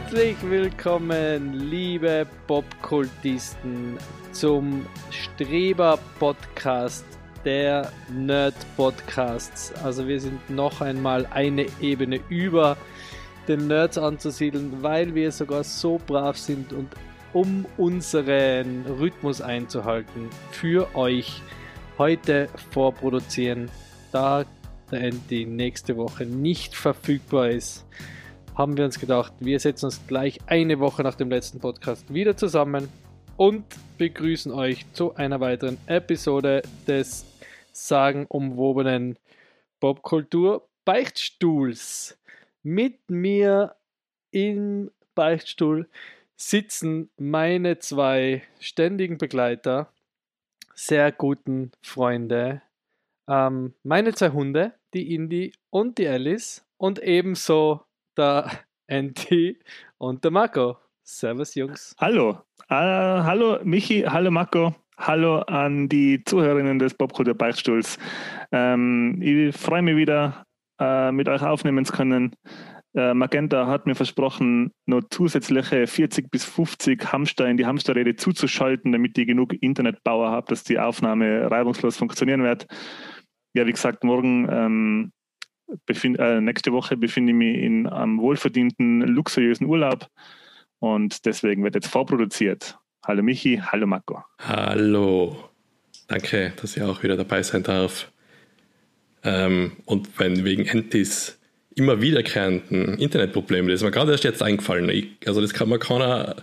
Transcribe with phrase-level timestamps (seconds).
[0.00, 3.98] Herzlich willkommen, liebe Popkultisten,
[4.30, 7.04] zum Streber-Podcast
[7.44, 9.72] der Nerd-Podcasts.
[9.82, 12.76] Also wir sind noch einmal eine Ebene über
[13.48, 16.90] den Nerds anzusiedeln, weil wir sogar so brav sind und
[17.32, 21.42] um unseren Rhythmus einzuhalten, für euch
[21.98, 23.68] heute vorproduzieren,
[24.12, 24.44] da
[24.92, 27.84] der Andy nächste Woche nicht verfügbar ist
[28.58, 32.36] haben wir uns gedacht, wir setzen uns gleich eine Woche nach dem letzten Podcast wieder
[32.36, 32.88] zusammen
[33.36, 33.64] und
[33.98, 37.24] begrüßen euch zu einer weiteren Episode des
[37.70, 39.16] sagenumwobenen
[39.78, 42.18] Popkultur Beichtstuhls.
[42.64, 43.76] Mit mir
[44.32, 45.88] im Beichtstuhl
[46.34, 49.92] sitzen meine zwei ständigen Begleiter,
[50.74, 52.62] sehr guten Freunde,
[53.28, 57.82] ähm, meine zwei Hunde, die Indy und die Alice und ebenso
[58.18, 58.50] der
[58.86, 59.58] Andy
[59.96, 60.76] und der Marco.
[61.02, 61.94] Servus, Jungs.
[61.98, 62.42] Hallo.
[62.70, 62.74] Uh,
[63.24, 64.02] hallo, Michi.
[64.02, 64.74] Hallo, Marco.
[64.98, 67.98] Hallo an die Zuhörerinnen des Popkultur Beichtstuhls.
[68.50, 70.44] Ähm, ich freue mich wieder,
[70.80, 72.34] äh, mit euch aufnehmen zu können.
[72.94, 78.90] Äh, Magenta hat mir versprochen, noch zusätzliche 40 bis 50 Hamster in die Hamsterräder zuzuschalten,
[78.92, 82.66] damit ich genug Internetbauer habe, dass die Aufnahme reibungslos funktionieren wird.
[83.54, 85.12] Ja, wie gesagt, morgen ähm,
[85.86, 90.08] befind, äh, nächste Woche befinde ich mich in einem wohlverdienten, luxuriösen Urlaub
[90.78, 92.78] und deswegen wird jetzt vorproduziert.
[93.06, 94.22] Hallo Michi, hallo Marco.
[94.40, 95.50] Hallo.
[96.08, 98.10] Danke, dass ich auch wieder dabei sein darf.
[99.24, 101.38] Ähm, und wenn wegen Entis
[101.74, 104.88] immer wiederkehrenden Internetproblemen, das ist mir gerade erst jetzt eingefallen.
[104.88, 106.36] Ich, also das kann man keiner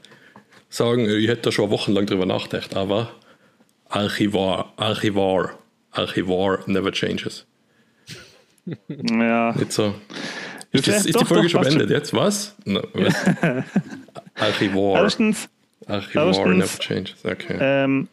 [0.69, 3.11] sagen, ich hätte da schon wochenlang drüber nachgedacht, aber
[3.89, 5.57] Archivar, Archivar,
[5.91, 7.45] Archivar never changes.
[8.87, 9.53] Ja.
[9.53, 9.95] Nicht so.
[10.71, 12.13] Ist, das, ist doch, die Folge doch, schon beendet jetzt?
[12.13, 12.55] Was?
[12.65, 13.13] No, was?
[14.35, 15.03] Archivar.
[15.03, 15.49] Erstens.
[15.87, 17.23] Archivar erstens, never changes.
[17.23, 17.57] Okay.
[17.59, 18.07] Ähm,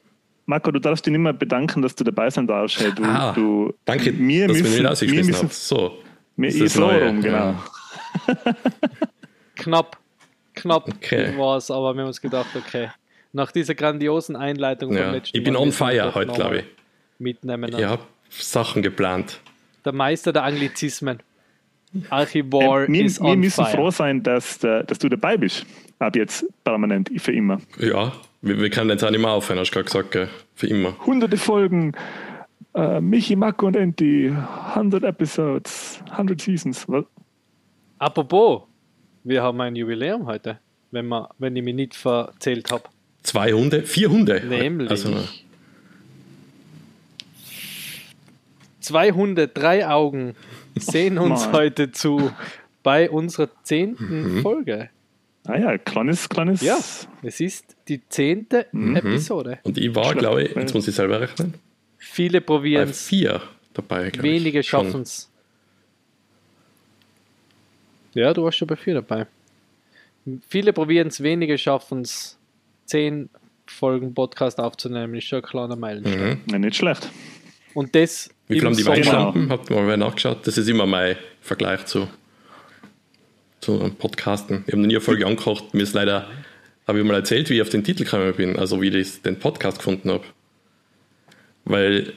[0.47, 2.79] Marco, du darfst dich nicht mehr bedanken, dass du dabei sein darfst.
[2.79, 5.55] Hey, du, ah, du, danke, mir dass müssen, wir müssen, habt.
[5.55, 5.99] So.
[6.37, 7.37] Mir ist so rum, genau.
[7.37, 7.65] Ja.
[9.57, 9.99] Knapp.
[10.55, 11.35] Knapp okay.
[11.37, 12.91] war es, aber wir haben uns gedacht, okay.
[13.33, 15.05] Nach dieser grandiosen Einleitung ja.
[15.05, 16.65] vom letzten Ich bin on fire heute, glaube ich.
[17.19, 17.75] Mitnehmen.
[17.77, 19.41] Ich habe Sachen geplant
[19.85, 21.19] der Meister der Anglizismen.
[22.09, 23.77] Archivar äh, wir, ist Wir müssen fire.
[23.77, 25.67] froh sein, dass, dass du dabei bist.
[25.99, 27.61] Ab jetzt permanent, für immer.
[27.79, 30.97] Ja, wir, wir können jetzt auch nicht mehr aufhören, hast du gerade gesagt, für immer.
[31.07, 31.93] Hunderte Folgen,
[32.75, 34.33] äh, Michi, Marco und Enti,
[34.75, 36.89] 100 Episodes, 100 Seasons.
[36.89, 37.05] Was?
[37.99, 38.63] Apropos,
[39.23, 40.59] wir haben ein Jubiläum heute,
[40.91, 42.85] wenn, man, wenn ich mich nicht verzählt habe.
[43.23, 43.83] Zwei Hunde?
[43.85, 44.43] Vier Hunde?
[44.45, 44.91] Nämlich.
[44.91, 45.15] Also,
[48.83, 50.35] Zwei Hunde, drei Augen
[50.77, 52.33] sehen uns oh heute zu
[52.83, 54.43] bei unserer zehnten mhm.
[54.43, 54.91] Folge.
[55.45, 56.61] Ah ja, kleines, kleines.
[56.63, 56.79] Ja,
[57.23, 58.97] es ist die zehnte mhm.
[58.97, 59.59] Episode.
[59.63, 61.55] Und ich war, glaube ich, jetzt muss ich selber rechnen.
[61.97, 63.07] Viele probieren es.
[63.07, 63.41] Vier
[63.73, 65.31] dabei, Wenige schaffen es.
[68.15, 69.27] Ja, du warst schon bei vier dabei.
[70.49, 72.39] Viele probieren es, wenige schaffen es.
[72.85, 73.31] Zehn
[73.67, 76.41] Folgen Podcast aufzunehmen, ist schon ein kleiner Meilenstein.
[76.47, 76.53] Mhm.
[76.53, 77.09] Ja, nicht schlecht.
[77.75, 79.49] Und das wie viel haben die Weinschlampen?
[79.51, 80.47] Habt ihr mal nachgeschaut?
[80.47, 82.09] Das ist immer mein Vergleich zu,
[83.61, 84.65] zu Podcasten.
[84.67, 85.73] Ich habe noch nie eine Folge angekocht.
[85.73, 86.29] Mir ist leider,
[86.87, 89.39] habe ich mal erzählt, wie ich auf den Titel gekommen bin, also wie ich den
[89.39, 90.25] Podcast gefunden habe.
[91.65, 92.13] Weil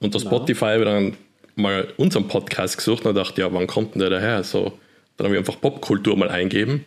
[0.00, 1.16] unter Spotify habe ich dann
[1.54, 4.42] mal unseren Podcast gesucht und dachte, ja, wann kommt denn der daher?
[4.42, 4.78] So,
[5.16, 6.84] dann habe ich einfach Popkultur mal eingeben.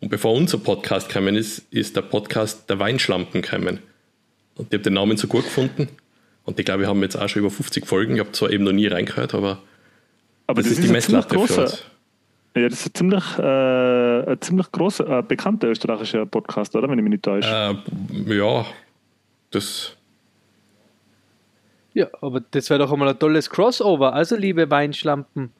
[0.00, 3.78] Und bevor unser Podcast gekommen ist, ist der Podcast der Weinschlampen gekommen.
[4.56, 5.88] Und ich habe den Namen so gut gefunden
[6.44, 8.14] und ich glaube, wir haben jetzt auch schon über 50 Folgen.
[8.14, 9.58] Ich habe zwar eben noch nie reingehört, aber,
[10.46, 11.84] aber das, das ist, ist die Messlatte für uns.
[12.54, 16.88] Ja, das ist ein ziemlich, äh, ein ziemlich großer, äh, bekannter österreichischer Podcast, oder?
[16.88, 17.48] Wenn ich mich nicht täusche.
[17.48, 18.66] Äh, ja,
[19.50, 19.96] das.
[21.94, 24.12] Ja, aber das wäre doch einmal ein tolles Crossover.
[24.12, 25.50] Also, liebe Weinschlampen,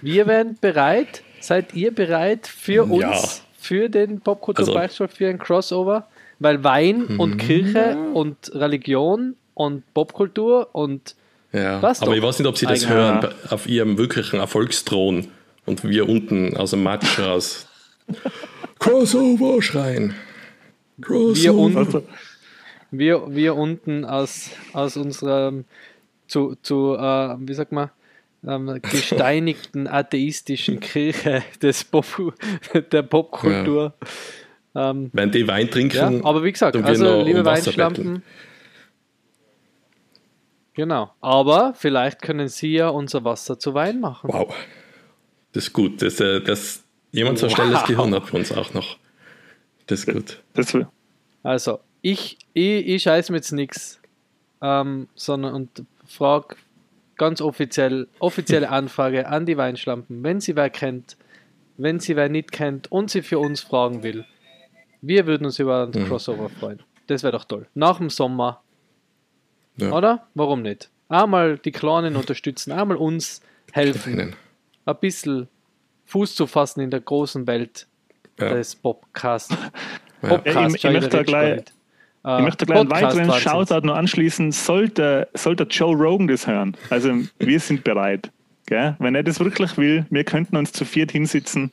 [0.00, 1.22] wir wären bereit.
[1.40, 3.44] Seid ihr bereit für uns, ja.
[3.58, 6.06] für den Popkultur also, für ein Crossover?
[6.38, 7.20] Weil Wein mhm.
[7.20, 11.14] und Kirche und Religion und Popkultur und
[11.52, 15.28] ja, was aber ich weiß nicht, ob sie das Eigen hören auf ihrem wirklichen Erfolgsthron
[15.66, 17.66] und wir unten aus dem Matsch raus
[18.78, 20.14] Crossover schreien.
[21.02, 21.36] Crossover.
[21.42, 22.02] Wir unten,
[22.90, 25.52] wir, wir unten aus, aus unserer
[26.26, 27.90] zu, zu äh, wie sagt man,
[28.46, 32.06] ähm, gesteinigten atheistischen Kirche des Pop,
[32.90, 33.92] der Popkultur.
[34.74, 34.90] Ja.
[34.90, 38.22] Ähm, Wenn die Wein trinken, ja, aber wie gesagt, also liebe um Weinschlampen,
[40.80, 41.10] Genau.
[41.20, 44.30] Aber vielleicht können Sie ja unser Wasser zu Wein machen.
[44.32, 44.54] Wow.
[45.52, 46.00] Das ist gut.
[46.00, 48.96] Das, äh, das, Jemand so schnelles Gehirn hat für uns auch noch.
[49.88, 50.42] Das ist gut.
[50.54, 50.74] Das,
[51.42, 54.00] Also, ich, ich, ich scheiß mir jetzt nichts,
[54.62, 56.56] ähm, sondern und frage
[57.18, 61.18] ganz offiziell, offizielle Anfrage an die Weinschlampen, wenn sie wer kennt,
[61.76, 64.24] wenn sie wer nicht kennt und sie für uns fragen will.
[65.02, 66.80] Wir würden uns über einen Crossover freuen.
[67.06, 67.66] Das wäre doch toll.
[67.74, 68.62] Nach dem Sommer,
[69.76, 69.92] Ja.
[69.92, 70.26] oder?
[70.34, 70.90] Warum nicht?
[71.08, 73.40] Einmal die Kleinen unterstützen, einmal uns
[73.72, 74.36] helfen, Kleinen.
[74.86, 75.48] ein bisschen
[76.06, 77.86] Fuß zu fassen in der großen Welt
[78.38, 78.50] Ja.
[78.54, 78.74] des.
[78.76, 79.52] Podcast,
[80.22, 81.62] Ja, ich- ich schau, möchte da gleich-.
[82.24, 83.32] Äh, Ich möchte gleich einen weiteren.
[83.32, 84.52] Shoutout noch anschließen.
[84.52, 86.76] Sollte, sollte Joe Rogan das hören?
[86.90, 88.30] Also, wir sind bereit.
[88.66, 88.94] Gell?
[88.98, 91.72] Wenn er das wirklich will, wir könnten uns zu viert hinsitzen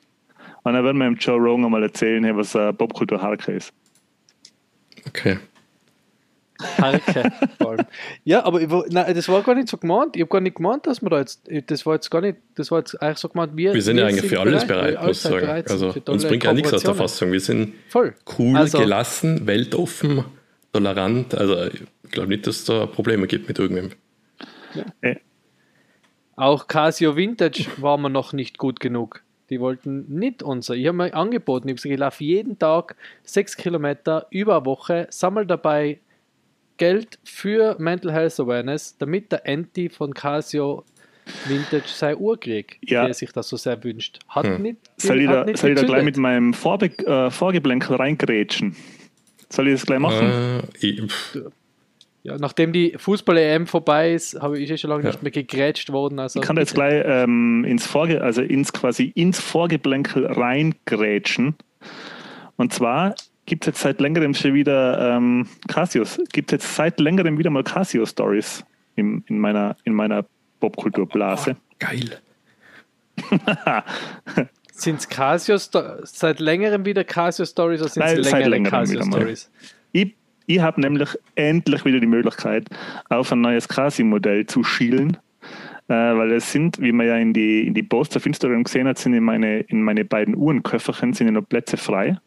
[0.63, 3.73] und dann werden wir dem Joe Rogan einmal erzählen, was äh, Popkultur Harke ist.
[5.07, 5.37] Okay.
[6.77, 7.01] Allem.
[8.23, 10.15] ja, aber ich, nein, das war gar nicht so gemeint.
[10.15, 11.47] Ich habe gar nicht gemeint, dass wir da jetzt.
[11.67, 12.37] Das war jetzt gar nicht.
[12.55, 13.73] Das war jetzt eigentlich so gemeint, wir.
[13.73, 15.39] Wir sind ja eigentlich für alles bereit, wir muss ich sagen.
[15.41, 16.97] bereit sind Also uns bringt ja nichts aus der Kooperationen.
[16.97, 17.31] Fassung.
[17.31, 18.15] Wir sind Voll.
[18.39, 20.23] cool, Also- gelassen, weltoffen,
[20.73, 21.35] tolerant.
[21.35, 23.91] Also ich glaube nicht, dass es da Probleme gibt mit irgendwem.
[25.01, 25.15] Äh,
[26.35, 29.23] Auch Casio Vintage war mir noch nicht gut genug.
[29.49, 30.75] Die wollten nicht unser.
[30.75, 34.65] Ich habe mir angeboten, ich habe gesagt, ich laufe jeden Tag sechs Kilometer über eine
[34.65, 35.99] Woche, sammle dabei
[36.77, 40.83] Geld für Mental Health Awareness, damit der Anti von Casio
[41.45, 43.05] Vintage seine Uhr kriegt, Ja.
[43.05, 44.19] der sich das so sehr wünscht.
[44.29, 44.61] Hat Hm.
[44.61, 44.77] nicht.
[44.97, 48.75] soll ich hat da, nicht soll ich da gleich mit meinem Vorbe äh, Vorgeblänkel reingrätschen?
[49.49, 50.61] Soll ich das gleich machen?
[50.81, 51.01] Äh,
[52.23, 55.09] Ja, nachdem die Fußball-EM vorbei ist, habe ich eh schon lange Ja.
[55.11, 56.19] nicht mehr gegrätscht worden.
[56.19, 61.55] Also Ich kann da jetzt gleich ähm, ins Vorge also ins quasi ins Vorgeblänkel reingrätschen.
[62.57, 63.15] Und zwar
[63.47, 67.63] gibt es jetzt seit längerem schon wieder ähm, Casios, gibt jetzt seit längerem wieder mal
[67.63, 68.63] Casio-Stories
[68.95, 70.25] in, in meiner, in meiner
[70.59, 71.55] Popkulturblase.
[71.79, 72.19] geil.
[74.71, 78.71] Sind es Casio seit längerem wieder Casio Stories oder sind Nein, es seit längere längerem
[78.71, 79.03] Casio.
[79.03, 79.49] Stories?
[79.91, 80.13] Ich,
[80.45, 82.67] ich habe nämlich endlich wieder die Möglichkeit,
[83.09, 85.17] auf ein neues Casio-Modell zu schielen.
[85.87, 88.87] Äh, weil es sind, wie man ja in die, in die Posts auf Instagram gesehen
[88.87, 92.19] hat, sind in meine, in meine beiden Uhrenköfferchen sind ja noch Plätze frei.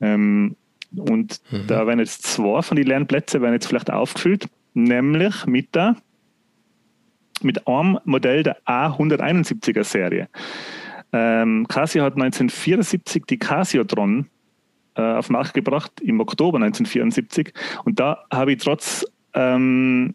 [0.00, 0.56] Ähm,
[0.96, 5.74] und da werden jetzt zwei von den leeren Plätzen werden jetzt vielleicht aufgefüllt, nämlich mit
[5.74, 5.96] der
[7.42, 10.28] mit einem Modell der A171er Serie.
[11.12, 14.26] Ähm, Casio hat 1974 die Casiotron
[14.94, 17.52] äh, auf den Markt gebracht im Oktober 1974
[17.84, 19.04] und da habe ich trotz
[19.34, 20.14] ähm,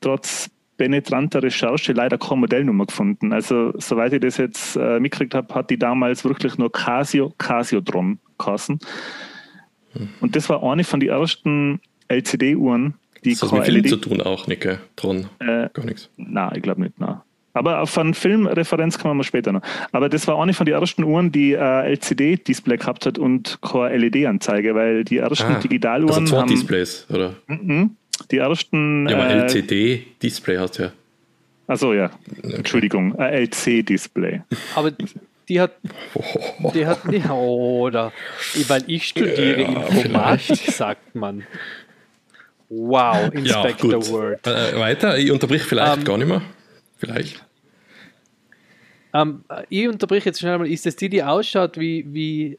[0.00, 3.32] trotz penetranter Recherche leider keine Modellnummer gefunden.
[3.32, 8.18] Also soweit ich das jetzt äh, mitgekriegt habe, hat die damals wirklich nur Casio Casiotron
[8.38, 8.78] geheißen.
[10.20, 12.94] Und das war eine von den ersten LCD-Uhren,
[13.24, 14.78] die Das hat mit LED zu tun auch, Nicke.
[14.96, 15.28] Tron.
[15.40, 16.10] äh, Gar nichts.
[16.16, 16.98] Nein, ich glaube nicht.
[17.00, 17.16] Nein.
[17.54, 19.62] Aber auf eine Filmreferenz kommen wir später noch.
[19.90, 23.96] Aber das war eine von den ersten Uhren, die äh, LCD-Display gehabt hat und keine
[23.96, 27.34] LED-Anzeige, weil die ersten Ah, Digitaluhren also zwei haben Displays, oder?
[27.46, 27.96] Mhm.
[28.30, 29.08] die ersten.
[29.08, 30.92] Ja, aber äh, LCD-Display hast du ja.
[31.68, 32.10] Also ja,
[32.42, 34.42] Entschuldigung, äh, LC-Display.
[34.74, 34.92] Aber
[35.48, 35.72] die hat,
[36.74, 38.12] die hat nicht, oder,
[38.68, 41.44] weil ich studiere Informatik, sagt man.
[42.68, 44.10] Wow, Ja, Inspector gut.
[44.10, 44.46] Word.
[44.46, 46.42] Äh, weiter, ich unterbrich vielleicht Ähm, gar nicht mehr.
[46.98, 47.44] Vielleicht.
[49.14, 52.58] Ähm, ich unterbreche jetzt schnell mal, ist das die, die ausschaut wie, wie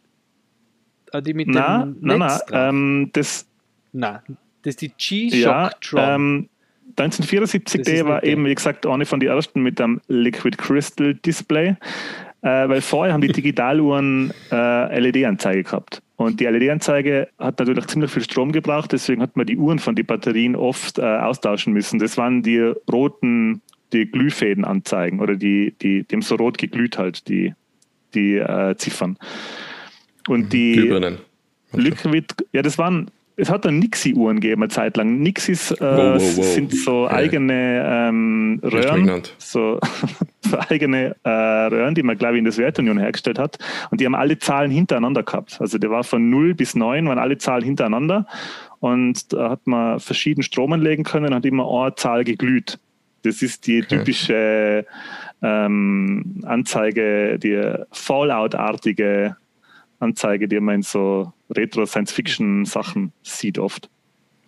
[1.12, 2.70] äh, die mit Na, dem na, na, Netz drauf?
[2.70, 3.46] ähm, das,
[3.94, 4.20] Nein,
[4.64, 4.88] das ist die
[5.32, 6.00] ja, G-Shock Tron.
[6.04, 6.50] ähm,
[6.98, 8.32] 1974 Das ist die war nicht der.
[8.32, 11.76] eben, wie gesagt, eine von den ersten mit einem Liquid Crystal Display,
[12.42, 16.02] äh, weil vorher haben die Digitaluhren äh, LED-Anzeige gehabt.
[16.16, 19.96] Und die LED-Anzeige hat natürlich ziemlich viel Strom gebraucht, deswegen hat man die Uhren von
[19.96, 22.00] den Batterien oft äh, austauschen müssen.
[22.00, 23.62] Das waren die roten,
[23.94, 27.54] die Glühfädenanzeigen oder die, die, die haben so rot geglüht halt, die,
[28.16, 29.18] die äh, Ziffern.
[30.28, 31.20] Und die, Glühbirnen.
[31.74, 35.20] Liquid, ja, das waren, es hat dann Nixie-Uhren gegeben eine Zeit lang.
[35.20, 36.46] Nixies äh, Wow, wow, wow.
[36.46, 39.80] sind so eigene ähm, Röhren, so,
[40.42, 43.60] so eigene äh, Röhren, die man, glaube ich, in der Sowjetunion hergestellt hat.
[43.92, 45.62] Und die haben alle Zahlen hintereinander gehabt.
[45.62, 48.26] Also der war von 0 bis 9, waren alle Zahlen hintereinander.
[48.80, 52.80] Und da hat man verschieden Strom anlegen können und hat immer eine Zahl geglüht.
[53.22, 54.86] Das ist die typische
[55.44, 59.36] ähm, Anzeige, die Fallout-artige
[60.00, 63.90] Anzeige, die man in so Retro-Science-Fiction-Sachen sieht oft.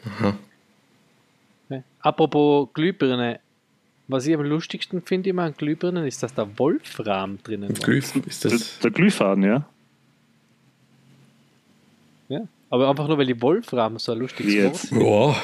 [0.06, 1.84] Okay.
[2.02, 3.40] Apropos Glühbirne,
[4.08, 7.84] was ich am lustigsten finde immer an Glühbirnen, ist, dass da Wolfram drinnen war.
[7.86, 8.80] Glüh, ist Der, das.
[8.80, 9.66] der Glühfaden, ja.
[12.30, 12.42] Ja.
[12.70, 14.92] Aber einfach nur, weil die Wolfram so ein lustiges Wort jetzt?
[14.92, 15.36] Ja.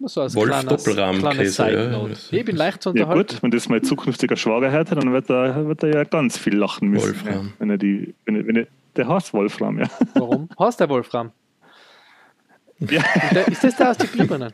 [0.00, 2.38] So als Wolf kleines- Doppelrahmen kleines Käse, Side ja.
[2.38, 3.32] Ich bin leicht zu Ja unterhalten.
[3.34, 6.56] gut, wenn das mein zukünftiger Schwager hört, dann wird er, wird er ja ganz viel
[6.56, 7.08] lachen müssen.
[7.08, 7.46] Wolfram.
[7.46, 9.88] Ja, wenn er die, wenn er, wenn er, der heißt Wolfram, ja.
[10.14, 10.48] Warum?
[10.58, 11.30] Hast der Wolfram?
[12.80, 13.00] ja.
[13.00, 14.52] Ist, der, ist das der aus den Glühbirnen?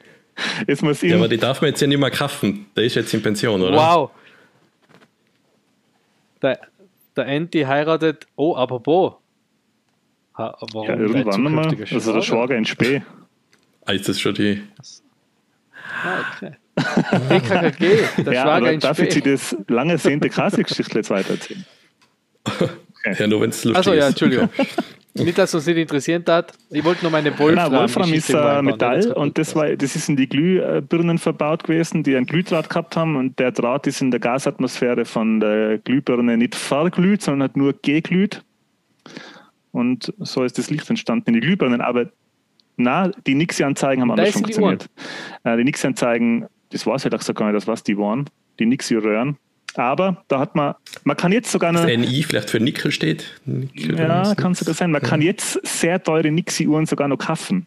[0.66, 2.66] Jetzt muss Ja, aber die darf man jetzt ja nicht mehr kaufen.
[2.76, 3.76] Der ist jetzt in Pension, oder?
[3.76, 4.10] Wow.
[6.42, 6.60] Der,
[7.16, 8.26] der Anti heiratet.
[8.36, 9.14] Oh, apropos.
[10.38, 13.02] Ha, warum ja, irgendwann einmal, zukünftiger also der Schwager in Spee.
[13.84, 14.62] Ah, ist das schon die.
[16.02, 16.52] Ah, okay.
[17.28, 19.30] DKKG, der ja, Schwager aber in darf ich Sie Spee.
[19.32, 21.64] das lange sehnte Kasi-Geschichte jetzt weitererzählen?
[23.18, 24.08] Ja, nur wenn es lustig Achso, ja.
[24.08, 24.48] Entschuldigung.
[25.14, 26.52] Nicht, dass uns nicht interessiert hat.
[26.70, 27.70] Ich wollte nur meine Wolfram.
[27.70, 31.64] Genau, Wolfram ist äh, einbauen, Metall und das, war, das ist in die Glühbirnen verbaut
[31.64, 35.78] gewesen, die ein Glühdraht gehabt haben und der Draht ist in der Gasatmosphäre von der
[35.78, 38.44] Glühbirne nicht verglüht, sondern hat nur geglüht.
[39.72, 41.80] Und so ist das Licht entstanden in die Glühbirnen.
[41.80, 42.06] Aber
[42.82, 44.88] na, die Nixie-Anzeigen haben Da anders sind die funktioniert.
[45.44, 49.36] Äh, die Nixie-Anzeigen, das weiß ich halt gar nicht, was die waren, die Nixie-Röhren.
[49.74, 53.40] Aber da hat man, man kann jetzt sogar eine, NI vielleicht für Nickel steht.
[53.44, 54.90] Nickel ja, kann sogar sein.
[54.90, 57.66] Man kann jetzt sehr teure Nixie-Uhren sogar noch kaufen.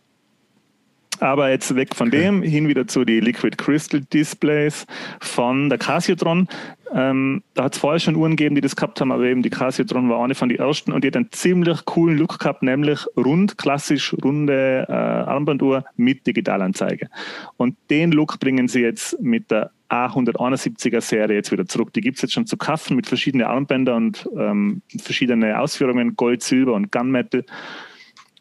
[1.24, 4.86] Aber jetzt weg von dem, hin wieder zu die Liquid Crystal Displays
[5.22, 6.50] von der Casiotron.
[6.94, 9.50] Ähm, da hat es vorher schon Uhren gegeben, die das gehabt haben, aber eben die
[9.50, 13.00] Casiotron war eine von den ersten und die hat einen ziemlich coolen Look gehabt, nämlich
[13.15, 17.08] rund, klassisch runde äh, Armbanduhr mit Digitalanzeige.
[17.56, 21.94] Und den Look bringen sie jetzt mit der A171er Serie jetzt wieder zurück.
[21.94, 26.44] Die gibt es jetzt schon zu kaufen mit verschiedenen Armbändern und ähm, verschiedene Ausführungen, Gold,
[26.44, 27.46] Silber und Gunmetal.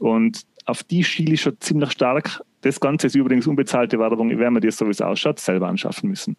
[0.00, 2.42] Und auf die schiele ich schon ziemlich stark.
[2.62, 4.30] Das Ganze ist übrigens unbezahlte Werbung.
[4.30, 6.36] Ich werde mir das, so wie es ausschaut, selber anschaffen müssen.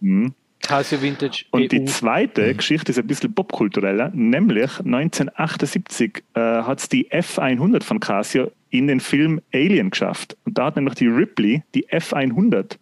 [0.00, 0.34] Mhm.
[0.60, 1.84] Casio Vintage Und die EU.
[1.86, 8.50] zweite Geschichte ist ein bisschen popkultureller, nämlich 1978 äh, hat es die F100 von Casio
[8.70, 10.36] in den Film Alien geschafft.
[10.44, 12.76] Und da hat nämlich die Ripley die F100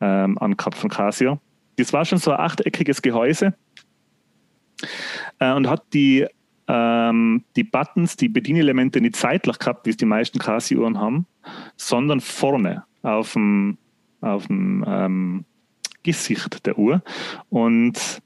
[0.00, 1.40] ähm, angehabt von Casio.
[1.76, 3.54] Das war schon so ein achteckiges Gehäuse
[5.40, 6.26] äh, und hat die,
[6.72, 11.26] ähm, die Buttons, die Bedienelemente nicht seitlich gehabt, wie es die meisten Casio-Uhren haben,
[11.76, 13.76] sondern vorne auf dem,
[14.20, 15.44] auf dem ähm,
[16.04, 17.02] Gesicht der Uhr.
[17.48, 18.22] Und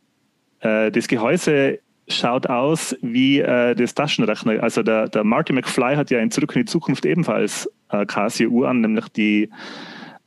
[0.61, 4.63] äh, das Gehäuse schaut aus wie äh, das Taschenrechner.
[4.63, 8.69] Also der, der Marty McFly hat ja in Zurück in die Zukunft ebenfalls äh, Casio-Uhr
[8.69, 9.49] an, nämlich die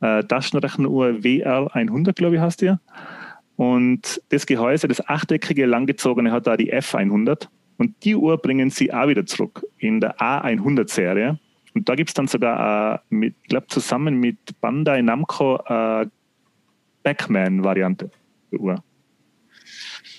[0.00, 2.74] äh, Taschenrechneruhr WR100, glaube ich, heißt die.
[3.54, 7.48] Und das Gehäuse, das achteckige, langgezogene, hat da die F100.
[7.78, 11.38] Und die Uhr bringen sie auch wieder zurück in der A100-Serie.
[11.74, 16.06] Und da gibt es dann sogar, äh, mit, ich glaube, zusammen mit Bandai Namco äh,
[17.04, 18.10] Pac-Man-Variante
[18.52, 18.82] der Uhr.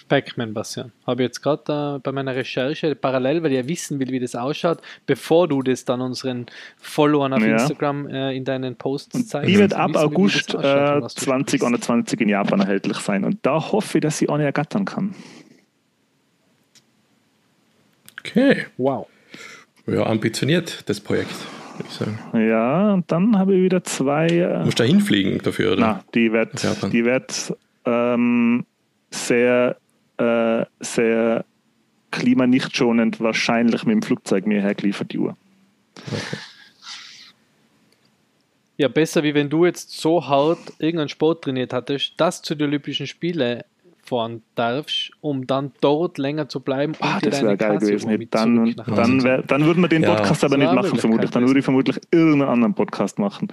[0.08, 0.92] Pac-Man-Version.
[1.06, 4.20] Habe ich jetzt gerade äh, bei meiner Recherche parallel, weil ich ja wissen will, wie
[4.20, 6.48] das ausschaut, bevor du das dann unseren
[6.78, 7.54] Followern auf Ja.
[7.54, 9.50] Instagram äh, in deinen Posts Und zeigst.
[9.50, 11.60] die wird Wissen ab das August äh, und was du sprichst.
[11.60, 13.24] 2021 in Japan erhältlich sein.
[13.24, 15.14] Und da hoffe ich, dass ich eine ergattern kann.
[18.20, 18.66] Okay.
[18.78, 19.08] Wow.
[19.88, 21.34] Ja, ambitioniert, das Projekt,
[21.78, 22.20] würde ich sagen.
[22.34, 24.28] Ja, und dann habe ich wieder zwei.
[24.28, 25.82] Äh, Musst du da hinfliegen dafür, oder?
[25.82, 26.54] na, die wird,
[26.94, 27.54] die wird
[27.86, 28.66] ähm,
[29.10, 29.78] sehr,
[30.18, 31.46] äh, sehr
[32.12, 35.38] klimanichtschonend wahrscheinlich mit dem Flugzeug mir hergeliefert, die Uhr.
[38.78, 42.64] Ja, besser wie wenn du jetzt so hart irgendeinen Sport trainiert hattest, dass du die
[42.64, 43.66] Olympischen Spiele
[44.10, 46.94] fahren darfst, um dann dort länger zu bleiben.
[47.00, 48.28] Ah, das wäre geil Casio gewesen.
[48.32, 50.16] Dann, dann, wär, dann würden wir den Ja.
[50.16, 51.32] Podcast aber nicht machen, vermutlich.
[51.32, 53.48] Dann würde ich vermutlich irgendeinen anderen Podcast machen.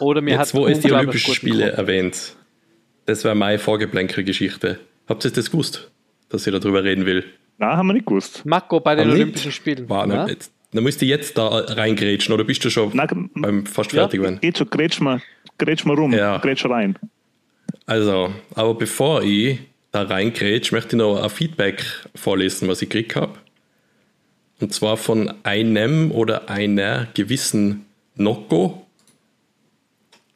[0.00, 1.78] Oder mir Jetzt, hat wo es die Olympischen Spiele Grund.
[1.78, 2.36] erwähnt,
[3.06, 4.78] das war meine Vorgeplänkel-Geschichte.
[5.08, 5.90] Habt ihr das gewusst,
[6.28, 7.24] dass ich darüber reden will?
[7.58, 8.44] Na, haben wir nicht gewusst.
[8.44, 9.22] Marco bei den Haben nicht?
[9.22, 9.88] Olympischen Spielen.
[9.88, 10.26] War, Ja?
[10.28, 14.02] jetzt, dann musst du jetzt da reingrätschen, oder bist du schon Na, beim fast Ja.
[14.02, 14.40] fertig werden?
[14.40, 15.20] geht schon, grätsch mal,
[15.58, 16.38] grätsch mal rum, Ja.
[16.38, 16.98] grätsch rein.
[17.86, 19.58] Also, aber bevor ich
[19.92, 23.38] da reingrätsch, möchte ich noch ein Feedback vorlesen, was ich gekriegt habe.
[24.60, 28.86] Und zwar von einem oder einer gewissen Nocco.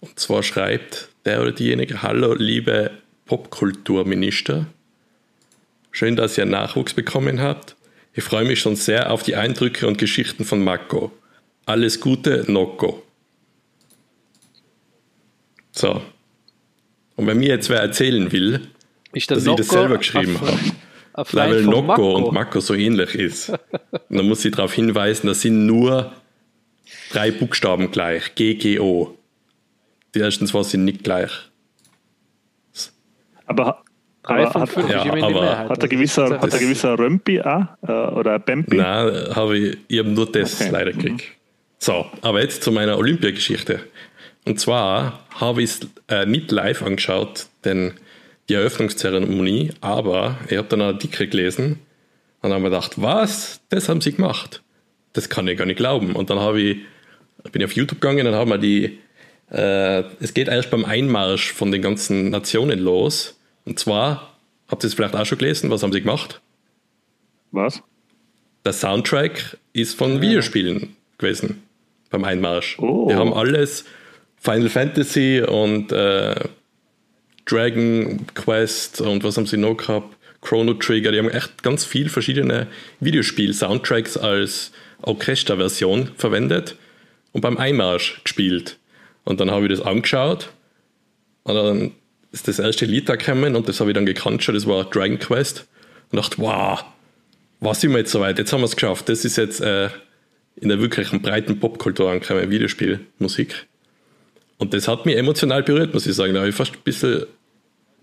[0.00, 2.90] Und zwar schreibt der oder diejenige, hallo liebe
[3.26, 4.66] Popkulturminister,
[5.90, 7.76] schön, dass ihr Nachwuchs bekommen habt.
[8.12, 11.12] Ich freue mich schon sehr auf die Eindrücke und Geschichten von Marco.
[11.66, 13.02] Alles Gute, Nocco.
[15.72, 16.02] So.
[17.20, 18.62] Und wenn mir jetzt wer erzählen will,
[19.12, 20.58] Ist der dass ich das Nocco selber ein- geschrieben ein- habe,
[21.14, 22.14] ein weil Nocco Marco?
[22.16, 23.52] und Marco so ähnlich ist,
[24.08, 26.12] dann muss ich darauf hinweisen, das sind nur
[27.12, 28.34] drei Buchstaben gleich.
[28.36, 29.18] GGO.
[30.14, 31.30] Die ersten zwei sind nicht gleich.
[33.44, 33.82] Aber,
[34.22, 37.66] aber hat, ja, aber- hat, Also gewisser, das hat das- Römpi auch?
[37.86, 38.76] Äh, oder Bempi?
[38.78, 40.70] Nein, habe ich, ich habe nur das Okay.
[40.70, 41.24] leider gekriegt.
[41.78, 43.80] So, aber jetzt zu meiner Olympiageschichte.
[44.44, 47.94] Und zwar habe ich es äh, nicht live angeschaut, denn
[48.48, 51.80] die Eröffnungszeremonie, aber ich habe dann einen Artikel gelesen
[52.42, 53.60] und habe mir gedacht, was?
[53.68, 54.62] Das haben sie gemacht.
[55.12, 56.16] Das kann ich gar nicht glauben.
[56.16, 56.78] Und dann habe ich,
[57.52, 58.98] bin ich auf YouTube gegangen und habe mir die,
[59.50, 63.38] äh, es geht erst beim Einmarsch von den ganzen Nationen los.
[63.64, 64.36] Und zwar,
[64.68, 66.40] habt ihr es vielleicht auch schon gelesen, was haben sie gemacht?
[67.52, 67.82] Was?
[68.64, 71.62] Der Soundtrack ist von Videospielen gewesen
[72.10, 72.78] beim Einmarsch.
[72.78, 73.08] Oh.
[73.08, 73.84] Die haben alles
[74.40, 76.34] Final Fantasy und äh,
[77.44, 80.16] Dragon Quest und was haben sie noch gehabt?
[80.40, 82.66] Chrono Trigger, die haben echt ganz viel verschiedene
[83.00, 86.76] Videospiel-Soundtracks als Orchesterversion verwendet
[87.32, 88.78] und beim Einmarsch gespielt.
[89.24, 90.48] Und dann habe ich das angeschaut
[91.42, 91.92] und dann
[92.32, 94.84] ist das erste Lied da gekommen und das habe ich dann gekannt schon, das war
[94.84, 95.66] Dragon Quest
[96.10, 96.82] und dachte, wow,
[97.60, 98.38] was sind wir jetzt soweit?
[98.38, 99.08] Jetzt haben wir es geschafft.
[99.10, 99.90] Das ist jetzt äh,
[100.56, 103.66] in der wirklichen breiten Popkultur angekommen, Videospielmusik.
[104.60, 106.34] Und das hat mich emotional berührt, muss ich sagen.
[106.34, 107.24] Da habe ich fast ein bisschen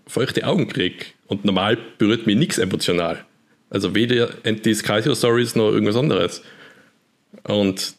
[0.08, 1.14] feuchte Augen gekriegt.
[1.28, 3.24] Und normal berührt mich nichts emotional.
[3.70, 6.42] Also weder Anti-Skycio Stories noch irgendwas anderes.
[7.44, 7.94] Und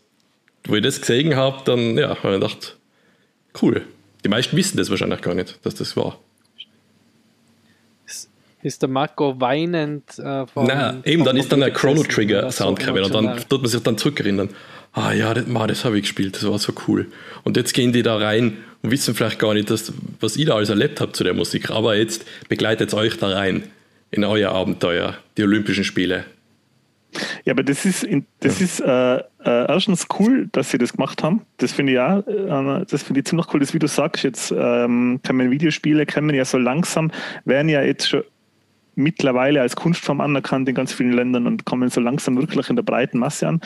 [0.65, 2.77] wo ich das gesehen habe, dann ja, habe ich gedacht,
[3.61, 3.85] cool.
[4.25, 6.19] Die meisten wissen das wahrscheinlich gar nicht, dass das war.
[8.61, 12.51] Ist der Marco weinend äh, vom, Nein, eben, dann ist dann der Computer Chrono Trigger
[12.51, 14.49] Sound gekommen und dann tut man sich dann zurückerinnern.
[14.93, 17.08] Ah ja, das, man, das habe ich gespielt, das war so cool.
[17.43, 20.56] Und jetzt gehen die da rein und wissen vielleicht gar nicht, dass, was ich da
[20.56, 21.69] alles erlebt habe zu der Musik.
[21.69, 23.63] Aber jetzt begleitet euch da rein
[24.12, 26.25] in euer Abenteuer, die Olympischen Spiele.
[27.43, 28.08] Ja, aber das ist,
[28.39, 31.41] das ist äh, äh, erstens cool, dass sie das gemacht haben.
[31.58, 34.54] Das finde ich auch, äh, das finde ich ziemlich cool, das wie du sagst, jetzt
[34.56, 37.12] ähm, kommen Videospiele, kommen ja so langsam,
[37.45, 38.23] werden ja jetzt schon
[38.95, 42.84] mittlerweile als Kunstform anerkannt in ganz vielen Ländern und kommen so langsam wirklich in der
[42.84, 43.62] breiten Masse an.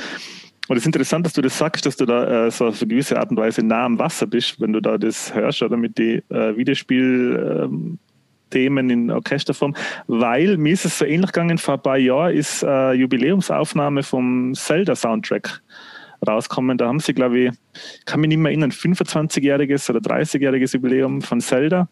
[0.69, 2.87] Und es ist interessant, dass du das sagst, dass du da äh, so auf eine
[2.87, 5.97] gewisse Art und Weise nah am Wasser bist, wenn du da das hörst oder mit
[5.97, 7.99] die äh, Videospiel ähm,
[8.55, 12.93] in Orchesterform, weil mir ist es so ähnlich gegangen, vor ein paar Jahren ist äh,
[12.93, 15.63] Jubiläumsaufnahme vom Zelda-Soundtrack
[16.27, 16.77] rausgekommen.
[16.77, 17.51] Da haben sie, glaube ich,
[18.05, 21.89] kann mich nicht mehr erinnern, 25-jähriges oder 30-jähriges Jubiläum von Zelda.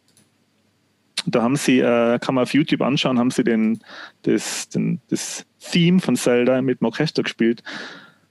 [1.26, 3.80] Da haben sie, äh, kann man auf YouTube anschauen, haben sie den,
[4.24, 7.64] das, den, das Theme von Zelda mit dem Orchester gespielt.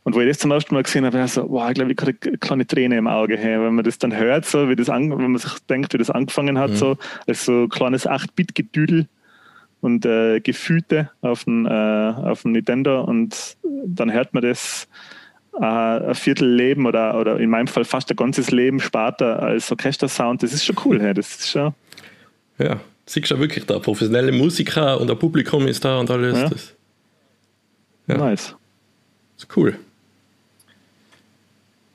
[0.02, 1.90] Und wo ich das zum ersten Mal gesehen habe, war ich so, wow, ich glaube,
[1.90, 3.36] ich kriege eine kleine Träne im Auge.
[3.36, 3.60] Hey.
[3.60, 6.10] Wenn man das dann hört, so, wie das an, wenn man sich denkt, wie das
[6.10, 9.06] angefangen hat, so als so kleines 8-Bit-Gedüdel
[9.82, 14.88] und äh, Gefüte auf dem, äh, auf dem Nintendo und dann hört man das
[15.60, 20.42] äh, ein Viertelleben oder, oder in meinem Fall fast ein ganzes Leben später als Orchestersound.
[20.42, 21.00] Das ist schon cool.
[21.00, 21.12] Hey.
[21.14, 21.74] Das ist schon,
[22.58, 26.38] Ja, siehst du ja wirklich da, professionelle Musiker und ein Publikum ist da und alles.
[26.38, 26.48] Ja.
[26.48, 26.74] Das
[28.06, 28.16] Ja.
[28.18, 28.56] nice.
[29.36, 29.78] ist cool.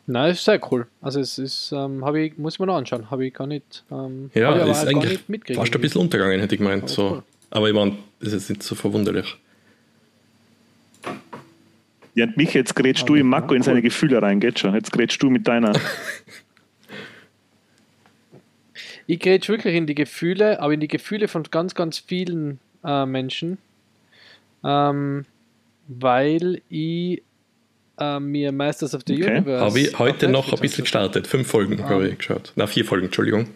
[0.08, 0.88] Nein, ist sehr cool.
[1.02, 3.84] Also es ist, ähm, habe ich, muss ich mir noch anschauen, habe ich gar nicht,
[3.92, 5.60] ähm, Ja, ist gar eigentlich nicht mitgekriegt.
[5.60, 6.84] fast ein bisschen untergegangen, hätte ich gemeint.
[6.84, 7.10] Aber So.
[7.10, 7.24] cool.
[7.50, 9.36] Aber ich meine, das ist nicht so verwunderlich.
[12.14, 14.74] Ja, mich, jetzt grätst du im Mako in seine Gefühle rein, geht schon.
[14.74, 15.74] Jetzt grätst du mit deiner.
[19.08, 23.06] Ich gehe wirklich in die Gefühle, aber in die Gefühle von ganz, ganz vielen äh,
[23.06, 23.60] Menschen,
[24.64, 25.26] ähm,
[25.88, 27.22] weil ich
[28.00, 29.32] äh, mir Masters of the Okay.
[29.38, 29.64] Universe.
[29.66, 31.28] Habe ich heute noch ein bisschen gestartet.
[31.28, 31.90] Fünf Folgen Ah.
[31.90, 32.52] habe ich geschaut.
[32.56, 33.48] Na, vier Folgen, Entschuldigung.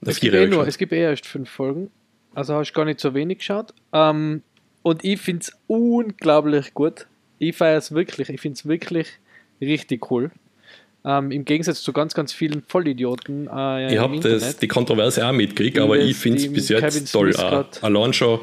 [0.00, 1.90] Na, Es vier gibt, habe eh ich nur, es gibt eh erst fünf Folgen.
[2.34, 3.72] Also hast du gar nicht so wenig geschaut.
[3.92, 4.42] Ähm,
[4.82, 7.06] und ich finde es unglaublich gut.
[7.38, 8.28] Ich feiere es wirklich.
[8.28, 9.08] Ich finde es wirklich
[9.60, 10.30] richtig cool.
[11.04, 13.46] Ähm, Im Gegensatz zu ganz, ganz vielen Vollidioten.
[13.48, 14.18] Äh, Ich habe
[14.60, 17.32] die Kontroverse auch mitgekriegt, aber ich finde es bis Kevin jetzt toll.
[17.32, 17.50] Smith Auch.
[17.50, 18.40] grad- Allein schon,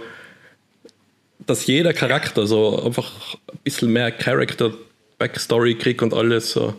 [1.46, 4.74] dass jeder Charakter so einfach ein bisschen mehr Character
[5.18, 6.74] Backstory kriegt und alles so.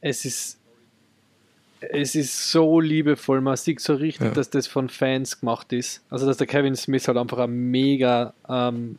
[0.00, 0.56] es ist
[1.92, 4.32] es ist so liebevoll, man sieht so richtig, Ja.
[4.34, 6.02] dass das von Fans gemacht ist.
[6.10, 8.98] Also dass der Kevin Smith halt einfach ein mega ähm,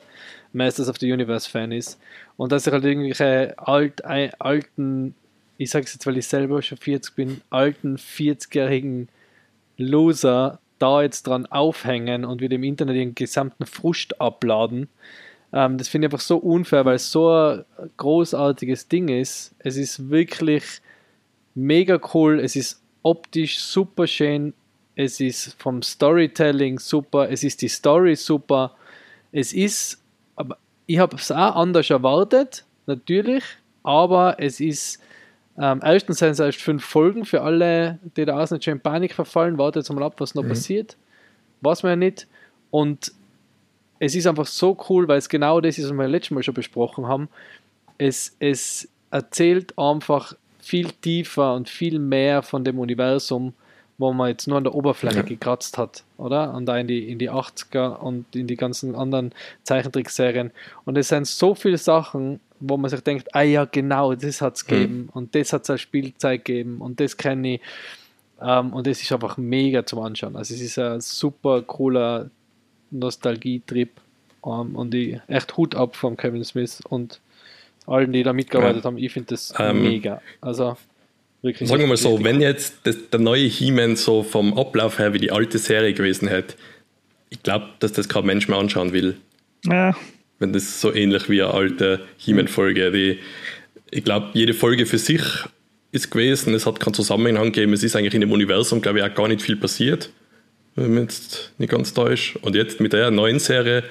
[0.51, 1.99] Masters of the Universe Fan ist
[2.37, 5.13] und dass er halt irgendwelche alt, alten,
[5.59, 9.09] ich sag's jetzt, weil ich selber schon 40 bin, alten 40-jährigen
[9.77, 14.89] Loser da jetzt dran aufhängen und wieder im Internet ihren gesamten Frust abladen.
[15.53, 17.63] Ähm, das finde ich einfach so unfair, weil es so ein
[17.97, 19.53] großartiges Ding ist.
[19.59, 20.63] Es ist wirklich
[21.55, 24.53] mega cool, es ist optisch super schön,
[24.95, 28.75] es ist vom Storytelling super, es ist die Story super,
[29.31, 30.01] es ist,
[30.35, 33.43] aber ich habe es auch anders erwartet, natürlich,
[33.83, 35.01] aber es ist,
[35.61, 38.79] ähm, erstens sind es erst fünf Folgen für alle, die da außen nicht schon in
[38.79, 40.97] Panik verfallen, wartet jetzt mal ab, was noch passiert,
[41.61, 42.27] weiß man ja nicht,
[42.71, 43.11] und
[43.99, 46.55] es ist einfach so cool, weil es genau das ist, was wir letztes Mal schon
[46.55, 47.29] besprochen haben,
[47.99, 53.53] es, es erzählt einfach viel tiefer und viel mehr von dem Universum,
[54.01, 55.21] wo man jetzt nur an der Oberfläche ja.
[55.21, 56.55] gekratzt hat, oder?
[56.55, 60.49] Und da in die, in die 80er und in die ganzen anderen Zeichentrickserien.
[60.85, 64.55] Und es sind so viele Sachen, wo man sich denkt, ah ja, genau, das hat
[64.55, 64.67] es mhm.
[64.69, 67.61] gegeben und das hat es als Spielzeit gegeben und das kenne ich.
[68.41, 70.35] Ähm, und es ist einfach mega zum Anschauen.
[70.35, 72.31] Also es ist ein super cooler
[72.89, 73.91] Nostalgie-Trip
[74.47, 77.21] ähm, und ich echt Hut ab von Kevin Smith und
[77.85, 78.85] allen, die da mitgearbeitet ja.
[78.85, 78.97] haben.
[78.97, 80.23] Ich finde das ähm, mega.
[80.41, 80.75] Also
[81.41, 81.69] wirklich.
[81.69, 85.19] Sagen wir mal so, wenn jetzt das, der neue He-Man so vom Ablauf her wie
[85.19, 86.55] die alte Serie gewesen hätte,
[87.29, 89.17] ich glaube, dass das kein Mensch mehr anschauen will.
[89.65, 89.95] Ja.
[90.39, 93.17] Wenn das so ähnlich wie eine alte He-Man-Folge.
[93.91, 95.21] Ich glaube, jede Folge für sich
[95.91, 99.05] ist gewesen, es hat keinen Zusammenhang gegeben, es ist eigentlich in dem Universum, glaube ich,
[99.05, 100.09] auch gar nicht viel passiert,
[100.75, 102.37] wenn man jetzt nicht ganz täuscht.
[102.37, 103.83] Und jetzt mit der neuen Serie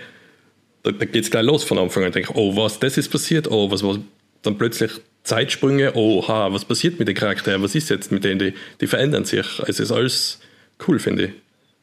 [0.82, 2.08] da, da geht es gleich los von Anfang an.
[2.08, 3.50] Ich denke, oh, was, das ist passiert?
[3.50, 3.98] Oh, was war
[4.42, 5.94] dann plötzlich Zeitsprünge?
[5.94, 7.62] Oha, was passiert mit den Charakteren?
[7.62, 8.38] Was ist jetzt mit denen?
[8.38, 9.46] Die, die verändern sich.
[9.61, 10.40] Also, es ist alles
[10.87, 11.31] cool, finde ich.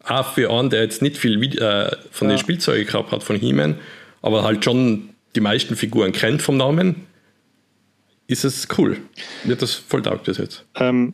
[0.04, 2.36] Auch für einen, der jetzt nicht viel äh, von ja.
[2.36, 3.78] den Spielzeugen gehabt hat, von He-Man,
[4.22, 7.08] aber halt schon die meisten Figuren kennt vom Namen,
[8.28, 8.98] ist es cool.
[9.43, 10.65] Mir hat das voll taugt das jetzt.
[10.76, 11.13] Ähm,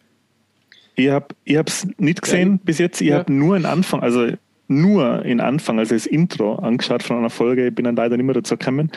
[0.95, 1.27] ich habe
[1.65, 2.59] es nicht gesehen ja.
[2.63, 3.01] bis jetzt.
[3.01, 3.19] Ich ja.
[3.19, 4.29] habe nur einen Anfang, also
[4.67, 7.67] nur in Anfang, also das Intro angeschaut von einer Folge.
[7.67, 8.91] Ich bin dann leider nicht mehr dazu gekommen.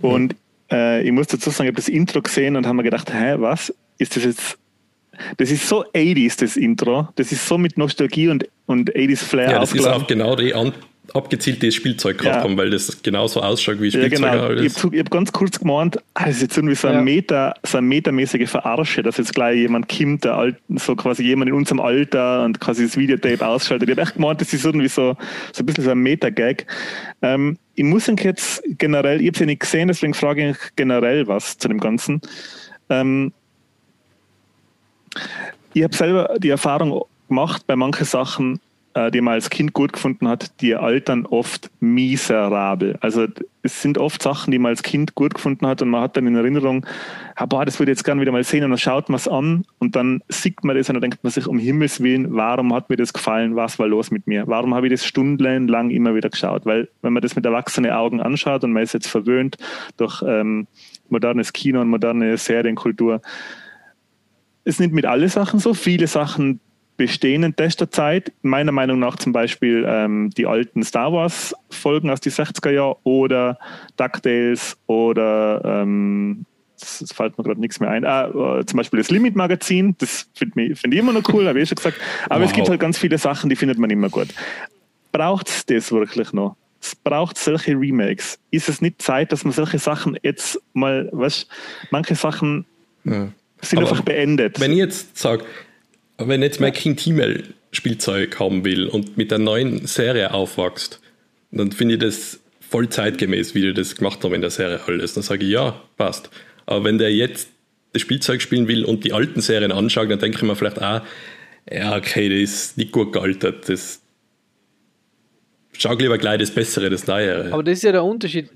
[0.00, 0.34] Und
[0.70, 3.36] äh, ich muss dazu sagen, ich habe das Intro gesehen und habe mir gedacht, hä,
[3.38, 3.74] was?
[3.98, 4.58] Ist das jetzt
[5.36, 7.08] das ist so 80s, das Intro.
[7.16, 9.50] Das ist so mit Nostalgie und, und 80s Flair.
[9.50, 10.72] Ja, das ist auch genau die An
[11.14, 12.42] abgezieltes Spielzeug gekauft ja.
[12.42, 14.20] haben, weil das genauso ausschaut wie Spielzeug.
[14.20, 14.60] Ja, genau.
[14.60, 17.02] Ich habe hab ganz kurz gemeint, ah, das ist jetzt irgendwie so, ein ja.
[17.02, 21.48] Meter, so eine metermäßige Verarsche, dass jetzt gleich jemand kommt, der alt, so quasi jemand
[21.48, 23.88] in unserem Alter und quasi das Videotape ausschaltet.
[23.88, 25.16] Ich habe echt gemeint, das ist irgendwie so,
[25.52, 26.66] so ein bisschen so ein Meta-Gag.
[27.22, 31.26] Ähm, ich muss jetzt generell, ich habe es ja nicht gesehen, deswegen frage ich generell
[31.26, 32.20] was zu dem Ganzen.
[32.90, 33.32] Ähm,
[35.74, 38.60] ich habe selber die Erfahrung gemacht bei manchen Sachen,
[38.98, 42.96] äh, die man als Kind gut gefunden hat, die altern oft miserabel.
[43.00, 43.26] Also
[43.62, 46.26] es sind oft Sachen, die man als Kind gut gefunden hat und man hat dann
[46.26, 46.84] in Erinnerung,
[47.36, 49.28] ah, boah, das würde ich jetzt gerne wieder mal sehen und dann schaut man es
[49.28, 52.74] an und dann sieht man das und dann denkt man sich, um Himmels Willen, warum
[52.74, 54.48] hat mir das gefallen, was war los mit mir?
[54.48, 56.66] Warum habe ich das stundenlang immer wieder geschaut?
[56.66, 59.58] Weil wenn man das mit erwachsenen Augen anschaut und man ist jetzt verwöhnt
[59.96, 60.66] durch ähm,
[61.08, 63.20] modernes Kino und moderne Serienkultur,
[64.64, 65.72] es sind mit alle Sachen so.
[65.72, 66.60] Viele Sachen
[66.98, 68.32] bestehen in der Zeit.
[68.42, 73.58] Meiner Meinung nach zum Beispiel ähm, die alten Star Wars-Folgen aus den 60er Jahren oder
[73.96, 76.44] DuckTales oder ähm,
[76.80, 78.04] es fällt mir gerade nichts mehr ein.
[78.04, 81.68] Ah, äh, zum Beispiel das Limit-Magazin, das finde find ich immer noch cool, habe ich
[81.68, 81.96] schon gesagt.
[82.28, 82.50] Aber wow.
[82.50, 84.28] es gibt halt ganz viele Sachen, die findet man immer gut.
[85.12, 86.56] Braucht es das wirklich noch?
[86.80, 88.38] Es braucht solche Remakes.
[88.50, 91.48] Ist es nicht Zeit, dass man solche Sachen jetzt mal, weißt
[91.90, 92.66] manche Sachen
[93.04, 93.28] ja.
[93.60, 94.60] sind Aber einfach beendet.
[94.60, 95.44] Wenn ich jetzt sage,
[96.18, 101.00] wenn jetzt mein Kind E-Mail Spielzeug haben will und mit der neuen Serie aufwächst,
[101.50, 105.14] dann finde ich das voll zeitgemäß, wie die das gemacht haben in der Serie alles.
[105.14, 106.30] Dann sage ich, ja, passt.
[106.66, 107.48] Aber wenn der jetzt
[107.92, 111.04] das Spielzeug spielen will und die alten Serien anschaut, dann denke ich mir vielleicht, ah,
[111.70, 113.68] ja, okay, das ist nicht gut gealtert.
[113.68, 114.00] Das
[115.72, 117.52] schau lieber gleich das Bessere, das Neuere.
[117.52, 118.50] Aber das ist ja der Unterschied.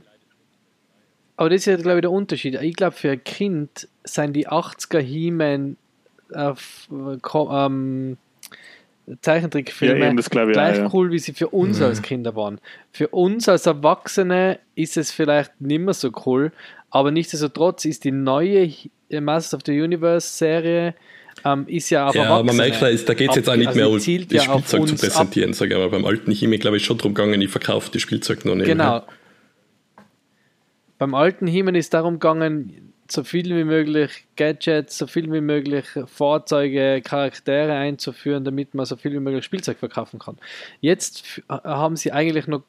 [1.36, 2.60] Aber das ist ja, glaube ich, der Unterschied.
[2.60, 5.76] Ich glaube, für ein Kind sind die 80er He-Man
[6.34, 6.54] äh,
[6.90, 8.16] ähm,
[9.20, 11.86] Zeichentrickfilme ja, ich, gleich ja, cool, wie sie für uns mhm.
[11.86, 12.60] als Kinder waren.
[12.92, 16.52] Für uns als Erwachsene ist es vielleicht nicht mehr so cool,
[16.90, 18.70] aber nichtsdestotrotz ist die neue
[19.10, 20.94] Masters of the Universe Serie
[21.44, 23.88] ähm, ist ja aber Ja, man merkt, da geht es jetzt auch nicht also mehr
[23.88, 25.88] um das ja Spielzeug zu präsentieren, sage ich mal.
[25.88, 28.66] Beim alten Chemie, glaube ich, schon darum gegangen, ich verkaufe das Spielzeug noch nicht.
[28.66, 29.02] Genau.
[30.98, 35.86] Beim alten Himen ist darum gegangen, so viel wie möglich Gadgets, so viel wie möglich
[36.06, 40.38] Fahrzeuge, Charaktere einzuführen, damit man so viel wie möglich Spielzeug verkaufen kann.
[40.80, 42.62] Jetzt haben sie eigentlich noch,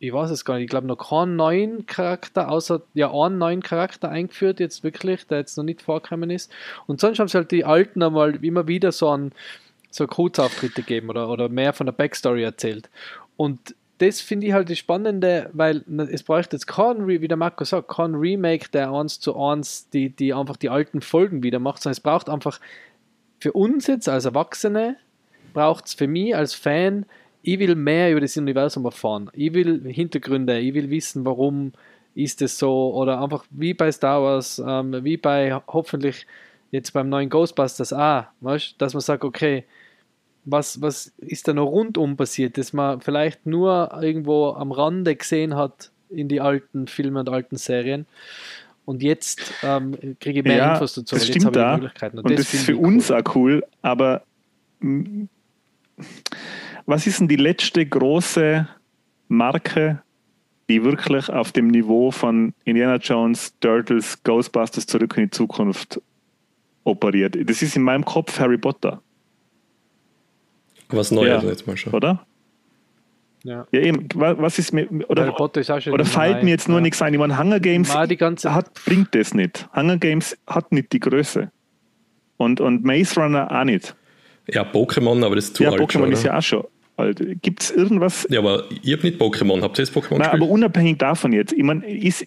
[0.00, 3.62] ich weiß es gar nicht, ich glaube noch keinen neuen Charakter, außer ja einen neuen
[3.62, 6.52] Charakter eingeführt, jetzt wirklich, der jetzt noch nicht vorgekommen ist.
[6.86, 9.32] Und sonst haben sie halt die alten einmal immer wieder so einen
[9.90, 12.90] so Kurzauftritte gegeben oder, oder mehr von der Backstory erzählt.
[13.36, 17.64] Und das finde ich halt das Spannende, weil es bräuchte jetzt kein, wie der Marco
[17.64, 21.82] sagt, kein Remake, der eins zu eins die, die einfach die alten Folgen wieder macht,
[21.82, 22.60] sondern es braucht einfach
[23.38, 24.96] für uns jetzt als Erwachsene,
[25.52, 27.06] braucht es für mich als Fan,
[27.42, 29.30] ich will mehr über das Universum erfahren.
[29.34, 31.72] Ich will Hintergründe, ich will wissen, warum
[32.14, 36.26] ist es so oder einfach wie bei Star Wars, ähm, wie bei hoffentlich
[36.70, 39.64] jetzt beim neuen Ghostbusters auch, weißt, dass man sagt, okay,
[40.44, 45.56] was, was ist da noch rundum passiert, dass man vielleicht nur irgendwo am Rande gesehen
[45.56, 48.06] hat in die alten Filme und alten Serien.
[48.84, 51.14] Und jetzt ähm, kriege ich mehr Ja, Infos dazu.
[51.14, 51.76] das stimmt da.
[51.76, 52.18] Möglichkeiten.
[52.18, 53.16] Und, das, ist finde für uns cool.
[53.16, 54.22] auch cool, aber
[56.86, 58.68] was ist denn die letzte große
[59.28, 60.02] Marke,
[60.68, 66.00] die wirklich auf dem Niveau von Indiana Jones, Turtles, Ghostbusters zurück in die Zukunft
[66.84, 67.36] operiert?
[67.48, 69.00] Das ist in meinem Kopf Harry Potter,
[70.96, 71.48] Was Neues Ja.
[71.48, 71.92] jetzt mal schon.
[71.92, 72.24] oder?
[73.44, 73.66] Ja.
[73.72, 74.08] Ja, eben.
[74.14, 76.82] Wa- Was ist mir, oder, ist oder fällt mir jetzt nur ja.
[76.82, 77.12] nichts ein?
[77.12, 79.68] Ich meine, Hunger Games Mal die ganze hat, bringt das nicht.
[79.76, 81.50] Hunger Games hat nicht die Größe.
[82.38, 83.94] Und, und Maze Runner auch nicht.
[84.50, 86.64] Ja, Pokémon, aber das ist zu ja, alt Pokémon schon, ist ja auch schon
[86.96, 87.20] alt.
[87.42, 88.26] Gibt es irgendwas?
[88.30, 89.60] Ja, aber ich habe nicht Pokémon.
[89.62, 91.52] Habt ihr das Pokémon Nein, aber unabhängig davon jetzt.
[91.52, 92.26] Ich meine, ist,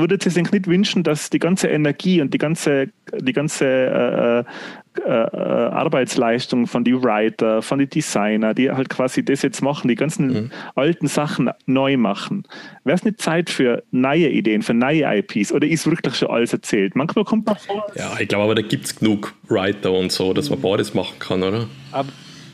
[0.00, 2.88] würdet ihr sich nicht wünschen, dass die ganze Energie und die ganze,
[3.20, 9.42] die ganze äh, äh, Arbeitsleistung von die Writer, von die Designer, die halt quasi das
[9.42, 10.50] jetzt machen, die ganzen Mhm.
[10.74, 12.44] alten Sachen neu machen.
[12.84, 15.52] Wäre es nicht Zeit für neue Ideen, für neue IPs?
[15.52, 16.96] Oder ist wirklich schon alles erzählt?
[16.96, 20.32] Manchmal kommt man vor, Ja, ich glaube aber, da gibt es genug Writer und so,
[20.32, 21.66] dass man beides machen kann, oder?
[21.92, 22.06] Ab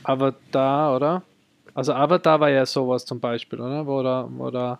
[0.02, 1.22] Avatar, oder?
[1.72, 3.86] Also Avatar war ja sowas zum Beispiel, oder?
[3.86, 4.78] Wo der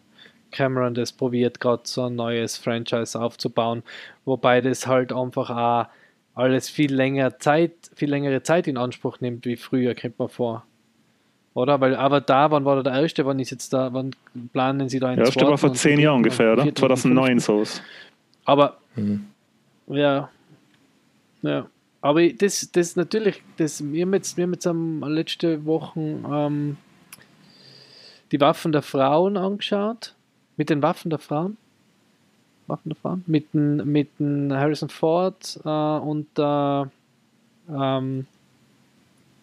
[0.55, 3.83] Cameron das probiert, gerade so ein neues Franchise aufzubauen,
[4.25, 5.87] wobei das halt einfach auch
[6.35, 10.65] alles viel länger Zeit, viel längere Zeit in Anspruch nimmt wie früher, kommt man vor.
[11.55, 11.81] Oder?
[11.81, 13.25] Weil Avatar, wann war der erste?
[13.27, 14.11] Wann ist jetzt da, wann
[14.53, 16.63] planen sie da einen ja, das war vor zehn Jahren ungefähr, oder?
[16.63, 17.41] vierten und 2009 fünften?
[17.41, 17.83] sowas.
[18.45, 19.27] Aber Mhm.
[19.89, 20.31] ja,
[21.43, 21.67] ja.
[22.01, 26.77] Aber das, das natürlich, das, wir haben jetzt, wir haben jetzt am letzte Wochen ähm,
[28.31, 30.14] die Waffen der Frauen angeschaut.
[30.57, 31.57] Mit den Waffen der Frauen.
[32.67, 33.25] Waffen der Frauen?
[33.27, 36.85] Mit den, mit den Harrison Ford äh, und äh,
[37.69, 38.27] ähm,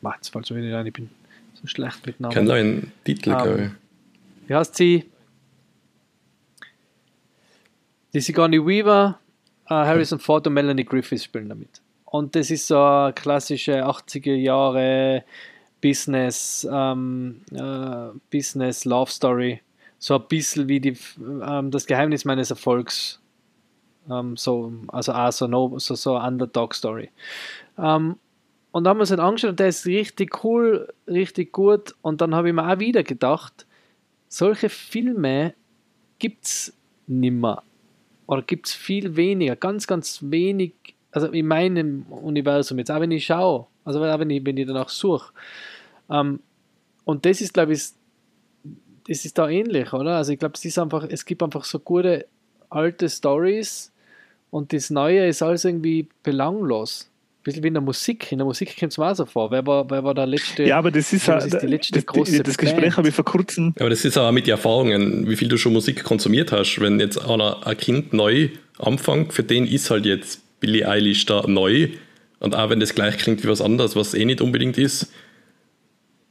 [0.01, 1.09] Mach, jetzt schon wieder ein, ich bin
[1.53, 2.47] so schlecht mit Namen.
[2.47, 3.43] Ihr einen Titel, Ah.
[3.43, 4.49] glaube ich.
[4.49, 5.05] Wie heißt sie?
[8.13, 9.19] Die Sigourney Weaver,
[9.67, 11.81] äh, Harrison Ford und Melanie Griffiths spielen damit.
[12.05, 15.23] Und das ist so eine klassische 80er Jahre
[15.81, 19.61] Business, ähm, äh, Business Love Story.
[20.01, 23.21] So ein bisschen wie die, ähm, das Geheimnis meines Erfolgs.
[24.09, 27.11] Ähm, so, also auch so, no, so, so eine Underdog-Story.
[27.77, 28.15] Ähm,
[28.71, 31.93] und dann haben wir uns den angeschaut und der ist richtig cool, richtig gut.
[32.01, 33.67] Und dann habe ich mir auch wieder gedacht,
[34.27, 35.53] solche Filme
[36.17, 36.73] gibt es
[37.05, 37.61] nimmer.
[38.25, 40.73] Oder gibt es viel weniger, ganz, ganz wenig,
[41.11, 44.65] also in meinem Universum jetzt, auch wenn ich schaue, also auch wenn ich, wenn ich
[44.65, 45.31] danach suche.
[46.09, 46.39] Ähm,
[47.03, 47.83] und das ist, glaube ich,
[49.11, 50.15] das ist da ähnlich, oder?
[50.15, 52.25] Also ich glaube, es ist einfach, es gibt einfach so gute
[52.69, 53.91] alte Stories
[54.49, 57.07] und das Neue ist alles irgendwie belanglos.
[57.09, 58.31] Ein bisschen wie in der Musik.
[58.31, 59.49] In der Musik kommt es mir auch so vor.
[59.51, 60.63] Wer war, wer war der letzte?
[60.63, 63.15] Ja, aber das ist, Das halt- ist die letzte das, große das Gespräch habe ich
[63.15, 63.73] vor kurzem.
[63.79, 66.79] Aber das ist auch mit den Erfahrungen, wie viel du schon Musik konsumiert hast.
[66.79, 71.43] Wenn jetzt einer ein Kind neu anfängt, für den ist halt jetzt Billie Eilish da
[71.47, 71.89] neu.
[72.39, 75.11] Und auch wenn das gleich klingt wie was anderes, was eh nicht unbedingt ist,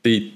[0.07, 0.33] die,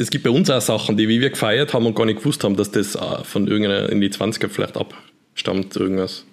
[0.00, 2.42] es gibt bei uns auch Sachen, die wie wir gefeiert haben und gar nicht gewusst
[2.42, 6.24] haben, dass das auch von irgendeiner in die 20er vielleicht abstammt, irgendwas.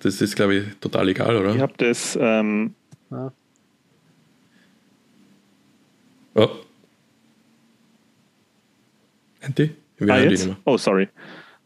[0.00, 1.54] Das ist, glaube ich, total egal, oder?
[1.54, 2.18] Ich habe das.
[2.20, 2.74] Ähm,
[3.10, 3.32] Ja.
[6.34, 6.48] Oh.
[9.40, 9.70] Andy?
[9.98, 10.50] Wir ah, jetzt?
[10.64, 11.08] Oh, sorry.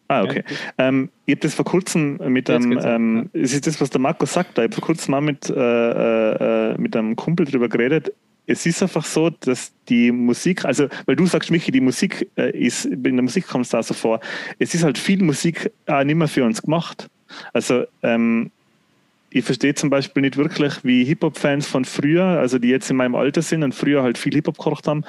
[0.09, 0.45] Ah, okay.
[0.77, 4.27] Ähm, ich habe das vor kurzem mit einem, ähm, es ist das, was der Marco
[4.27, 8.13] sagt, da ich habe vor kurzem mal mit, äh, äh, mit einem Kumpel drüber geredet.
[8.51, 12.51] Es ist einfach so, dass die Musik, also, weil du sagst, Michi, die Musik äh,
[12.51, 14.21] ist, in der Musik kommt es da so vor,
[14.59, 17.09] es ist halt viel Musik auch nicht mehr für uns gemacht.
[17.53, 18.51] Also, ähm,
[19.33, 23.15] ich verstehe zum Beispiel nicht wirklich, wie Hip-Hop-Fans von früher, also die jetzt in meinem
[23.15, 25.05] Alter sind und früher halt viel Hip-Hop gekocht haben,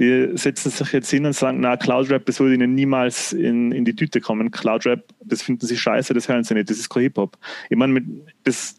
[0.00, 3.84] die setzen sich jetzt hin und sagen, na, Cloud-Rap, das würde ihnen niemals in, in
[3.84, 4.50] die Tüte kommen.
[4.50, 7.38] Cloud-Rap, das finden sie scheiße, das hören sie nicht, das ist kein Hip-Hop.
[7.68, 8.04] Ich meine, mit,
[8.42, 8.76] das,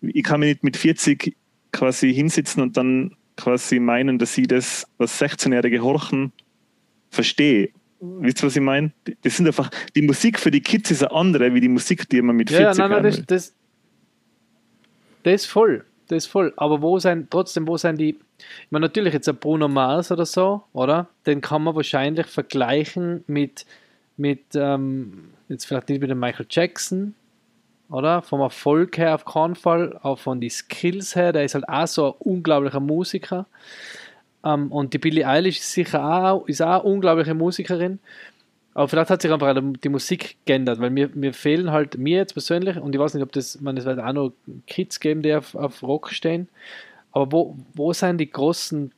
[0.00, 1.36] ich kann mir nicht mit 40
[1.72, 6.32] quasi hinsitzen und dann quasi meinen, dass sie das, was 16-Jährige horchen,
[7.10, 7.70] verstehe.
[8.00, 8.92] Wisst ihr, was ich meine?
[9.22, 12.20] Das sind einfach, die Musik für die Kids ist eine andere, wie die Musik, die
[12.20, 13.54] man mit 40 Ja, ja, nein, nein, das, das,
[15.22, 15.84] das ist voll.
[16.08, 16.52] Das ist voll.
[16.56, 20.26] Aber wo sind, trotzdem, wo sind die, ich meine, natürlich jetzt ein Bruno Mars oder
[20.26, 21.08] so, oder?
[21.26, 23.66] Den kann man wahrscheinlich vergleichen mit,
[24.16, 27.14] mit ähm, jetzt vielleicht nicht mit dem Michael Jackson,
[27.92, 28.22] oder?
[28.22, 31.86] Vom Erfolg her auf keinen Fall, auch von den Skills her, der ist halt auch
[31.86, 33.46] so ein unglaublicher Musiker.
[34.44, 37.98] Ähm, und die Billie Eilish ist sicher auch, ist auch eine unglaubliche Musikerin.
[38.74, 42.32] Aber vielleicht hat sich einfach die Musik geändert, weil mir, mir fehlen halt, mir jetzt
[42.32, 44.32] persönlich, und ich weiß nicht, ob das, man, es wird auch noch
[44.66, 46.48] Kids geben, die auf, auf Rock stehen,
[47.12, 48.92] aber wo, wo sind die großen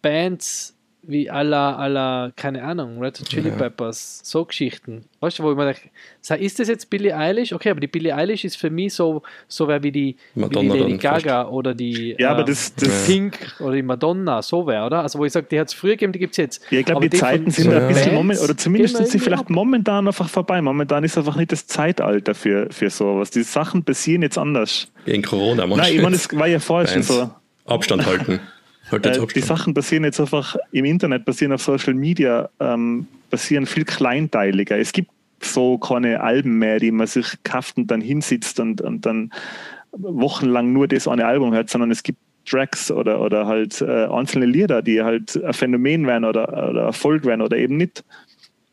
[0.00, 3.56] Bands wie aller, aller, keine Ahnung, Red Hot Chili Ja.
[3.56, 5.04] Peppers, so Geschichten.
[5.20, 7.52] Weißt du, wo ich mir denke, sag, ist das jetzt Billie Eilish?
[7.52, 10.40] Okay, aber die Billie Eilish ist für mich so, so wer wie die, wie die
[10.40, 13.82] Madonna Lady dann Gaga oder die Ja, aber ähm, das, die das, Pink oder die
[13.82, 15.02] Madonna, so wer, oder?
[15.02, 16.62] Also wo ich sage, die hat es früher gegeben, die gibt es jetzt.
[16.70, 19.08] Ja, ich glaube, die von Zeiten sind so ein bisschen Bands moment, oder zumindest sind
[19.08, 19.50] sie vielleicht ab.
[19.50, 20.62] momentan einfach vorbei.
[20.62, 23.30] Momentan ist einfach nicht das Zeitalter für, für sowas.
[23.30, 24.86] Die Sachen passieren jetzt anders.
[25.04, 27.30] Gegen Corona Nein, ich meine, es war ja vorher schon so.
[27.66, 28.40] Abstand halten.
[28.92, 29.40] Äh, die.
[29.40, 34.78] Sachen passieren jetzt einfach im Internet, passieren auf Social Media, ähm, passieren viel kleinteiliger.
[34.78, 39.04] Es gibt so keine Alben mehr, die man sich kauft und dann hinsitzt und, und
[39.06, 39.32] dann
[39.92, 44.46] wochenlang nur das eine Album hört, sondern es gibt Tracks oder, oder halt äh, einzelne
[44.46, 48.04] Lieder, die halt ein Phänomen werden oder, oder Erfolg werden oder eben nicht.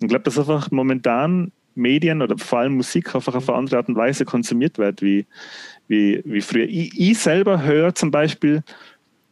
[0.01, 3.89] Ich glaube, dass einfach momentan Medien oder vor allem Musik einfach auf eine andere Art
[3.89, 5.25] und Weise konsumiert wird, wie,
[5.87, 6.65] wie, wie früher.
[6.65, 8.63] Ich, ich selber höre zum Beispiel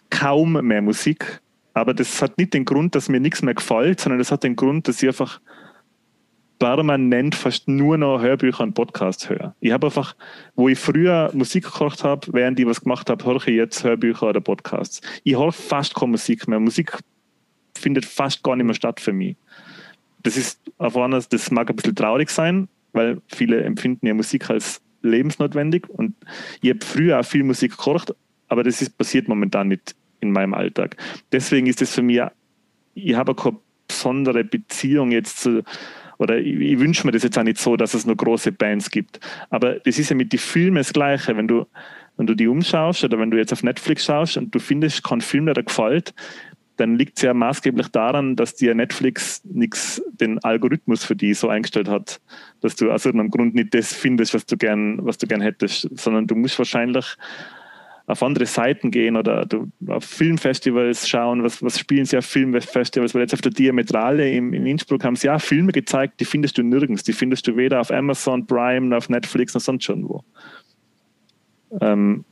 [0.10, 1.42] kaum mehr Musik,
[1.74, 4.56] aber das hat nicht den Grund, dass mir nichts mehr gefällt, sondern das hat den
[4.56, 5.40] Grund, dass ich einfach
[6.60, 9.56] permanent fast nur noch Hörbücher und Podcasts höre.
[9.60, 10.16] Ich habe einfach,
[10.56, 14.30] wo ich früher Musik gekocht habe, während ich was gemacht habe, höre ich jetzt Hörbücher
[14.30, 15.02] oder Podcasts.
[15.24, 16.60] Ich höre fast keine Musik mehr.
[16.60, 16.98] Musik
[17.78, 19.36] findet fast gar nicht mehr statt für mich.
[20.24, 24.50] Das ist auf einer, das mag ein bisschen traurig sein, weil viele empfinden ja Musik
[24.50, 26.16] als lebensnotwendig und
[26.62, 28.16] ich habe früher auch viel Musik gekocht,
[28.48, 30.98] aber das ist passiert momentan nicht in meinem Alltag.
[31.32, 32.22] Deswegen ist es für mich,
[32.94, 33.58] ich habe keine
[33.88, 35.64] besondere Beziehung jetzt zu,
[36.18, 38.90] oder ich, ich wünsche mir das jetzt auch nicht so, dass es nur große Bands
[38.90, 39.20] gibt.
[39.50, 41.38] Aber das ist ja mit den Filmen das Gleiche.
[41.38, 41.66] Wenn du,
[42.18, 45.22] wenn du die umschaust oder wenn du jetzt auf Netflix schaust und du findest keinen
[45.22, 46.14] Film, der dir gefällt,
[46.78, 51.50] dann liegt es ja maßgeblich daran, dass dir Netflix nichts den Algorithmus für die so
[51.50, 52.22] eingestellt hat,
[52.62, 55.90] dass du aus irgendeinem Grund nicht das findest, was du gern, was du gern hättest,
[55.98, 57.18] sondern du musst wahrscheinlich
[58.08, 63.14] auf andere Seiten gehen oder du auf Filmfestivals schauen, was, was spielen sie auf Filmfestivals,
[63.14, 66.58] weil jetzt auf der Diametrale in, in Innsbruck haben sie ja Filme gezeigt, die findest
[66.58, 70.08] du nirgends, die findest du weder auf Amazon Prime, noch auf Netflix, noch sonst schon
[70.08, 70.24] wo.
[71.82, 72.24] Ähm,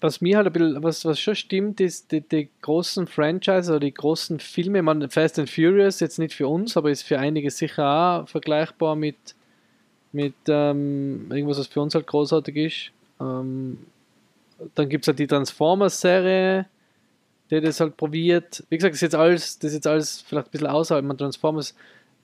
[0.00, 3.80] was mir halt ein bisschen, was, was schon stimmt, ist die, die großen Franchise oder
[3.80, 7.50] die großen Filme, man Fast and Furious, jetzt nicht für uns, aber ist für einige
[7.50, 9.16] sicher auch vergleichbar mit,
[10.14, 12.90] mit ähm, irgendwas, was für uns halt großartig ist.
[13.20, 13.78] Ähm,
[14.76, 16.66] dann gibt es halt die Transformers-Serie,
[17.50, 18.62] die das halt probiert.
[18.70, 21.04] Wie gesagt, das ist jetzt alles, das ist jetzt alles vielleicht ein bisschen außerhalb.
[21.04, 21.74] Man Transformers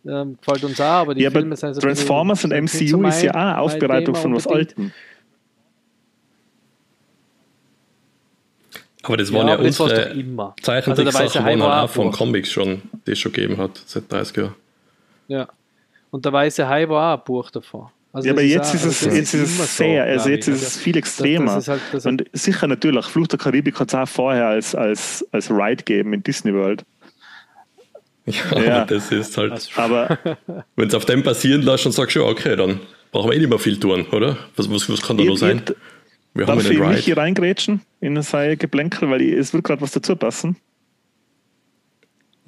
[0.07, 3.07] ähm, gefällt uns auch, aber die ja, aber Filme sind so Transformers und bisschen- MCU
[3.09, 4.47] ist ja auch Aufbereitung von was.
[4.47, 4.93] Altem.
[9.03, 10.55] Aber das Ja, waren ja, aber das war's unsere.
[10.63, 12.13] Zeichentricksachen, Also war halt auch von.
[12.13, 14.55] Comics schon, die es schon gegeben hat, seit 30 Jahren.
[15.29, 15.49] Ja.
[16.11, 17.89] Und der Weiße Hai war auch ein Buch davon.
[18.13, 20.11] Also ja, aber das jetzt auch- ist es, also das jetzt ist es sehr, so,
[20.11, 20.55] also jetzt ich.
[20.55, 21.55] ist es viel extremer.
[21.55, 24.49] Das, das ist halt, das und sicher natürlich, Fluch der Karibik hat es auch vorher
[24.49, 26.85] als, als, als Ride gegeben in Disney World.
[28.27, 28.85] Ja, Ja.
[28.85, 30.19] das ist halt, Aber
[30.77, 32.81] wenn es auf dem passieren lässt, dann sagst du, ja, okay, dann
[33.13, 34.37] brauchen wir eh nicht mehr viel tun, oder?
[34.57, 35.63] Was, was, was kann da ich, noch sein?
[35.67, 35.75] ich,
[36.35, 39.65] Wir haben darf ich einen mich hier reingrätschen in sein Geplänkel, weil ich, es wird
[39.65, 40.57] gerade was dazu passen.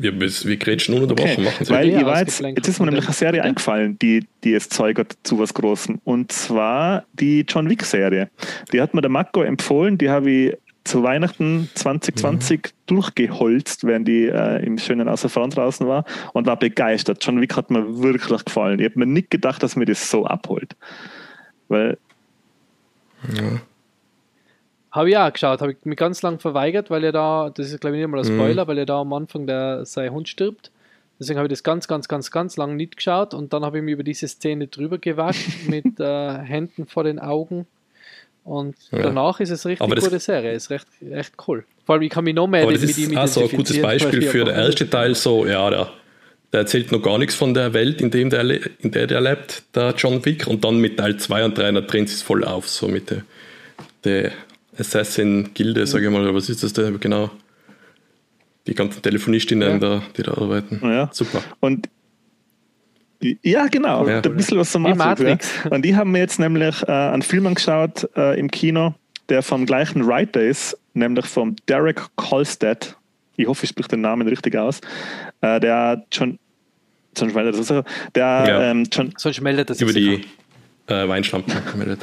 [0.03, 1.73] Wir, wir, wir grätschen ununterbrochen, machen sie.
[1.73, 4.69] Weil Ja, ich war jetzt, jetzt ist mir nämlich eine Serie eingefallen, die, die es
[4.69, 6.01] Zeug hat zu was Großem.
[6.05, 8.29] Und zwar die John Wick-Serie.
[8.73, 14.27] Die hat mir der Marco empfohlen, die habe ich zu Weihnachten 2020 durchgeholzt, während die
[14.27, 17.25] äh, im schönen Außerfahren draußen war und war begeistert.
[17.25, 18.81] John Wick hat mir wirklich gefallen.
[18.81, 20.75] Ich habe mir nicht gedacht, dass mir das so abholt.
[21.69, 21.99] Weil,
[24.93, 27.81] Habe ich auch geschaut, habe ich mich ganz lang verweigert, weil er da, das ist
[27.81, 28.35] glaube ich nicht mal ein Mhm.
[28.37, 30.71] Spoiler, weil er da am Anfang der, sein Hund stirbt.
[31.19, 33.85] Deswegen habe ich das ganz, ganz, ganz, ganz lang nicht geschaut und dann habe ich
[33.85, 35.39] mich über diese Szene drüber gewagt
[35.69, 37.67] mit äh, Händen vor den Augen.
[38.45, 39.03] Und Ja.
[39.03, 41.65] danach ist es richtig gute Serie, ist recht, echt cool.
[41.87, 43.49] Vor allem, ich kann mich noch mehr Aber das mit ist ihm auch so ein
[43.49, 45.91] gutes Beispiel für den ersten Teil, so, ja, der,
[46.53, 48.43] der erzählt noch gar nichts von der Welt, in, dem der,
[48.81, 51.81] in der der lebt, der John Wick, und dann mit Teil 2 und 3, da
[51.83, 53.23] drehen sie es voll auf, so mit der,
[54.05, 54.33] der
[54.79, 57.31] Assassin-Gilde, sage ich mal, oder was ist das da genau?
[58.67, 59.79] Die ganzen Telefonistinnen, Ja.
[59.79, 60.81] da, die da arbeiten.
[60.83, 61.11] Ja.
[61.13, 61.43] Super.
[61.61, 61.89] Und
[63.43, 64.21] ja, genau, Ja.
[64.21, 64.99] ein bisschen was zum Matrix.
[65.21, 65.51] Matrix.
[65.65, 65.71] Ja.
[65.71, 68.95] Und die haben mir jetzt nämlich äh, einen Film angeschaut äh, im Kino,
[69.29, 72.97] der vom gleichen Writer ist, nämlich vom Derek Kolstad.
[73.37, 74.81] Ich hoffe, ich spreche den Namen richtig aus.
[75.41, 76.39] Äh, der John,
[77.17, 78.63] John Schweizer, das ist er, der Ja.
[78.71, 80.23] ähm, John, Sonst meldet er sich Über die
[80.89, 82.01] äh, Weinschlampen gemeldet.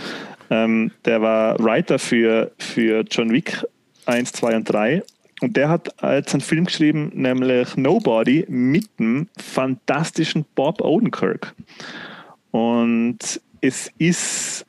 [0.49, 3.63] Ähm, der war Writer für, für John Wick
[4.05, 5.03] 1, 2 und 3.
[5.41, 11.55] Und der hat jetzt einen Film geschrieben, nämlich Nobody mit dem fantastischen Bob Odenkirk.
[12.51, 14.65] Und es ist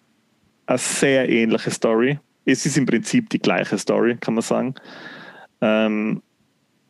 [0.67, 2.19] eine sehr ähnliche Story.
[2.45, 4.75] es ist im Prinzip die gleiche Story, kann man sagen.
[5.61, 6.23] Ähm,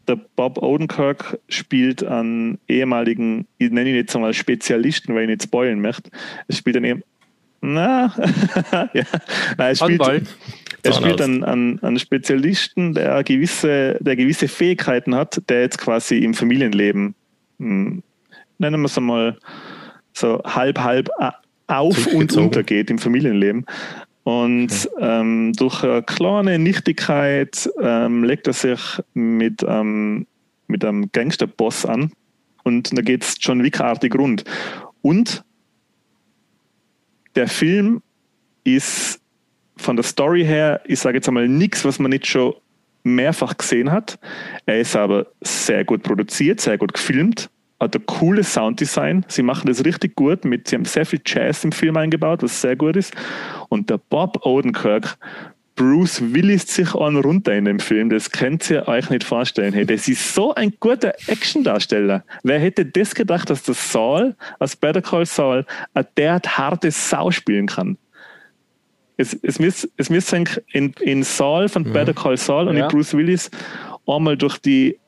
[0.09, 5.43] der Bob Odenkirk spielt einen ehemaligen, ich nenne ihn jetzt einmal Spezialisten, weil ich nicht
[5.45, 6.11] spoilen möchte.
[6.49, 7.03] Er spielt einen,
[7.61, 8.15] na,
[8.95, 9.05] ja,
[9.57, 10.37] Nein, er spielt,
[10.83, 16.19] er spielt einen, einen, einen, Spezialisten, der gewisse, der gewisse Fähigkeiten hat, der jetzt quasi
[16.19, 17.15] im Familienleben,
[17.59, 18.03] hm,
[18.59, 19.37] nennen wir es einmal,
[20.13, 21.11] so halb, halb
[21.67, 23.65] auf und unter geht im Familienleben.
[24.23, 28.81] Und ähm, durch eine kleine Nichtigkeit ähm, legt er sich
[29.15, 30.27] mit, ähm,
[30.67, 32.13] mit einem Gangsterboss an.
[32.65, 34.45] Und da geht es schon wickartig rund.
[35.01, 35.43] Und
[37.35, 38.03] der Film
[38.65, 39.21] ist
[39.77, 42.55] von der Story her, ich sage jetzt einmal nichts, was man nicht schon
[43.03, 44.19] mehrfach gesehen hat.
[44.67, 47.51] Er ist aber sehr gut produziert, sehr gut gefilmt
[47.81, 49.25] hat ein cooles Sounddesign.
[49.27, 50.45] Sie machen das richtig gut.
[50.45, 53.15] Mit, sie haben sehr viel Jazz im Film eingebaut, was sehr gut ist.
[53.71, 55.17] Und der Bob Odenkirk,
[55.81, 58.11] Bruce Willis sich an runter in dem Film.
[58.11, 59.73] Das könnt ihr euch nicht vorstellen.
[59.73, 62.23] Hey, das ist so ein guter Actiondarsteller.
[62.43, 65.65] Wer hätte das gedacht, dass der Saul aus Better Call Saul
[65.95, 67.97] ein derart hartes Sau spielen kann?
[69.17, 71.95] Es, es müsste es müsst in, in Saul von mhm.
[71.95, 72.85] Better Call Saul und ja.
[72.85, 73.51] in Bruce Willis
[74.07, 74.99] einmal durch die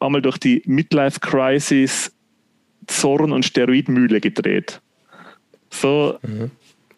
[0.00, 2.12] einmal durch die Midlife Crisis
[2.88, 4.80] Zorn und Steroidmühle gedreht.
[5.70, 6.18] So.
[6.22, 6.50] Mhm.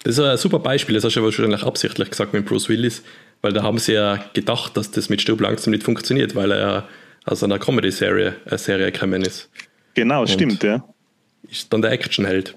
[0.05, 3.03] Das ist ein super Beispiel, das hast du ja wahrscheinlich absichtlich gesagt mit Bruce Willis,
[3.41, 6.87] weil da haben sie ja gedacht, dass das mit Stub langsam nicht funktioniert, weil er
[7.25, 9.51] aus einer Comedy-Serie eine Serie gekommen ist.
[9.95, 10.85] Genau, und stimmt, ja.
[11.51, 12.57] Ist dann der Actionheld.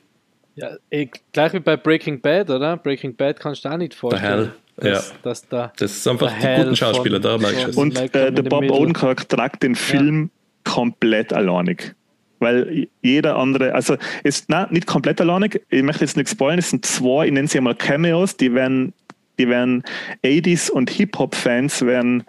[0.56, 2.78] Ja, eh, gleich wie bei Breaking Bad, oder?
[2.78, 4.52] Breaking Bad kannst du auch nicht vorstellen.
[4.78, 4.94] Der Hell.
[4.94, 5.16] Dass, ja.
[5.24, 7.78] Dass da das ist einfach die guten Schauspieler, da merkst du es.
[7.78, 10.30] Und äh, der Bob Odenkirk tragt den Film
[10.64, 11.96] komplett alleinig.
[12.40, 16.70] Weil jeder andere, also ist na, nicht komplett alleinig, ich möchte jetzt nichts spoilern, es
[16.70, 18.94] sind zwei, ich nenne sie einmal Cameos, die werden,
[19.40, 19.84] die werden
[20.24, 22.24] 80s und Hip-Hop-Fans werden,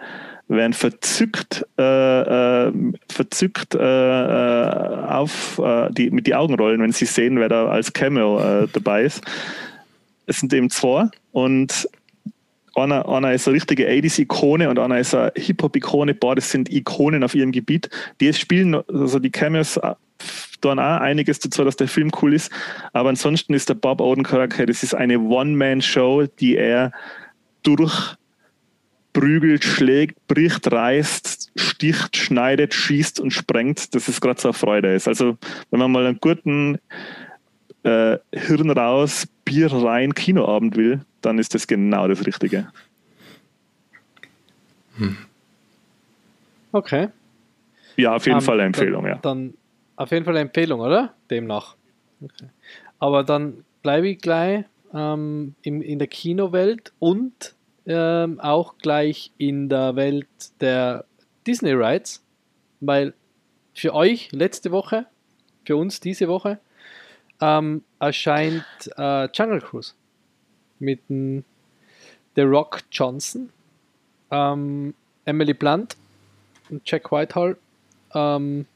[0.48, 1.82] werden verzückt, äh,
[2.68, 2.72] äh,
[3.10, 7.68] verzückt äh, äh auf äh, die, mit die Augen rollen, wenn sie sehen, wer da
[7.68, 9.22] als Cameo äh, dabei ist.
[10.26, 11.88] Es sind eben zwei und
[12.78, 16.14] einer, einer ist eine richtige 80s-Ikone und einer ist eine Hip-Hop-Ikone.
[16.14, 17.88] Beides sind Ikonen auf ihrem Gebiet.
[18.20, 19.94] Die spielen, also die Cameos äh,
[20.60, 22.50] tun auch einiges dazu, dass der Film cool ist.
[22.92, 26.92] Aber ansonsten ist der Bob Odenkirk, das ist eine One-Man-Show, die er
[27.62, 33.94] durchprügelt, schlägt, bricht, reißt, sticht, schneidet, schießt und sprengt.
[33.94, 35.08] Das ist gerade so eine Freude ist.
[35.08, 35.36] Also,
[35.70, 36.78] wenn man mal einen guten
[37.82, 42.68] äh, Hirn raus, Bier rein Kinoabend will, dann ist das genau das Richtige.
[44.96, 45.16] Hm.
[46.72, 47.08] Okay.
[47.96, 49.18] Ja, auf jeden um, Fall eine Empfehlung, dann, ja.
[49.20, 49.54] Dann
[49.96, 51.14] auf jeden Fall eine Empfehlung, oder?
[51.30, 51.76] Demnach.
[52.20, 52.48] Okay.
[52.98, 54.64] Aber dann bleibe ich gleich
[54.94, 57.54] ähm, in, in der Kinowelt und
[57.86, 60.28] ähm, auch gleich in der Welt
[60.60, 61.04] der
[61.46, 62.22] Disney Rides,
[62.80, 63.14] weil
[63.74, 65.06] für euch letzte Woche,
[65.64, 66.58] für uns diese Woche,
[67.40, 68.64] ähm, erscheint
[68.96, 69.94] äh, Jungle Cruise
[70.80, 71.44] mit dem
[72.36, 73.50] The Rock Johnson,
[74.30, 75.96] ähm, Emily Blunt
[76.70, 77.56] und Jack Whitehall.
[78.14, 78.66] Ähm,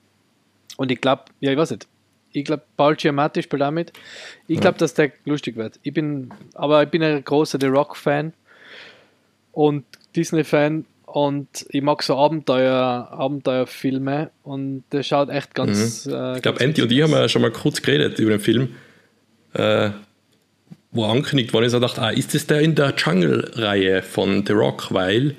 [0.76, 1.86] und ich glaube, ja, ich weiß nicht.
[2.32, 3.92] Ich glaube, Paul Giamatti spielt damit.
[4.48, 4.78] Ich glaube, ja.
[4.78, 5.78] dass der lustig wird.
[5.82, 8.32] Ich bin, aber ich bin ein großer The Rock-Fan
[9.52, 9.84] und
[10.16, 16.06] Disney-Fan und ich mag so Abenteuer, Abenteuerfilme und der schaut echt ganz.
[16.06, 16.14] Mhm.
[16.14, 18.74] Äh, ich glaube, Andy und ich haben ja schon mal kurz geredet über den Film.
[19.52, 19.90] Äh,
[20.92, 24.52] wo angekündigt worden ist, er dachte, ah, ist das der in der Jungle-Reihe von The
[24.52, 25.34] Rock, weil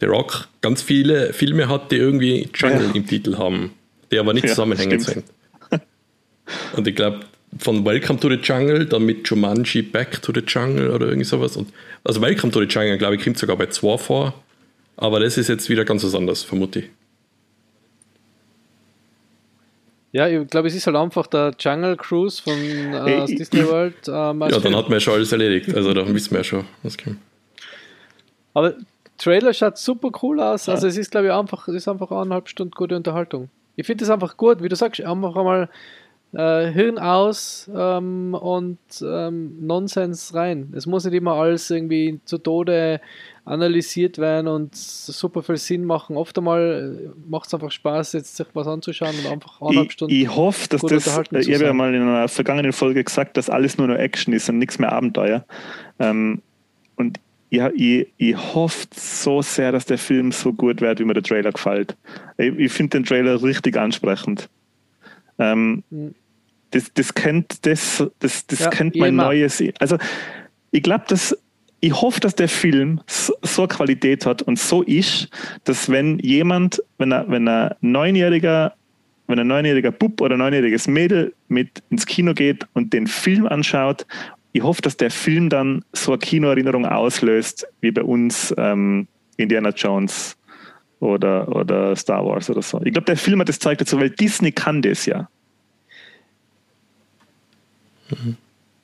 [0.00, 2.94] The Rock ganz viele Filme hat, die irgendwie Jungle ja.
[2.94, 3.72] im Titel haben,
[4.10, 5.24] die aber nicht ja, zusammenhängend sind.
[6.76, 7.20] Und ich glaube,
[7.58, 11.56] von Welcome to the Jungle, dann mit Jumanji Back to the Jungle oder irgendwie sowas.
[11.56, 11.72] Und,
[12.04, 14.34] also Welcome to the Jungle, glaube ich, kommt sogar bei zwei vor.
[14.96, 16.84] Aber das ist jetzt wieder ganz was anderes, vermute ich.
[20.12, 24.06] Ja, ich glaube, es ist halt einfach der Jungle Cruise von äh, Disney World.
[24.06, 25.74] Äh, ja, dann hat man ja schon alles erledigt.
[25.74, 27.16] Also da wissen wir ja schon, was kommt.
[28.52, 28.74] Aber
[29.16, 30.68] Trailer schaut super cool aus.
[30.68, 33.48] Also es ist, glaube ich, einfach, es ist einfach eineinhalb Stunden gute Unterhaltung.
[33.76, 35.70] Ich finde es einfach gut, wie du sagst, einfach einmal
[36.32, 40.72] äh, Hirn aus ähm, und ähm, Nonsens rein.
[40.74, 43.00] Es muss nicht immer alles irgendwie zu Tode
[43.44, 46.16] analysiert werden und super viel Sinn machen.
[46.16, 49.92] Oft einmal äh, macht es einfach Spaß, jetzt sich was anzuschauen und einfach eineinhalb ich,
[49.92, 50.14] Stunden.
[50.14, 53.78] Ich hoffe, dass das, ich habe ja mal in einer vergangenen Folge gesagt, dass alles
[53.78, 55.44] nur noch Action ist und nichts mehr Abenteuer.
[55.98, 56.40] Ähm,
[56.96, 57.18] und
[57.50, 61.22] ich, ich, ich hoffe so sehr, dass der Film so gut wird, wie mir der
[61.22, 61.96] Trailer gefällt.
[62.38, 64.48] Ich, ich finde den Trailer richtig ansprechend.
[65.38, 66.14] Ähm, mhm.
[66.72, 69.62] Das, das kennt, das, das, das ja, kennt mein neues.
[69.78, 69.98] Also,
[70.70, 71.36] ich glaube, dass
[71.84, 75.28] ich hoffe, dass der Film so, so Qualität hat und so ist,
[75.64, 78.74] dass wenn jemand, wenn er, wenn er neunjähriger,
[79.26, 83.46] wenn ein neunjähriger Bub oder ein neunjähriges Mädel mit ins Kino geht und den Film
[83.46, 84.06] anschaut,
[84.52, 89.70] ich hoffe, dass der Film dann so eine Kinoerinnerung auslöst, wie bei uns ähm, Indiana
[89.70, 90.36] Jones
[91.00, 92.80] oder, oder Star Wars oder so.
[92.84, 95.28] Ich glaube, der Film hat das zeigt dazu, weil Disney kann das ja.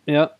[0.07, 0.31] Ja.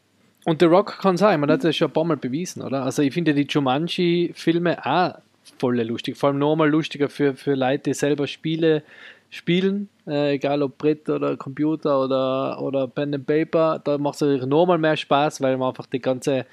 [0.45, 2.83] Und The Rock kann sein, man hat das schon ein paar Mal bewiesen, oder?
[2.83, 5.15] Also ich finde die Jumanji-Filme auch
[5.59, 6.17] voll lustig.
[6.17, 8.83] Vor allem nochmal lustiger für, für Leute, die selber Spiele
[9.31, 13.81] spielen, äh, egal ob Brett oder Computer oder, oder Pen and Paper.
[13.83, 16.47] Da macht es natürlich nochmal mehr Spaß, weil man einfach die ganze,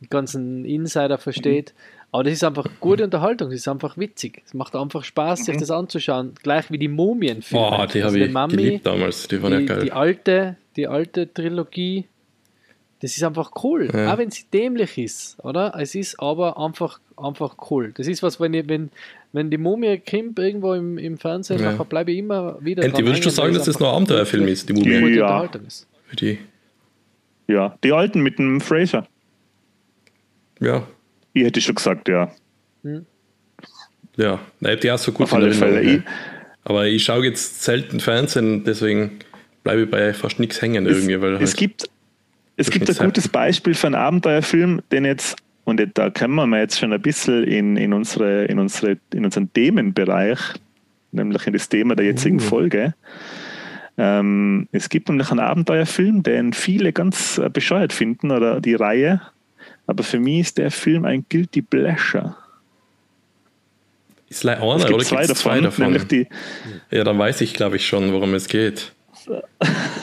[0.00, 1.74] die ganzen Insider versteht.
[2.10, 4.42] Aber das ist einfach gute Unterhaltung, das ist einfach witzig.
[4.46, 6.32] Es macht einfach Spaß, sich das anzuschauen.
[6.42, 7.68] Gleich wie die Mumien-Filme.
[7.68, 9.80] Boah, die Also habe ich Mummy, geliebt damals, die waren ja die, geil.
[9.84, 12.06] die alte, die alte Trilogie,
[13.00, 13.90] das ist einfach cool.
[13.92, 14.12] Ja.
[14.14, 15.74] Auch wenn sie dämlich ist, oder?
[15.78, 17.92] Es ist aber einfach, einfach cool.
[17.94, 18.90] Das ist was, wenn, ich, wenn,
[19.32, 21.74] wenn die Mumie kommt irgendwo im, im Fernsehen, Ja.
[21.84, 22.82] bleibe ich immer wieder.
[22.84, 25.16] Enti, würdest du sagen, dass es das noch ein Abenteuerfilm ist, die Mumie?
[25.16, 25.48] Ja.
[26.06, 26.38] Für die,
[27.46, 29.06] Ja, die alten mit dem Fraser.
[30.60, 30.86] ja,
[31.34, 32.32] Ich hätte schon gesagt, ja.
[32.84, 33.00] ja.
[34.16, 35.82] Nein, ich hab die auch so gut Auf alle Fälle.
[35.82, 36.02] ja.
[36.64, 39.20] Aber ich schaue jetzt selten Fernsehen, deswegen
[39.68, 41.20] bleibe bei fast nichts hängen Es, irgendwie.
[41.20, 41.90] Weil es halt, gibt,
[42.56, 46.78] es gibt ein gutes Beispiel für einen Abenteuerfilm, den jetzt, und da kommen wir jetzt
[46.78, 50.38] schon ein bisschen in, in, unsere, in, unsere, in unseren Themenbereich,
[51.12, 52.40] nämlich in das Thema der jetzigen Uh.
[52.40, 52.94] Folge.
[53.98, 59.20] Ähm, es gibt nämlich einen Abenteuerfilm, den viele ganz äh, bescheuert finden, oder die Reihe,
[59.86, 62.36] aber für mich ist der Film ein Guilty Pleasure.
[64.30, 66.08] ist leider einer oder zwei gibt es davon, zwei davon?
[66.08, 66.26] die,
[66.90, 68.92] Ja, dann weiß ich, glaube ich, schon, worum es geht.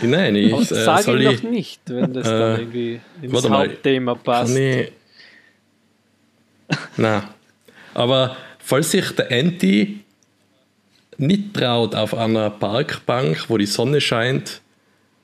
[0.01, 2.99] Nein, ich, Aber äh, Sag soll ihm ich, noch nicht, wenn das Äh, dann irgendwie
[3.21, 3.67] ins warte mal.
[3.69, 4.55] Hauptthema passt.
[4.57, 4.91] Ich.
[6.97, 7.29] Na.
[7.93, 10.01] Aber falls sich der Anti
[11.17, 14.61] nicht traut, auf einer Parkbank, wo die Sonne scheint,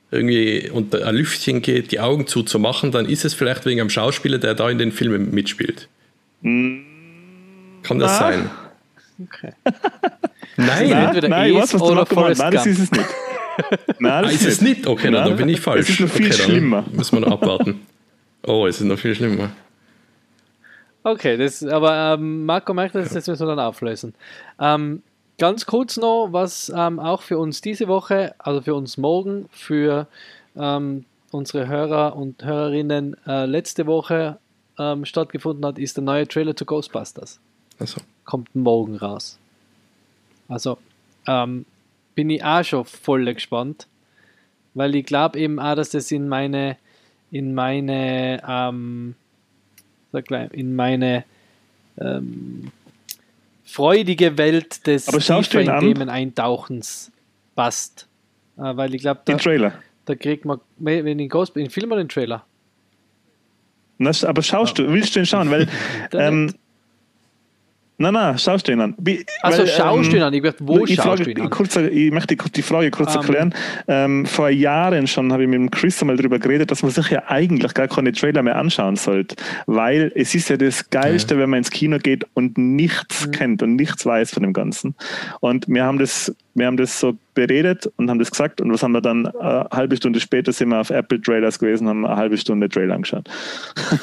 [0.10, 4.38] irgendwie unter ein Lüftchen geht, die Augen zuzumachen, dann ist es vielleicht wegen einem Schauspieler,
[4.38, 5.88] der da in den Filmen mitspielt.
[6.41, 8.18] Kann das Na?
[8.20, 8.49] sein?
[9.24, 9.54] Okay.
[10.58, 10.89] Nein.
[10.89, 13.06] Nein, entweder nein, ich weiß, was du oder noch gemeint Nein, das ist es nicht.
[13.99, 14.88] Nein, Ah, das ist es nicht?
[14.88, 15.82] Okay, dann, Nein, dann bin ich falsch.
[15.82, 16.86] Es ist noch viel okay, dann schlimmer.
[16.91, 17.82] Müssen wir noch abwarten.
[18.45, 19.51] Oh, es ist noch viel schlimmer.
[21.03, 24.14] Okay, das, aber ähm, Marco merkt das, das müssen wir dann auflösen.
[24.59, 25.01] Ähm,
[25.39, 30.07] ganz kurz noch, was ähm, auch für uns diese Woche, also für uns morgen, für
[30.55, 34.38] ähm, unsere Hörer und Hörerinnen äh, letzte Woche
[34.78, 37.39] ähm, stattgefunden hat, ist der neue Trailer zu Ghostbusters.
[37.80, 39.39] Also, Kommt morgen raus.
[40.47, 40.78] Also
[41.28, 41.66] ähm,
[42.16, 43.88] bin ich auch schon voll gespannt,
[44.74, 46.78] weil ich glaube eben auch, dass das in meine,
[47.32, 49.16] in meine, ähm,
[50.51, 51.24] in meine
[51.99, 52.72] ähm,
[53.64, 55.07] freudige Welt des?
[55.80, 57.12] Themen eintauchens
[57.55, 58.07] passt.
[58.57, 59.74] Äh, weil ich glaube, da, Den Trailer.
[60.05, 62.45] da kriegt man, wenn in Ghost, in Film oder den Trailer?
[63.97, 65.51] Na, aber schaust du, willst du ihn schauen?
[65.51, 65.68] Weil,
[66.14, 66.53] ähm,
[68.02, 68.93] nein, nein, schaust du ihn an.
[68.97, 70.34] Wie, Also weil, schaust du ihn ähm, an?
[70.34, 71.49] Ich werd, wo ich, frage, an?
[71.49, 73.54] Kurz, ich möchte die Frage kurz Ähm, erklären.
[73.88, 77.10] Ähm, vor Jahren schon habe ich mit dem Chris einmal darüber geredet, dass man sich
[77.10, 79.36] ja eigentlich gar keine Trailer mehr anschauen sollte,
[79.68, 83.32] weil es ist ja das Geilste, wenn man ins Kino geht und nichts Mhm.
[83.32, 84.95] kennt und nichts weiß von dem Ganzen.
[85.39, 88.84] Und wir haben das, wir haben das so beredet und haben das gesagt und was
[88.84, 89.26] haben wir dann?
[89.26, 92.68] Äh, eine halbe Stunde später sind wir auf Apple Trailers gewesen, haben eine halbe Stunde
[92.70, 93.30] Trailer angeschaut.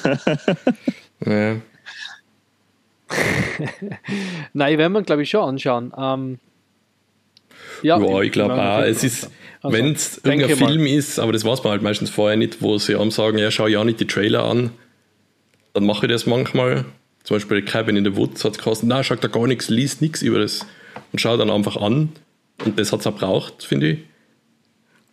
[1.27, 1.57] ja.
[4.53, 5.93] Nein, werden wir, glaube ich, schon anschauen.
[5.97, 6.39] Ähm,
[7.83, 8.83] ja, Ja, ich glaube auch.
[8.83, 9.31] Es ist.
[9.61, 10.69] Also, wenn es irgendein mal.
[10.69, 13.51] Film ist, aber das weiß man halt meistens vorher nicht, wo sie einem sagen, ja,
[13.51, 14.71] schau ja nicht die Trailer an,
[15.73, 16.85] dann mache ich das manchmal.
[17.25, 20.01] Zum Beispiel Cabin in the Woods hat es gekostet, nein, schaut da gar nichts, liest
[20.01, 20.65] nichts über das
[21.13, 22.11] und schau dann einfach an.
[22.65, 23.99] Und das hat es auch braucht, finde ich.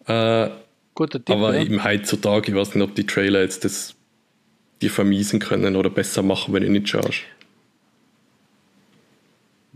[0.08, 0.50] Äh,
[0.94, 1.64] Guter Tipp, aber ja.
[1.64, 3.96] eben heutzutage, ich weiß nicht, ob die Trailer jetzt das
[4.82, 7.22] die vermiesen können oder besser machen, wenn du nicht schaust.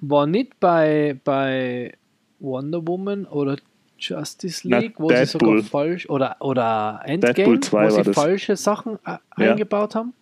[0.01, 1.93] War nicht bei, bei
[2.39, 3.57] Wonder Woman oder
[3.97, 5.63] Justice Na, League, wo sie sogar Deadpool.
[5.63, 8.15] falsch oder, oder Endgame, Deadpool 2 wo sie das.
[8.15, 9.51] falsche Sachen äh, Ja.
[9.51, 10.13] eingebaut haben?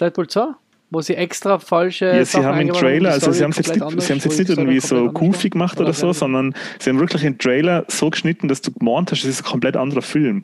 [0.00, 0.46] Deadpool 2?
[0.90, 3.68] Wo sie extra falsche Ja, sie Sachen haben im Trailer, also sie haben es jetzt
[3.74, 6.14] nicht, anders, sie haben jetzt nicht irgendwie so goofy gemacht oder so, random.
[6.18, 9.50] sondern sie haben wirklich den Trailer so geschnitten, dass du gemeint hast, es ist ein
[9.50, 10.42] komplett anderer Film.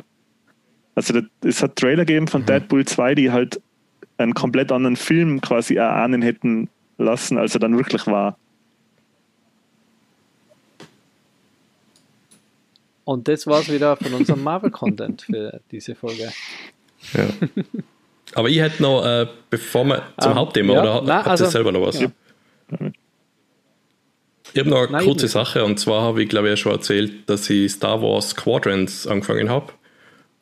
[0.94, 3.58] Also das, es hat Trailer gegeben von Deadpool 2, die halt
[4.18, 6.68] einen komplett anderen Film quasi erahnen hätten
[6.98, 8.36] lassen, als er dann wirklich war.
[13.04, 16.32] Und das war es wieder von unserem Marvel-Content für diese Folge.
[17.12, 17.28] Ja.
[18.34, 21.30] Aber ich hätte noch, äh, bevor wir zum Ähm, Hauptthema, ja, oder nein, habt ihr
[21.32, 22.00] also- selber noch was?
[22.00, 22.08] ja.
[24.52, 25.26] Ich habe noch eine Nein, kurze.
[25.28, 29.06] Sache und zwar habe ich, glaube ich, ja schon erzählt, dass ich Star Wars Squadrons
[29.06, 29.72] angefangen habe.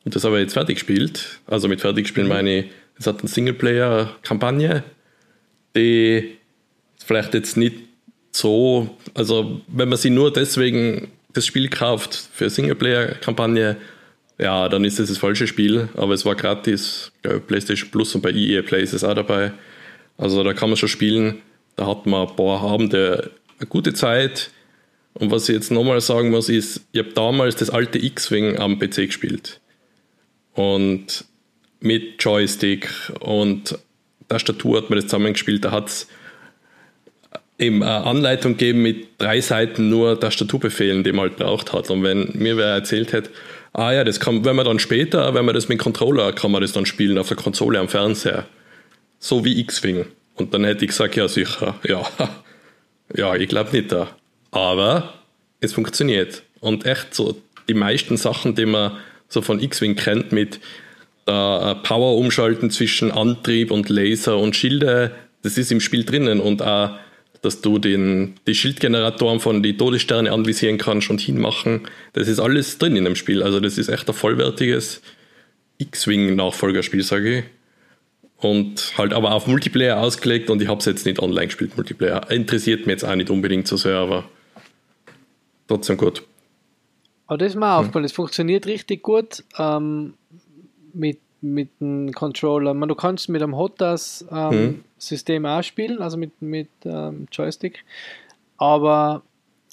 [0.05, 1.41] Und das habe ich jetzt fertig gespielt.
[1.47, 2.33] Also mit fertig spielen Mhm.
[2.33, 2.65] meine ich,
[2.97, 4.83] es hat eine Singleplayer-Kampagne,
[5.75, 6.37] die
[7.05, 7.75] vielleicht jetzt nicht
[8.31, 13.77] so, also wenn man sie nur deswegen das Spiel kauft für Singleplayer-Kampagne,
[14.39, 18.21] ja, dann ist es das falsche Spiel, aber es war gratis, glaube, PlayStation Plus und
[18.21, 19.51] bei EA Play ist es auch dabei.
[20.17, 21.41] Also da kann man schon spielen.
[21.75, 24.51] Da hat man ein paar Abende eine gute Zeit.
[25.13, 28.79] Und was ich jetzt nochmal sagen muss, ist, ich habe damals das alte X-Wing am
[28.79, 29.59] PC gespielt.
[30.53, 31.25] Und
[31.79, 32.89] mit Joystick
[33.19, 33.77] und
[34.29, 35.65] Tastatur hat man das zusammengespielt.
[35.65, 36.07] Da hat es
[37.63, 41.89] eben eine Anleitung gegeben mit drei Seiten nur Tastaturbefehlen, die man halt braucht hat.
[41.89, 43.29] Und wenn mir wer erzählt hätte,
[43.73, 46.61] ah ja, das kann, wenn man dann später, wenn man das mit Controller, kann man
[46.61, 48.45] das dann spielen auf der Konsole am Fernseher.
[49.19, 50.05] So wie X-Wing.
[50.35, 52.05] Und dann hätte ich gesagt, ja sicher, ja,
[53.15, 54.09] ja, ich glaube nicht da.
[54.51, 55.13] Aber
[55.59, 56.43] es funktioniert.
[56.59, 58.97] Und echt so, die meisten Sachen, die man
[59.27, 60.59] so von X-Wing kennt, mit
[61.25, 65.11] äh, Power umschalten zwischen Antrieb und Laser und Schilde,
[65.41, 66.39] das ist im Spiel drinnen.
[66.39, 66.97] Und auch,
[67.43, 71.81] dass du den, die Schildgeneratoren von die Todessterne anvisieren kannst und hinmachen,
[72.13, 73.43] das ist alles drin in dem Spiel.
[73.43, 75.01] Also das ist echt ein vollwertiges
[75.77, 77.45] X-Wing-Nachfolgerspiel, sage ich.
[78.37, 82.31] Und halt aber auf Multiplayer ausgelegt und ich habe es jetzt nicht online gespielt, Multiplayer.
[82.31, 84.23] Interessiert mich jetzt auch nicht unbedingt so sehr, aber
[85.67, 86.23] trotzdem gut.
[87.27, 90.13] Aber das ist mir auch aufgefallen, es funktioniert richtig gut ähm,
[90.93, 92.73] mit, mit dem Controller.
[92.73, 94.83] Man, du kannst mit einem Hotas ähm.
[94.97, 97.83] System auch spielen, also mit, mit ähm, Joystick.
[98.57, 99.21] Aber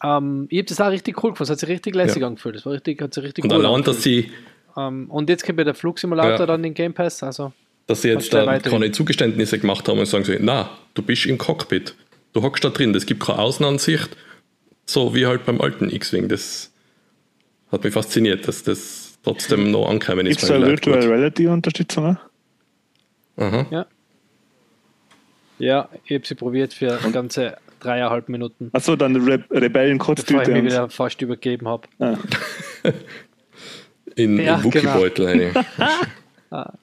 [0.02, 2.26] ähm, ich habe das auch richtig cool gefunden, es hat sich richtig lässig Ja.
[2.26, 2.56] angefühlt.
[2.56, 4.30] Das war richtig, hat sich richtig Und cool allein, dass sie,
[4.76, 6.46] Ähm, und jetzt kommt ja der Flugsimulator Ja.
[6.46, 7.22] dann in Game Pass.
[7.22, 7.52] Also
[7.86, 11.38] dass sie jetzt da keine Zugeständnisse gemacht haben und sagen sie, na, du bist im
[11.38, 11.94] Cockpit.
[12.32, 14.16] Du hockst da drin, es gibt keine Außenansicht,
[14.86, 16.28] so wie halt beim alten X-Wing.
[16.28, 16.72] Das
[17.72, 20.40] hat mich fasziniert, dass das trotzdem noch angekommen ist.
[20.40, 20.66] Gibt es da.
[20.66, 22.16] Virtual Reality Unterstützung?
[23.36, 23.66] Aha.
[23.70, 23.86] ja.
[25.58, 30.64] Ja, ich habe sie probiert für ganze dreieinhalb Minuten, Achso, dann Re bevor ich mich
[30.64, 31.88] wieder fast übergeben habe.
[31.98, 32.16] Ah.
[34.16, 35.26] In, Ja, Wookie-Beutel.
[35.26, 35.52] eine.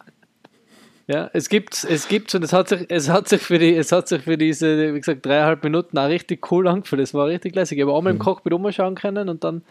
[1.09, 3.93] Ja, es gibt es gibt's und es hat sich es hat sich für die es
[3.93, 7.01] hat sich für diese wie gesagt dreieinhalb Minuten auch richtig cool angefühlt.
[7.01, 7.77] Es war richtig lässig.
[7.77, 9.61] Ich habe einmal im Cockpit umschauen können und dann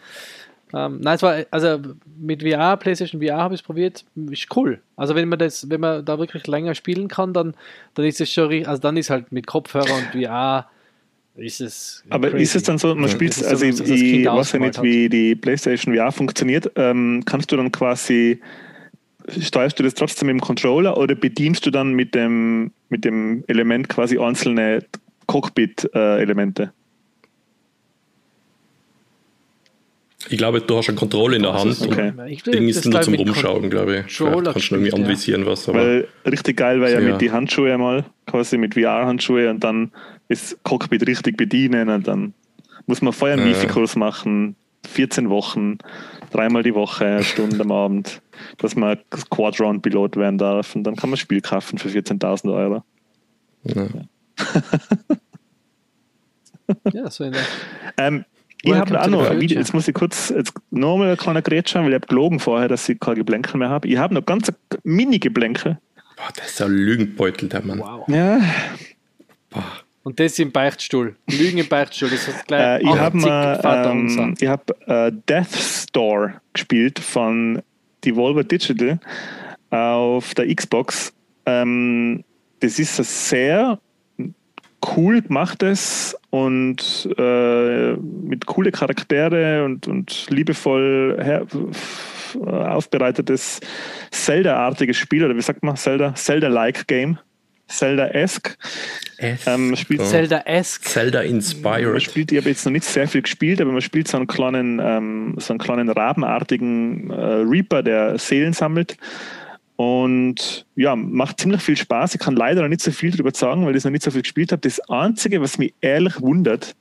[0.73, 1.79] ähm, nein, es war also
[2.19, 4.81] mit VR, PlayStation VR habe ich es probiert, ist cool.
[4.95, 7.53] Also wenn man das wenn man da wirklich länger spielen kann, dann
[7.93, 10.67] dann ist es schon ri- also dann ist halt mit Kopfhörer und VR
[11.35, 12.43] ist es Aber crazy.
[12.43, 13.09] ist es dann so, man Ja.
[13.09, 13.69] spielt, so, also wie
[14.21, 16.71] ich, weiß ja nicht, wie die PlayStation VR funktioniert.
[16.75, 18.41] Ähm, kannst du dann quasi,
[19.39, 23.43] steuerst du das trotzdem mit dem Controller oder bedienst du dann mit dem, mit dem
[23.47, 24.83] Element quasi einzelne
[25.27, 26.71] Cockpit-Elemente?
[30.29, 32.11] Ich glaube, du hast eine Kontrolle in der Hand okay.
[32.17, 34.17] und Ich Ding ist nur zum Rumschauen, glaube ich.
[34.17, 34.95] Controller Vielleicht kannst du irgendwie ja.
[34.95, 37.11] anvisieren was, aber Weil richtig geil wäre ja, Ja.
[37.11, 39.91] mit die Handschuhe mal, quasi mit VR-Handschuhe und dann
[40.29, 42.33] das Cockpit richtig bedienen und dann
[42.85, 43.55] muss man vorher einen Ja.
[43.55, 44.55] Wifi-Kurs machen,
[44.87, 45.77] 14 Wochen,
[46.31, 48.21] dreimal die Woche, eine Stunde am Abend,
[48.57, 48.97] dass man
[49.29, 52.83] Quad-Round-Pilot werden darf und dann kann man ein Spiel kaufen für 14.000 Euro.
[53.63, 53.87] ja.
[56.91, 57.41] Ja, so in der
[57.97, 58.25] Ähm,
[58.63, 59.41] ich habe auch noch, ein future.
[59.41, 62.39] Video, jetzt muss ich kurz jetzt nochmal ein kleiner Gerät schauen, weil ich habe gelogen
[62.39, 63.87] vorher, dass ich kein Geblänkel mehr habe.
[63.87, 64.51] Ich habe noch ganz
[64.83, 65.77] Mini-Geblänkel.
[66.15, 67.79] Boah, das ist ein Lügenbeutel, der Mann.
[67.79, 68.07] Wow.
[68.07, 68.39] Ja,
[69.49, 69.63] Boah.
[70.03, 71.15] Und das im Beichtstuhl.
[71.29, 72.09] Lügen im Beichtstuhl.
[72.09, 74.21] Das ist gleich Äh, ich habe 80 mal Vater unser.
[74.21, 77.61] ähm, ich hab, äh, Death Store gespielt von
[78.05, 78.99] Devolver Digital
[79.69, 81.13] auf der Xbox.
[81.45, 82.23] Ähm,
[82.61, 83.79] das ist ein sehr
[84.95, 93.59] cool gemachtes und äh, mit coole Charaktere und, und liebevoll her f- aufbereitetes
[94.11, 96.13] Zelda-artiges Spiel, oder wie sagt man, Zelda?
[96.15, 97.17] Zelda-like Game.
[97.67, 98.57] Zelda-esque.
[99.45, 100.01] Ähm, spielt.
[100.05, 100.85] Zelda-esque.
[100.85, 101.21] Zelda
[101.91, 104.27] Man spielt, ich habe jetzt noch nicht sehr viel gespielt, aber man spielt so einen
[104.27, 108.95] kleinen, ähm, so einen kleinen rabenartigen äh, Reaper, der Seelen sammelt.
[109.77, 112.15] Und ja, macht ziemlich viel Spaß.
[112.15, 114.11] Ich kann leider noch nicht so viel darüber sagen, weil ich es noch nicht so
[114.11, 114.59] viel gespielt habe.
[114.59, 116.75] Das Einzige, was mich ehrlich wundert,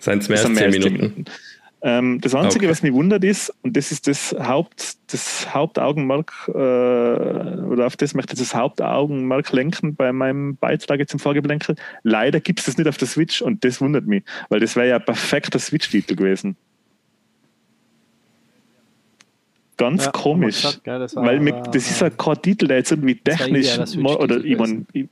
[0.00, 1.24] Seien es mehr das als sind 10 mehr als zehn Minuten.
[1.80, 2.72] Ähm, das Einzige, Okay.
[2.72, 8.14] was mich wundert ist, und das ist das Haupt, das Hauptaugenmerk, äh, oder auf das
[8.14, 11.76] möchte ich das Hauptaugenmerk lenken bei meinem Beitrag jetzt im Vorgeblänkel.
[12.02, 14.88] Leider gibt es das nicht auf der Switch und das wundert mich, weil das wäre
[14.88, 16.56] ja ein perfekter Switch-Titel gewesen.
[19.78, 20.56] Ganz Ja, komisch.
[20.62, 23.96] gesagt, gell, das war- weil mir, das ist ja kein Titel, der jetzt irgendwie technisch,
[23.96, 25.06] mal- oder ich mein, ich,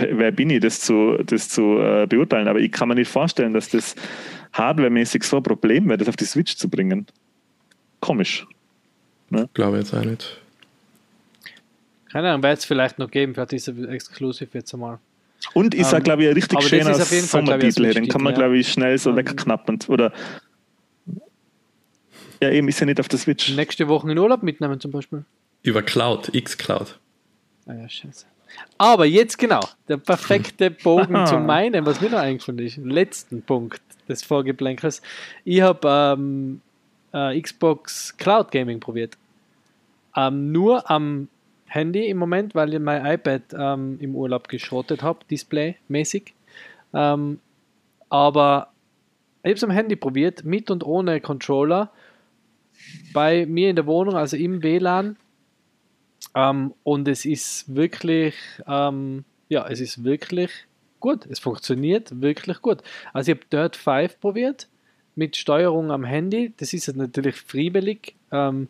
[0.00, 3.52] wer bin ich, das zu, das zu äh, beurteilen, aber ich kann mir nicht vorstellen,
[3.54, 3.94] dass das
[4.52, 7.06] hardwaremäßig so ein Problem wäre, das auf die Switch zu bringen.
[8.00, 8.44] Komisch.
[9.54, 10.40] Glaube jetzt auch nicht.
[12.10, 14.98] Keine Ahnung, wird es vielleicht noch geben, vielleicht ist er exklusiv jetzt einmal.
[15.52, 17.92] Und ist Ähm, ja, glaube ich, ein richtig schöner Sommertitel.
[17.92, 18.38] Den kann man, ja.
[18.38, 19.78] glaube ich, schnell so Ähm, wegknappen.
[19.88, 20.12] Oder
[22.40, 23.54] ja, eben ist ja nicht auf der Switch.
[23.54, 25.24] Nächste Woche in Urlaub mitnehmen zum Beispiel.
[25.62, 26.98] Über Cloud, X-Cloud.
[27.66, 28.26] Ah ja, scheiße.
[28.78, 33.80] Aber jetzt genau, der perfekte Bogen zu meinem, was mir noch eingefallen ist, letzten Punkt
[34.08, 35.02] des Vorgeplänkers.
[35.44, 36.60] Ich habe ähm,
[37.12, 39.16] äh, Xbox Cloud Gaming probiert.
[40.16, 41.28] Ähm, nur am
[41.66, 46.34] Handy im Moment, weil ich mein iPad ähm, im Urlaub geschrottet habe, displaymäßig.
[46.94, 47.40] Ähm,
[48.08, 48.68] aber
[49.42, 51.90] ich habe es am Handy probiert, mit und ohne Controller.
[53.12, 55.16] Bei mir in der Wohnung, also im WLAN.
[56.34, 58.34] Ähm, und es ist wirklich,
[58.66, 60.50] ähm, ja, es ist wirklich
[61.00, 61.26] gut.
[61.26, 62.78] Es funktioniert wirklich gut.
[63.12, 64.68] Also ich habe Dirt 5 probiert
[65.14, 66.52] mit Steuerung am Handy.
[66.58, 68.14] Das ist jetzt natürlich friemelig.
[68.32, 68.68] Ähm,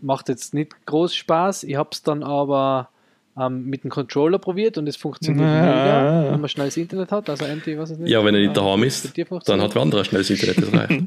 [0.00, 1.64] macht jetzt nicht groß Spaß.
[1.64, 2.90] Ich habe es dann aber
[3.36, 5.62] ähm, mit dem Controller probiert und es funktioniert Ja.
[5.62, 7.28] mega, wenn man schnelles Internet hat.
[7.28, 8.10] Also MT, was es nicht.
[8.10, 9.12] Ja, wenn er nicht daheim ist,
[9.46, 11.04] dann hat wer anderes schnelles Internet, das reicht.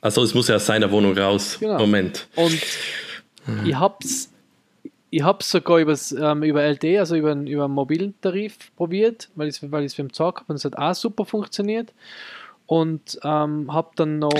[0.00, 1.56] Also es muss ja aus seiner Wohnung raus.
[1.60, 1.78] Genau.
[1.78, 2.28] Moment.
[2.36, 2.60] Und
[3.64, 4.30] ich hab's,
[5.10, 9.28] ich hab's sogar übers, ähm, über LTE, also über, einen- über einen mobilen Tarif probiert,
[9.36, 11.92] weil ich es weil ich's beim Zocken habe und es hat auch super funktioniert.
[12.68, 14.32] Und ähm, habe dann noch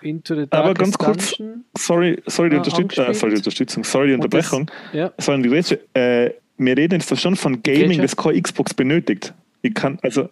[0.00, 1.36] Into the Aber Darkest ganz kurz.
[1.76, 4.70] Sorry, sorry, die Ja, Unterstützung, äh, sorry, die Unterstützung, sorry, die Und das- Unterbrechung.
[4.94, 5.50] Ja, Sorry, die
[5.92, 9.34] äh, wir reden jetzt schon von Gaming, das keine Xbox benötigt.
[9.60, 10.30] Ich kann, also,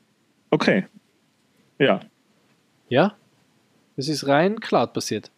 [0.51, 0.87] okay.
[1.79, 2.01] Ja.
[2.89, 3.15] ja.
[3.97, 5.31] Das ist rein Cloud basiert.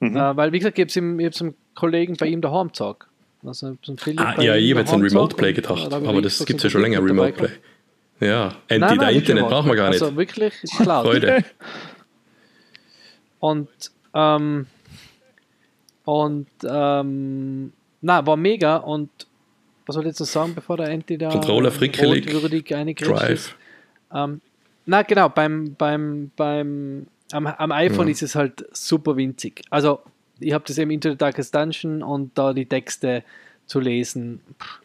[0.00, 0.16] Mhm.
[0.16, 0.88] Äh, weil, wie gesagt, ich habe
[1.28, 3.06] es einem Kollegen bei ihm daheim gezeigt.
[3.44, 3.76] Also,
[4.18, 6.64] Ah, ja, ich habe jetzt an Remote Play und, gedacht, ich aber das gibt es
[6.64, 7.60] ja und schon länger, Remote gehabt.
[8.18, 8.28] Play.
[8.28, 10.00] Ja, Nein, Anti, nein, der wirklich Internet braucht man gar nicht.
[10.00, 11.04] Also wirklich Cloud.
[11.06, 11.44] Freude.
[13.40, 13.68] Und,
[14.14, 14.66] ähm,
[16.04, 19.10] und, ähm, na, war mega und
[19.84, 22.34] was soll ich jetzt noch sagen, bevor der Anti da Controller frickelig, ist?
[22.94, 23.56] Drive.
[24.14, 24.40] Ähm,
[24.86, 28.12] na, genau, beim, beim, beim, am, am iPhone Ja.
[28.12, 29.62] ist es halt super winzig.
[29.70, 30.00] Also,
[30.40, 33.22] ich habe das eben Into the Darkest Dungeon und da die Texte
[33.66, 34.40] zu lesen,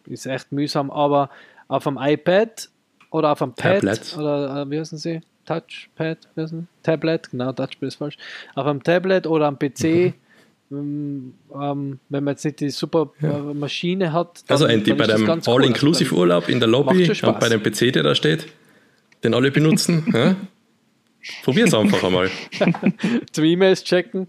[0.06, 1.30] ist echt mühsam, aber
[1.68, 2.70] auf dem iPad
[3.12, 4.16] oder auf dem Pad Tablet.
[4.18, 5.22] oder äh, wie heißen sie?
[5.46, 6.68] Touchpad, wie heißen?
[6.84, 8.18] Tablet, genau, Touchpad ist falsch.
[8.56, 10.14] Auf einem Tablet oder am PC,
[10.70, 14.44] ähm, ähm, wenn man jetzt nicht die super äh, Maschine hat.
[14.48, 15.30] dann- Also Andy, bei dem.
[15.30, 18.48] Also All-Inclusive-Urlaub in der Lobby und bei dem PC, der da steht,
[19.24, 20.36] den alle benutzen, ja?
[21.44, 22.30] Probier's einfach einmal.
[23.32, 24.28] zum E-Mails checken.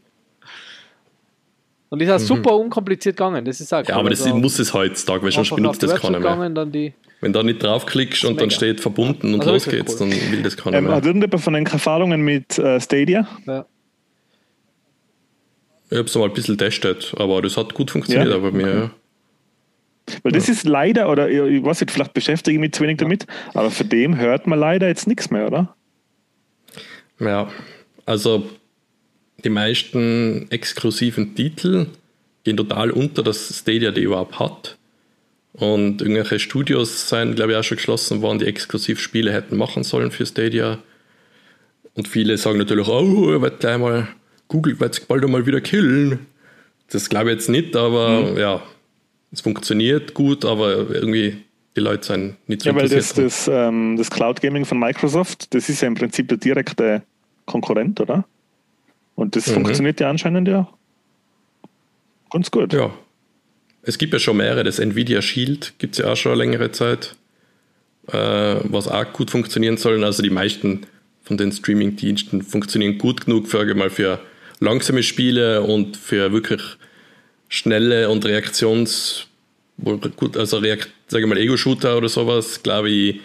[1.91, 3.45] Und ist auch super unkompliziert gegangen.
[3.45, 3.85] Das ist auch Mhm.
[3.89, 4.01] Ja, cool.
[4.01, 6.31] aber das Also muss es heutzutage, weil sonst benutzt das keiner mehr.
[6.33, 6.93] gegangen, dann die,
[7.23, 8.57] Wenn da nicht draufklickst und dann Mega.
[8.57, 10.11] steht verbunden und Also los geht's, cool.
[10.11, 10.95] dann will das keiner Ähm, mehr.
[10.97, 13.27] hat irgendjemand von den Erfahrungen mit äh, Stadia?
[13.47, 13.65] ja.
[15.91, 18.35] Ich habe es mal ein bisschen testet, aber das hat gut funktioniert, Ja?
[18.37, 18.91] aber mir, ja.
[20.23, 22.99] Weil das ist leider, oder ich ich weiß nicht, vielleicht beschäftige ich mich zu wenig
[22.99, 25.75] damit, aber von dem hört man leider jetzt nichts mehr, oder?
[27.21, 27.51] Ja,
[28.07, 28.49] also
[29.45, 31.87] die meisten exklusiven Titel
[32.45, 34.77] gehen total unter, dass Stadia die überhaupt hat.
[35.53, 39.83] Und irgendwelche Studios seien, glaube ich, auch schon geschlossen worden, die exklusiv Spiele hätten machen
[39.83, 40.79] sollen für Stadia.
[41.95, 44.09] Und viele sagen natürlich, oh, er wird gleich mal,
[44.47, 46.27] Google wird bald einmal wieder killen.
[46.91, 48.63] Das glaube ich jetzt nicht, aber ja,
[49.33, 51.39] es funktioniert gut, aber irgendwie
[51.77, 55.55] die Leute sind nicht so Ja, weil das, das, ähm, das Cloud Gaming von Microsoft,
[55.55, 57.03] das ist ja im Prinzip der direkte
[57.47, 58.25] Konkurrent, oder?
[59.15, 59.55] Und das Mhm.
[59.55, 60.69] funktioniert ja anscheinend ja
[62.31, 62.73] ganz gut.
[62.73, 62.93] Ja.
[63.83, 64.65] Es gibt ja schon mehrere.
[64.65, 67.15] Das Nvidia Shield gibt es ja auch schon eine längere Zeit,
[68.09, 68.13] äh,
[68.65, 70.03] was auch gut funktionieren soll.
[70.05, 70.83] Also die meisten
[71.23, 74.19] von den Streaming-Diensten funktionieren gut genug für, mal für
[74.61, 76.63] langsame Spiele und für wirklich
[77.49, 79.28] schnelle und Reaktions,
[80.17, 83.21] gut, also Reakt, sage ich mal Ego-Shooter oder sowas, glaube ich,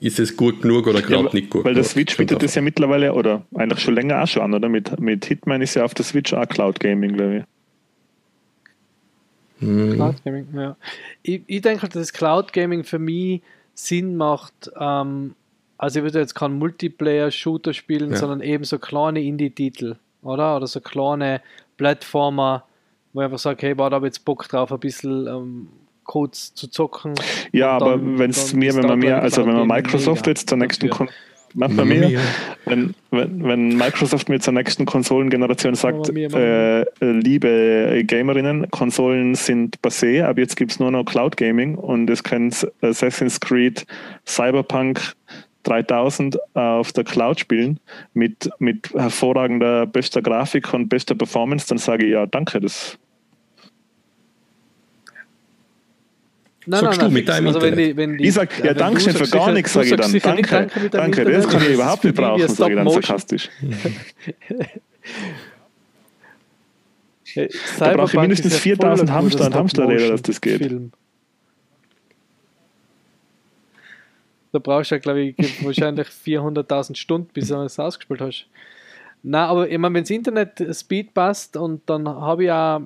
[0.00, 1.84] ist es gut genug oder gerade Ja, nicht gut weil der.
[1.84, 4.68] Switch bietet das ja mittlerweile, oder eigentlich schon länger auch schon an, oder?
[4.68, 7.44] Mit, mit Hitman ist ja auf der Switch auch Cloud Gaming, glaube ich.
[9.66, 9.92] Mhm.
[9.94, 10.76] Cloud Gaming, ja.
[11.22, 13.40] Ich, ich denke, halt, dass das Cloud Gaming für mich
[13.74, 14.70] Sinn macht.
[14.78, 15.34] Ähm,
[15.78, 18.16] also ich würde jetzt keinen Multiplayer-Shooter spielen, Ja.
[18.16, 20.56] sondern eben so kleine Indie-Titel, oder?
[20.56, 21.40] Oder so kleine
[21.78, 22.64] Plattformer,
[23.16, 25.68] wo ich einfach sage, hey, war da hab ich jetzt Bock drauf, ein bisschen ähm,
[26.04, 27.14] kurz zu zocken.
[27.52, 30.30] Ja, aber dann- wenn es dann mir, wenn man mehr, also wenn man Microsoft mega
[30.30, 30.90] jetzt zur nächsten.
[30.90, 31.08] Kon
[31.54, 32.20] Mamma Mia.
[32.66, 36.28] Wenn, wenn, wenn Microsoft mit zur nächsten Konsolengeneration sagt, Mia.
[36.28, 42.10] Äh, liebe Gamerinnen, Konsolen sind passé, aber jetzt gibt es nur noch Cloud Gaming und
[42.10, 42.52] es kann
[42.82, 43.86] Assassin's Creed,
[44.26, 45.14] Cyberpunk
[45.62, 47.80] 3000 auf der Cloud spielen
[48.12, 52.98] mit, mit hervorragender bester Grafik und bester Performance, dann sage ich ja, danke, das
[56.68, 59.00] Nein, Sagst nein, du mit deinem also wenn die, wenn die, ich sag, ja, danke
[59.00, 60.12] schön für gar nichts, sage ich dann.
[60.12, 63.48] Danke, danke, danke das kann ich überhaupt nicht brauchen, sage ich dann sarkastisch.
[67.78, 70.58] da brauche ich mindestens 4000 Hamster und Hamsterräder, dass das geht.
[70.58, 70.90] Film.
[74.50, 78.48] Da brauchst du ja, glaube ich, wahrscheinlich 400.000 Stunden, bis du es ausgespielt hast.
[79.22, 82.80] Na, aber ich meine, wenn das Internet Speed passt und dann habe ich auch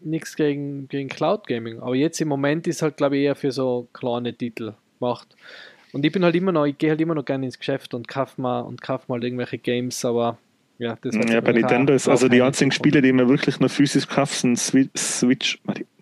[0.00, 1.80] nichts gegen, gegen Cloud Gaming.
[1.80, 5.28] Aber jetzt im Moment ist halt, glaube ich, eher für so kleine Titel gemacht.
[5.92, 8.08] Und ich bin halt immer noch, ich gehe halt immer noch gerne ins Geschäft und
[8.08, 10.38] kaufe mal und kaufe mal irgendwelche Games, aber
[10.78, 14.06] ja, das Ja, bei Nintendo ist also die einzigen Spiele, die man wirklich nur physisch
[14.06, 15.58] kauft, sind Switch.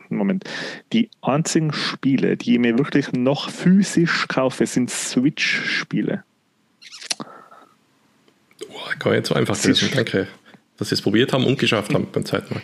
[0.09, 0.45] Moment.
[0.93, 6.23] Die einzigen Spiele, die ich mir wirklich noch physisch kaufe, sind Switch-Spiele.
[8.69, 9.75] Oh, kann jetzt so einfach sein.
[9.95, 10.29] Danke,
[10.77, 12.63] dass sie es probiert haben und geschafft haben beim zweiten Mal.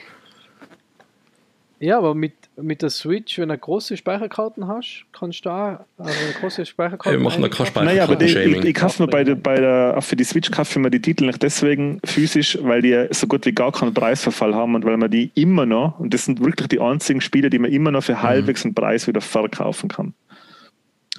[1.83, 6.13] Ja, aber mit, mit der Switch, wenn du große Speicherkarten hast, kannst du auch also
[6.13, 7.19] eine große Speicherkarte.
[7.19, 7.87] Wir machen da keine Speicherkarten.
[7.87, 10.79] Naja, aber die, ich, ich kaufe mir bei der, bei der, für die Switch kaufe
[10.79, 14.77] mir die Titel nicht deswegen physisch, weil die so gut wie gar keinen Preisverfall haben
[14.77, 17.73] und weil man die immer noch, und das sind wirklich die einzigen Spiele, die man
[17.73, 18.23] immer noch für mhm.
[18.23, 20.15] halbwegs einen Preis wieder verkaufen kann.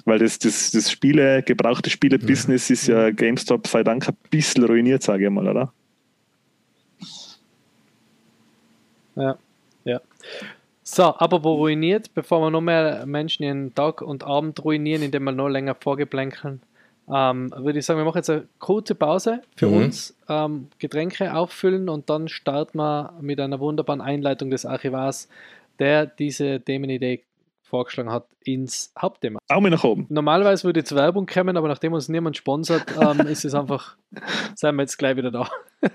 [0.06, 5.02] Weil das, das, das Spiele, gebrauchte Spiele-Business ist ja GameStop sei Dank ein bisschen ruiniert,
[5.02, 5.74] sage ich mal, oder?
[9.14, 9.36] Ja.
[9.84, 10.00] Ja.
[10.94, 15.24] So, aber wo ruiniert, bevor wir noch mehr Menschen ihren Tag und Abend ruinieren, indem
[15.24, 16.62] wir noch länger vorgeplänkeln,
[17.12, 19.76] ähm, würde ich sagen, wir machen jetzt eine kurze Pause für mhm.
[19.76, 25.28] uns, ähm, Getränke auffüllen und dann starten wir mit einer wunderbaren Einleitung des Archivars,
[25.80, 27.24] der diese Themenidee
[27.64, 29.40] vorgeschlagen hat, ins Hauptthema.
[29.48, 30.06] Auch mit nach oben.
[30.10, 33.96] Normalerweise würde jetzt Werbung kommen, aber nachdem uns niemand sponsert, ähm, ist es einfach,
[34.54, 35.50] sind wir jetzt gleich wieder da.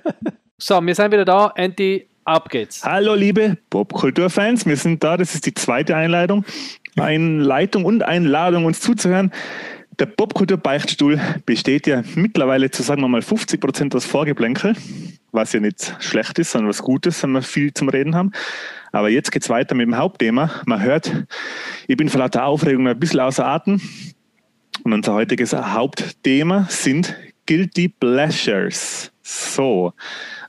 [0.58, 1.54] so, wir sind wieder da.
[1.56, 2.84] Andy, Ab geht's.
[2.84, 6.46] Hallo liebe Popkulturfans, wir sind da, das ist die zweite Einleitung.
[6.98, 9.32] Einleitung und Einladung, uns zuzuhören.
[10.00, 14.76] Der Popkultur-Beichtstuhl besteht ja mittlerweile zu sagen wir mal 50 Prozent aus Vorgeplänkel,
[15.32, 18.32] was ja nicht schlecht ist, sondern was Gutes, wenn wir viel zum Reden haben.
[18.92, 20.52] Aber jetzt geht's weiter mit dem Hauptthema.
[20.66, 21.26] Man hört,
[21.88, 23.82] ich bin vor lauter Aufregung ein bisschen außer Atem.
[24.84, 27.16] Und unser heutiges Hauptthema sind
[27.46, 29.12] Guilty Pleasures.
[29.22, 29.94] So,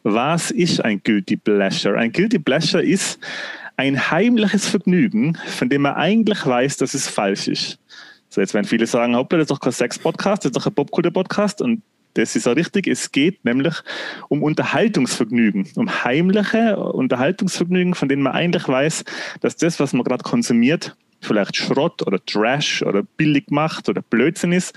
[0.02, 1.98] was ist ein Guilty Pleasure?
[1.98, 3.18] Ein Guilty Pleasure ist
[3.76, 7.78] ein heimliches Vergnügen, von dem man eigentlich weiß, dass es falsch ist.
[8.28, 10.74] So, jetzt werden viele sagen, hoppla, das ist doch kein Sex-Podcast, das ist doch ein
[10.74, 11.82] Popkultur-Podcast und
[12.14, 12.86] das ist auch richtig.
[12.86, 13.74] Es geht nämlich
[14.28, 19.04] um Unterhaltungsvergnügen, um heimliche Unterhaltungsvergnügen, von denen man eigentlich weiß,
[19.40, 24.52] dass das, was man gerade konsumiert, vielleicht Schrott oder Trash oder billig macht oder Blödsinn
[24.52, 24.74] ist,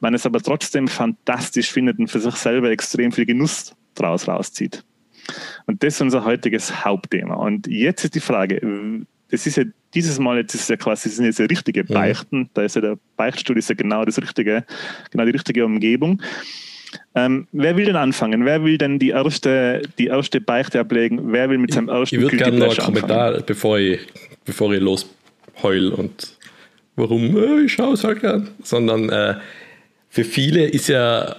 [0.00, 4.84] man es aber trotzdem fantastisch findet und für sich selber extrem viel Genuss draus rauszieht.
[5.66, 7.34] Und das ist unser heutiges Hauptthema.
[7.34, 8.60] Und jetzt ist die Frage,
[9.30, 12.50] das ist ja dieses Mal jetzt ist ja quasi sind jetzt ja richtige Beichten, mhm.
[12.54, 14.64] da ist ja der Beichtstuhl ist ja genau das richtige,
[15.10, 16.22] genau die richtige Umgebung.
[17.14, 18.44] Ähm, wer will denn anfangen?
[18.44, 21.32] Wer will denn die erste, die erste Beichte ablegen?
[21.32, 24.00] Wer will mit seinem ersten Ich würde gerne noch einen Kommentar, bevor ich,
[24.44, 26.36] bevor ich losheul und
[26.94, 29.36] warum, äh, ich schaue es halt gern, sondern äh,
[30.08, 31.36] für viele ist ja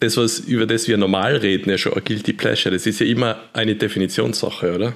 [0.00, 3.06] das, was, über das wir normal reden, ja schon ein Guilty Pleasure, das ist ja
[3.06, 4.94] immer eine Definitionssache, oder?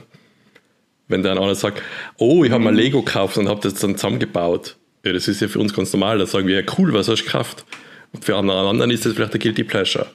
[1.08, 1.82] Wenn dann einer sagt,
[2.18, 2.74] oh, ich habe mal.
[2.74, 4.76] Lego gekauft und habe das dann zusammengebaut.
[5.04, 6.18] Ja, das ist ja für uns ganz normal.
[6.18, 7.64] Da sagen wir, ja cool, was hast du gekauft?
[8.12, 10.06] Und für andere anderen ist das vielleicht ein Guilty Pleasure.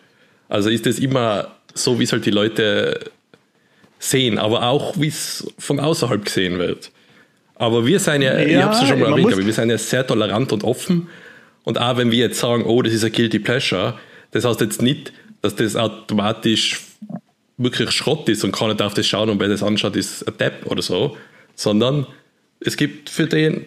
[0.47, 3.11] Also ist das immer so, wie es halt die Leute
[3.99, 6.91] sehen, aber auch wie es von außerhalb gesehen wird.
[7.55, 9.69] Aber wir sind ja, ja ich habe es ja schon mal erwähnt, aber wir sind
[9.69, 11.09] ja sehr tolerant und offen.
[11.63, 13.99] Und auch wenn wir jetzt sagen, oh, das ist ein Guilty Pleasure,
[14.37, 16.81] das heißt jetzt nicht, dass das automatisch
[17.57, 20.65] wirklich Schrott ist und keiner darf das schauen und wer das anschaut, ist ein Depp
[20.67, 21.17] oder so,
[21.55, 22.05] sondern
[22.59, 23.65] es gibt für den,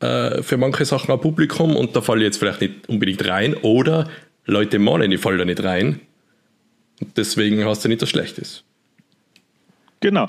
[0.00, 3.54] äh, für manche Sachen ein Publikum und da falle ich jetzt vielleicht nicht unbedingt rein
[3.54, 4.08] oder
[4.44, 6.00] Leute meinen, ich falle da nicht rein.
[7.16, 8.64] Deswegen hast du nicht, dass schlecht ist.
[10.00, 10.28] Genau.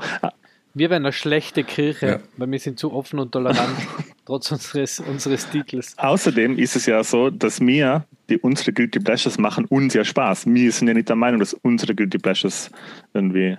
[0.76, 2.20] Wir wären eine schlechte Kirche, ja.
[2.38, 3.78] weil wir sind zu offen und tolerant,
[4.26, 5.96] trotz unseres, unseres Titels.
[5.98, 10.48] Außerdem ist es ja so, dass wir, die unsere Guilty Pleasures machen uns ja Spaß.
[10.48, 12.72] Wir sind ja nicht der Meinung, dass unsere Guilty Pleasures
[13.14, 13.58] irgendwie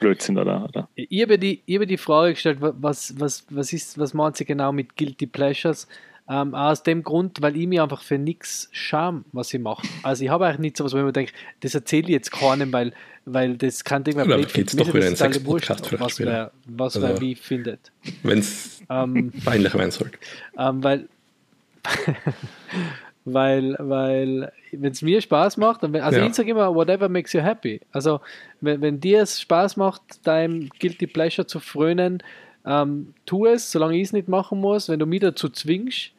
[0.00, 0.64] blöd sind, oder?
[0.64, 0.88] oder?
[0.94, 4.44] Ich habe die, ich habe die Frage gestellt, was, was, was, ist, was meint sie
[4.44, 5.88] genau mit Guilty Pleasures?
[6.32, 9.84] Ähm, aus dem Grund, weil ich mir einfach für nichts scham, was ich mache.
[10.04, 12.72] Also ich habe eigentlich nicht so was, ich mir denke, das erzähle ich jetzt keinem,
[12.72, 12.92] weil,
[13.24, 14.76] weil das kann irgendwer Oder blöd finden.
[14.76, 17.20] doch wieder ist in das sechs total wurscht, Podcast vielleicht was wer, was Also- wer
[17.20, 17.90] wie findet.
[18.22, 20.12] Wenn es Ähm, peinlich werden soll.
[20.56, 21.08] ähm, weil,
[23.24, 26.26] weil, weil, wenn es mir Spaß macht, wenn, also Ja.
[26.26, 27.80] ich sage immer, whatever makes you happy.
[27.92, 28.20] Also,
[28.60, 32.22] wenn, wenn dir es Spaß macht, deinem Guilty Pleasure zu frönen,
[32.64, 34.88] ähm, tu es, solange ich es nicht machen muss.
[34.88, 36.12] Wenn du mich dazu zwingst,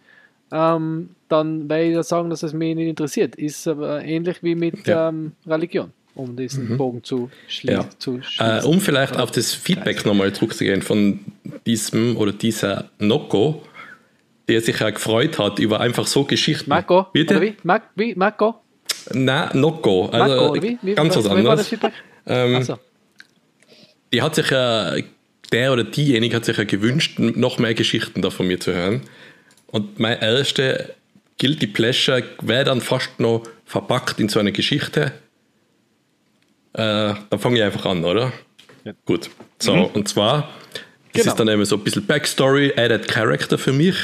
[0.51, 3.35] ähm, dann werde ich ja sagen, dass es mich nicht interessiert.
[3.35, 5.09] Ist aber ähnlich wie mit Ja.
[5.09, 7.89] ähm, Religion, um diesen Bogen zu, schlie Ja.
[7.99, 8.65] zu Äh, schließen.
[8.69, 11.19] um vielleicht auf das Feedback nochmal zurückzugehen von
[11.65, 13.63] diesem oder dieser Noko,
[14.49, 16.69] der sich ja gefreut hat über einfach so Geschichten.
[16.69, 17.35] Marco, Bitte?
[17.37, 17.55] oder wie?
[17.63, 18.13] Mark, wie?
[18.15, 18.55] Marco?
[19.13, 20.09] Nein, Noko.
[20.11, 20.77] Marco, Also oder wie?
[20.81, 21.73] wie ganz was anderes.
[22.27, 22.77] Ähm, Achso.
[24.13, 24.95] die hat sich ja,
[25.51, 29.01] der oder diejenige hat sich ja gewünscht, noch mehr Geschichten da von mir zu hören.
[29.71, 30.93] Und mein erste
[31.39, 35.13] Guilty Pleasure wäre dann fast noch verpackt in so eine Geschichte.
[36.73, 38.31] Äh, dann fange ich einfach an, oder?
[38.83, 38.93] Ja.
[39.05, 39.29] Gut.
[39.59, 40.49] So, und zwar,
[41.13, 41.31] das Genau.
[41.33, 43.95] ist dann eben so ein bisschen Backstory, Added Character für mich.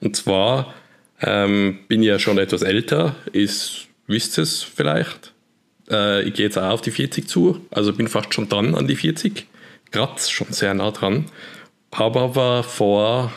[0.00, 0.74] Und zwar
[1.20, 5.32] ähm, bin ich ja schon etwas älter, ist, wisst ihr es vielleicht?
[5.90, 8.86] Äh, ich gehe jetzt auch auf die 40 zu, also bin fast schon dran an
[8.86, 9.46] die 40.
[9.90, 11.26] Gerade schon sehr nah dran.
[11.92, 13.32] Habe aber vor,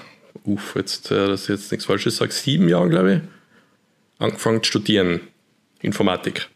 [0.47, 3.21] uff, jetzt, äh, dass ich jetzt nichts Falsches sage, sieben Jahren, glaube ich,
[4.19, 5.21] angefangen zu studieren.
[5.81, 6.47] Informatik.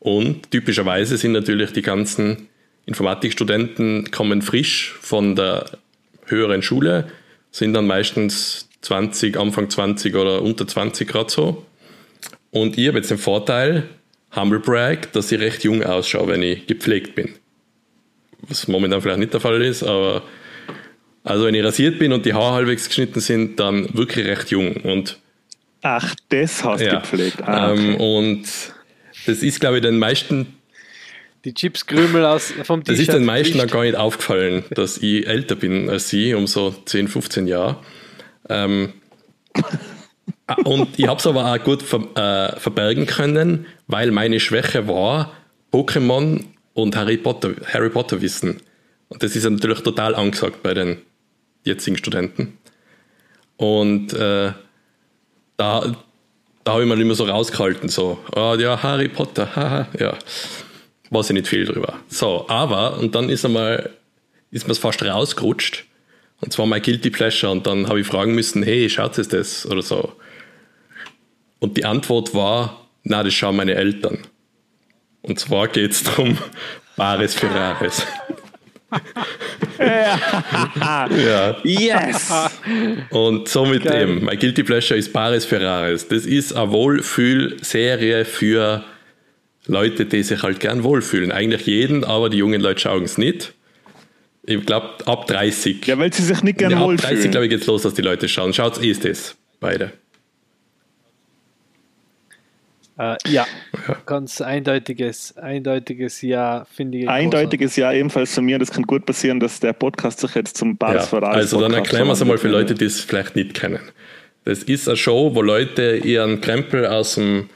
[0.00, 2.48] Und typischerweise sind natürlich die ganzen
[2.84, 5.78] Informatikstudenten kommen frisch von der
[6.26, 7.08] höheren Schule,
[7.52, 11.64] sind dann meistens 20, Anfang 20 oder unter 20 Grad so.
[12.50, 13.88] Und ich habe jetzt den Vorteil,
[14.34, 17.34] Humble Brag, dass ich recht jung ausschaue, wenn ich gepflegt bin.
[18.48, 20.22] Was momentan vielleicht nicht der Fall ist, aber
[21.24, 24.76] also wenn ich rasiert bin und die Haare halbwegs geschnitten sind, dann wirklich recht jung.
[24.76, 25.18] Und
[25.82, 27.42] Ach, das hast du ja, gepflegt.
[27.42, 28.18] Ah, ähm, okay.
[28.18, 28.44] und
[29.26, 30.46] das ist, glaube ich, den meisten
[31.44, 35.56] Die Chipskrümel aus, vom Das ist den meisten noch gar nicht aufgefallen, dass ich älter
[35.56, 37.78] bin als sie, um so 10, 15 Jahre.
[38.48, 38.92] Ähm,
[40.46, 44.88] ah, und ich habe es aber auch gut ver äh, verbergen können, weil meine Schwäche
[44.88, 45.32] war
[45.72, 46.44] Pokémon
[46.74, 48.60] und Harry Potter, Harry Potter Wissen.
[49.08, 50.98] Und das ist natürlich total angesagt bei den
[51.64, 52.58] jetzigen Studenten.
[53.56, 54.52] Und äh,
[55.56, 55.96] da,
[56.64, 60.16] da habe ich mir immer so rausgehalten, so, ah ja, Harry Potter, haha, ja
[61.12, 61.98] weiß ich nicht viel drüber.
[62.08, 63.90] So, aber, und dann ist einmal,
[64.50, 65.84] ist mir es fast rausgerutscht.
[66.40, 67.52] Und zwar mein Guilty Pleasure.
[67.52, 69.66] Und dann habe ich fragen müssen, hey, schaut es das?
[69.66, 70.12] Oder so.
[71.60, 74.18] Und die Antwort war, na, das schauen meine Eltern.
[75.20, 76.38] Und zwar geht es darum,
[76.96, 78.06] Bares für Rares.
[79.78, 81.56] Ja.
[81.64, 82.32] Yes!
[83.10, 84.02] Und somit Geil.
[84.08, 86.08] eben, mein Guilty Pleasure ist Bares für Rares.
[86.08, 88.84] Das ist eine Wohlfühlserie für
[89.66, 91.32] Leute, die sich halt gern wohlfühlen.
[91.32, 93.54] Eigentlich jeden, aber die jungen Leute schauen es nicht.
[94.44, 95.86] Ich glaube, ab 30.
[95.86, 97.30] Ja, weil sie sich nicht gerne Ja, ab 30, wohlfühlen.
[97.30, 98.52] glaube ich, geht's los, dass die Leute schauen.
[98.52, 99.36] Schaut, ist das.
[99.60, 99.92] Beide.
[103.02, 103.46] Äh, ja,
[104.06, 107.08] ganz eindeutiges, eindeutiges Ja, finde ich.
[107.08, 108.60] Eindeutiges Ja ebenfalls zu mir.
[108.60, 112.06] Das kann gut passieren, dass der Podcast sich jetzt zum Bares Ja, also dann erklären
[112.06, 112.48] wir es einmal für.
[112.48, 113.80] Leute, die es vielleicht nicht kennen.
[114.44, 117.48] Das ist eine Show, wo Leute ihren Krempel aus dem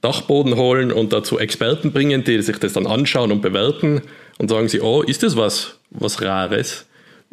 [0.00, 4.02] Dachboden holen und dazu Experten bringen, die sich das dann anschauen und bewerten
[4.38, 6.86] und sagen sie, oh, ist das was, was Rares?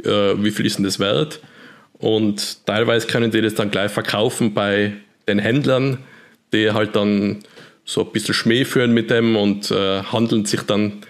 [0.03, 0.09] Äh,
[0.43, 1.39] wie viel ist denn das wert?
[1.93, 4.93] Und teilweise können die das dann gleich verkaufen bei
[5.27, 5.99] den Händlern,
[6.53, 7.39] die halt dann
[7.85, 11.03] so ein bisschen Schmäh führen mit dem und äh, handeln sich dann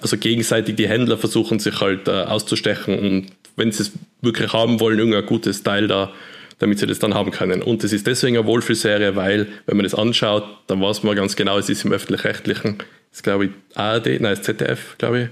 [0.00, 3.26] also gegenseitig die Händler versuchen sich halt äh, auszustechen und
[3.56, 3.92] wenn sie es
[4.22, 6.12] wirklich haben wollen, irgendein gutes Teil da,
[6.60, 7.60] damit sie das dann haben können.
[7.62, 11.34] Und es ist deswegen eine Wohlfühlserie, weil, wenn man das anschaut, dann weiß man ganz
[11.34, 12.78] genau, es ist im Öffentlich-Rechtlichen,
[13.12, 15.28] ist glaube ich ARD, nein, das ZDF, glaube ich.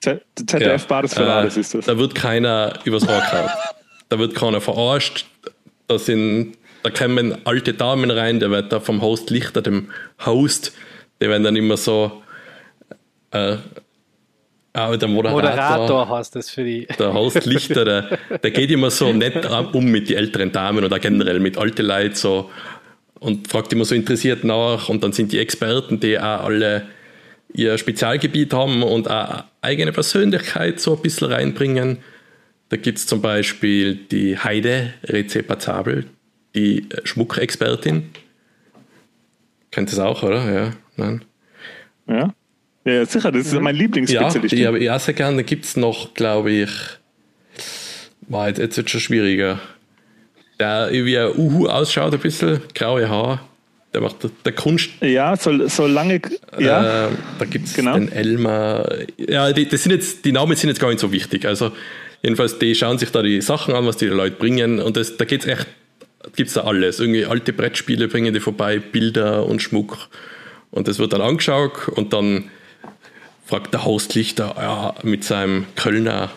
[0.00, 1.84] Z- ZDF Bares für Äh, Alles ist das.
[1.84, 3.50] Da wird keiner übers Ohr gehauen.
[4.08, 5.26] da wird keiner verarscht.
[5.86, 9.90] Da, sind, da kommen alte Damen rein, der wird da vom Host Lichter, dem
[10.24, 10.72] Host,
[11.20, 12.22] die werden dann immer so
[13.30, 13.56] äh,
[14.72, 16.86] ah, der Moderator, Moderator heißt das für die.
[16.98, 20.98] der Host Lichter, der, der geht immer so nett um mit den älteren Damen oder
[20.98, 22.50] generell mit alten Leuten so
[23.20, 26.82] und fragt immer so interessiert nach und dann sind die Experten, die auch alle
[27.54, 31.98] ihr Spezialgebiet haben und auch eigene Persönlichkeit so ein bisschen reinbringen.
[32.70, 36.06] Da gibt es zum Beispiel die Heide Rezepazabel,
[36.54, 38.10] die äh, Schmuckexpertin.
[39.70, 40.52] Kennt ihr das auch, oder?
[40.52, 41.24] Ja, nein.
[42.08, 42.34] Ja?
[42.84, 44.52] ja, ja, sicher, das ist mein Ja, Lieblingsspezialist.
[44.54, 45.36] die habe ich auch sehr gerne.
[45.38, 46.70] Da gibt es noch, glaube ich,
[48.28, 49.60] war jetzt, jetzt wird schon schwieriger.
[50.60, 53.40] der wie ein Uhu ausschaut, ein bisschen, graue Haare.
[53.94, 54.88] Der macht der, der Kunst.
[55.02, 56.20] Ja, so, so lange.
[56.58, 57.92] Ja, Äh, da gibt es Genau.
[57.94, 58.90] den Elmar.
[59.18, 61.44] Ja, die, das sind jetzt, die Namen sind jetzt gar nicht so wichtig.
[61.44, 61.72] Also,
[62.22, 64.80] jedenfalls, die schauen sich da die Sachen an, was die Leute bringen.
[64.80, 65.66] Und das, da geht es echt,
[66.36, 67.00] gibt es da alles.
[67.00, 70.08] Irgendwie alte Brettspiele bringen die vorbei, Bilder und Schmuck.
[70.70, 72.50] Und das wird dann angeschaut und dann
[73.44, 76.30] fragt der Host Lichter ja, mit seinem Kölner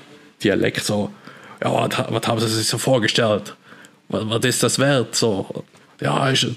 [0.43, 1.11] Dialekt so:
[1.63, 3.55] Ja, was, haben Sie sich so vorgestellt?
[4.09, 5.15] Was, was ist das wert?
[5.15, 5.63] So,
[6.01, 6.47] ja, ist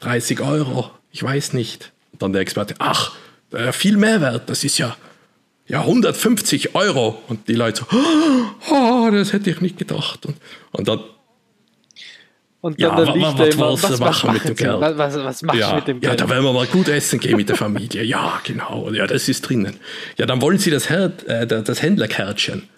[0.00, 1.92] 30 Euro, ich weiß nicht.
[2.12, 3.12] Und dann der Experte, ach,
[3.52, 4.96] äh, viel mehr wert, das ist ja,
[5.66, 7.22] ja 150 Euro.
[7.28, 7.96] Und die Leute so,
[8.70, 10.26] oh, das hätte ich nicht gedacht.
[10.26, 10.36] Und,
[10.72, 11.00] und dann,
[12.62, 14.56] Und Ja, dann wa- wa- Lichter was immer, du was, was machen mit dem?
[14.56, 14.80] Geld?
[14.80, 16.20] Was, was, was machst du ja, mit dem ja, Geld?
[16.20, 18.02] da werden wir mal gut essen gehen mit der Familie.
[18.02, 19.76] Ja, genau, ja, das ist drinnen.
[20.18, 22.68] Ja, dann wollen Sie das, Her äh, das Händlerkärtchen.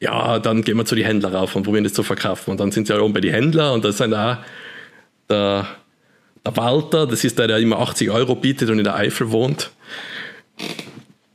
[0.00, 2.50] Ja, dann gehen wir zu die Händler rauf und probieren das zu verkaufen.
[2.50, 4.36] Und dann sind sie ja oben bei die Händler und da sind auch
[5.30, 5.66] der,
[6.44, 9.70] der Walter, das ist der, der immer 80 Euro bietet und in der Eifel wohnt.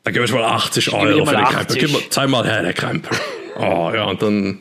[0.03, 1.55] Da geben wir schon mal 80 gebe Euro für den 80.
[1.57, 1.77] Krempel.
[1.77, 3.17] Gib mal, zeig mal her, der Krempel.
[3.57, 4.59] Oh, ja, und dann,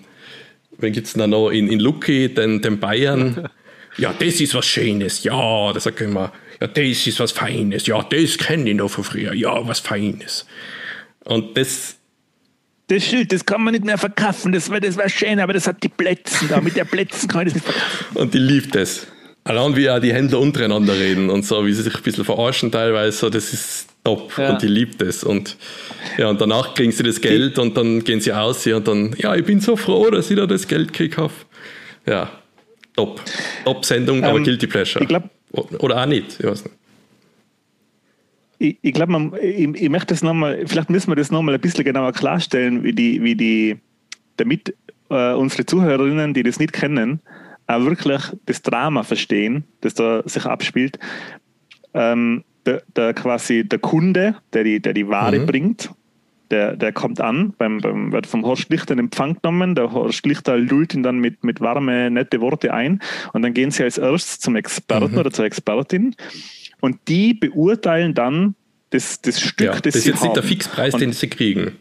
[0.78, 3.48] wen gibt es noch in, in Lucki, den, den Bayern?
[3.96, 5.24] Ja, das ist was Schönes.
[5.24, 6.32] Ja, das sagt immer.
[6.60, 7.86] Ja, das ist was Feines.
[7.86, 9.34] Ja, das kenne ich noch von früher.
[9.34, 10.46] Ja, was Feines.
[11.24, 11.96] Und das,
[12.86, 14.52] das Schild, das kann man nicht mehr verkaufen.
[14.52, 16.60] Das wäre das wär schön, aber das hat die Plätze da.
[16.60, 18.16] Mit der Plätzen kann ich das nicht verkaufen.
[18.16, 19.08] und die liebt es.
[19.48, 22.70] Allein wie auch die Händler untereinander reden und so, wie sie sich ein bisschen verarschen
[22.70, 24.50] teilweise, das ist top Ja.
[24.52, 25.24] und die liebt es.
[25.24, 25.56] Und
[26.18, 29.34] ja, und danach kriegen sie das Geld und dann gehen sie aus und dann, ja,
[29.34, 31.32] ich bin so froh, dass ich da das Geld gekriegt habe.
[32.06, 32.30] Ja,
[32.94, 33.22] top.
[33.64, 35.02] Top-Sendung, aber Ähm, Guilty Pleasure.
[35.02, 35.30] ich glaub-
[35.78, 36.74] Oder auch nicht, ich weiß nicht.
[38.58, 41.84] Ich, ich glaube, ich, ich möchte das nochmal, vielleicht müssen wir das nochmal ein bisschen
[41.84, 43.78] genauer klarstellen, wie die, wie die,
[44.36, 44.74] damit
[45.10, 47.20] äh, unsere Zuhörerinnen, die das nicht kennen,
[47.68, 50.98] auch wirklich das Drama verstehen, das da sich abspielt.
[51.94, 55.46] Ähm, der, der quasi der Kunde, der die, der die Ware Mhm.
[55.46, 55.90] bringt,
[56.50, 60.24] der, der kommt an, beim, beim, wird vom Horst Lichter in Empfang genommen, der Horst
[60.26, 63.00] Lichter lullt ihn dann mit, mit warme, nette Worte ein
[63.32, 65.18] und dann gehen sie als erstes zum Experten Mhm.
[65.18, 66.14] oder zur Expertin
[66.80, 68.54] und die beurteilen dann
[68.90, 70.48] das, das Stück, Ja, das, das ist sie jetzt nicht der haben.
[70.48, 71.72] Fixpreis, Und den sie kriegen.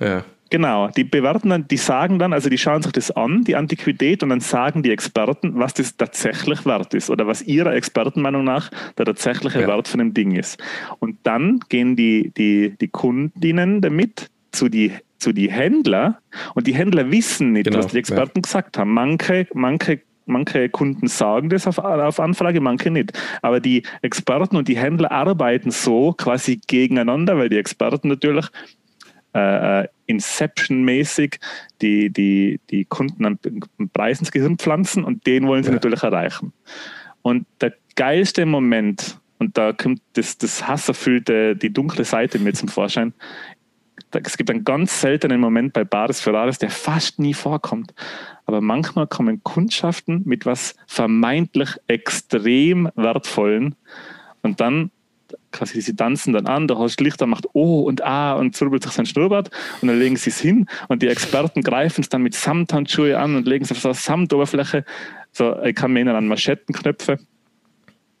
[0.00, 0.24] Ja.
[0.50, 4.24] Genau, die bewerten dann, die sagen dann, also die schauen sich das an, die Antiquität,
[4.24, 8.70] und dann sagen die Experten, was das tatsächlich wert ist oder was ihrer Expertenmeinung nach
[8.98, 9.68] der tatsächliche Ja.
[9.68, 10.60] Wert von dem Ding ist.
[10.98, 16.18] Und dann gehen die, die, die Kundinnen damit zu die, zu die Händler
[16.54, 18.92] und die Händler wissen nicht, Genau, was die Experten gesagt haben.
[18.92, 23.12] Manche, manche manche Kunden sagen das auf, auf Anfrage, manche nicht.
[23.42, 28.46] Aber die Experten und die Händler arbeiten so quasi gegeneinander, weil die Experten natürlich
[29.32, 31.38] äh, Inception-mäßig
[31.80, 33.38] die, die, die Kunden einen
[33.92, 35.74] Preis ins Gehirn pflanzen und den wollen sie Ja.
[35.74, 36.52] natürlich erreichen.
[37.22, 42.68] Und der geilste Moment, und da kommt das, das hasserfüllte, die dunkle Seite mir zum
[42.68, 43.12] Vorschein,
[44.12, 47.94] es gibt einen ganz seltenen Moment bei Bares Ferraris, der fast nie vorkommt.
[48.44, 53.76] Aber manchmal kommen Kundschaften mit was vermeintlich extrem wertvollen
[54.42, 54.90] und dann
[55.52, 58.92] quasi sie tanzen dann an, der Horst Lichter macht Oh und Ah und zwirbelt sich
[58.92, 59.50] sein Schnurrbart
[59.80, 63.36] und dann legen sie es hin und die Experten greifen es dann mit Samthandschuhe an
[63.36, 64.84] und legen es auf so eine Samtoberfläche.
[65.32, 67.18] So, ich kann mir an Maschettenknöpfe.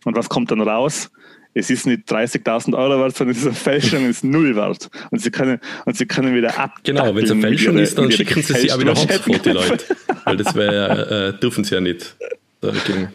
[0.04, 1.10] Und was kommt dann raus?
[1.52, 4.88] Es ist nicht 30.000 Euro wert, sondern es ist eine Fälschung, es ist null wert.
[5.10, 6.76] Und sie können, und sie können wieder ab.
[6.84, 9.50] Genau, wenn es eine Fälschung ist, dann schicken sie sie auch wieder raus vor die
[9.50, 9.84] Leute.
[10.24, 12.16] Weil das wäre, äh, dürfen sie ja nicht.
[12.60, 13.08] Dagegen.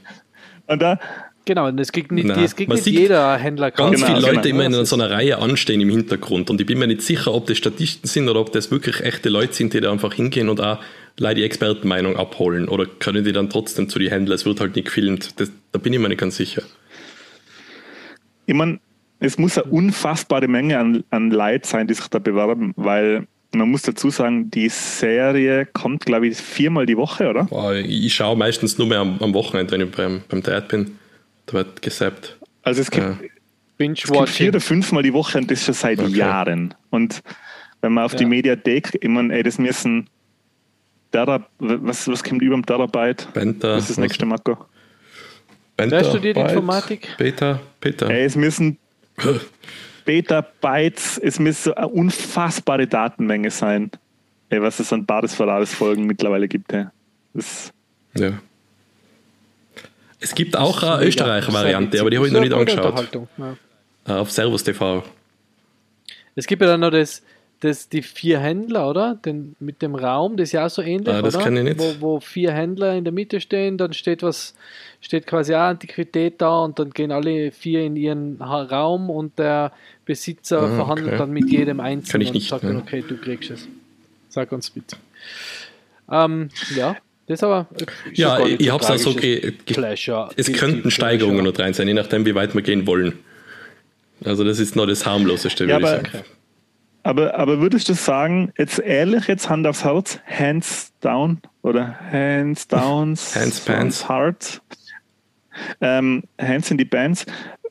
[0.67, 0.99] Und da,
[1.45, 4.07] Genau, und es kriegt nicht, Nein, es kriegt man nicht sieht jeder Händler Ganz Genau,
[4.07, 4.33] viele genau.
[4.33, 7.33] Leute immer in so einer Reihe anstehen im Hintergrund und ich bin mir nicht sicher,
[7.33, 10.49] ob das Statisten sind oder ob das wirklich echte Leute sind, die da einfach hingehen
[10.49, 10.79] und auch
[11.17, 14.75] leider die Expertenmeinung abholen oder können die dann trotzdem zu den Händlern, es wird halt
[14.75, 16.63] nicht gefilmt, das, da bin ich mir nicht ganz sicher.
[18.47, 18.79] ich meine,
[19.19, 23.69] es muss eine unfassbare Menge an, an Leid sein, die sich da bewerben, weil man
[23.69, 27.45] muss dazu sagen, die Serie kommt, glaube ich, viermal die Woche, oder?
[27.45, 30.97] Boah, ich schaue meistens nur mehr am, am Wochenende, wenn ich beim, beim Dad bin,
[31.45, 32.37] da wird gesappt.
[32.63, 33.31] Also es gibt, es gibt vier
[33.77, 34.47] Binge-Watching.
[34.49, 36.09] oder fünfmal die Woche und das schon seit Okay.
[36.11, 36.73] Jahren.
[36.89, 37.21] Und
[37.81, 38.29] wenn man auf die Ja.
[38.29, 40.09] Mediathek, ich meine, ey, das müssen
[41.11, 43.27] Terab was, was kommt über dem Terabyte?
[43.33, 44.65] Benta, Was ist das nächste, Marco?
[45.77, 47.07] Benta, Wer studiert Byte, Informatik?
[47.17, 48.07] Beta, Beta.
[48.07, 48.77] Ey, es müssen
[50.05, 53.91] Beta-Bytes, es müsste eine unfassbare Datenmenge sein,
[54.49, 56.71] ey, was es an Bares Ferraris Folgen mittlerweile gibt.
[56.73, 56.85] Ey.
[57.33, 57.71] Das,
[58.15, 58.33] Ja.
[60.19, 63.09] Es gibt auch eine Österreich-Variante, aber die habe ich noch nicht angeschaut.
[63.37, 63.57] Ja.
[64.07, 65.03] Äh, Auf Servus TV.
[66.35, 67.21] Es gibt ja dann noch das,
[67.59, 69.15] das, die vier Händler, oder?
[69.15, 71.45] Den, mit dem Raum, das ist ja auch so ähnlich, Ah, das oder?
[71.51, 71.79] ich nicht.
[71.79, 74.53] Wo, wo vier Händler in der Mitte stehen, dann steht was,
[75.01, 79.71] steht quasi auch Antiquität da und dann gehen alle vier in ihren Raum und der
[80.05, 81.17] Besitzer Ah, verhandelt okay.
[81.17, 82.73] dann mit jedem Einzelnen Kenn ich und nicht, sagt ne.
[82.73, 83.67] dann, okay, du kriegst es.
[84.29, 84.97] Sag uns bitte.
[86.11, 86.95] Ähm, ja,
[87.27, 87.67] das aber.
[87.77, 91.43] ist Ja, ich, nicht ich so habe es auch so ge Pleasure, Es könnten Steigerungen
[91.45, 93.19] noch rein sein, je nachdem, wie weit wir gehen wollen.
[94.23, 96.25] Also das ist noch das harmloseste, Ja, würde ich aber- sagen.
[97.03, 102.67] Aber, aber würdest du sagen, jetzt ehrlich, jetzt Hand aufs Herz, hands down oder hands
[102.67, 104.09] downs, Hands pants.
[104.09, 104.61] heart,
[105.81, 107.27] ähm, hands in die Bands,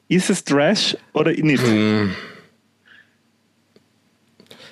[0.07, 1.67] ist es Trash oder nicht?
[1.67, 2.15] Hm.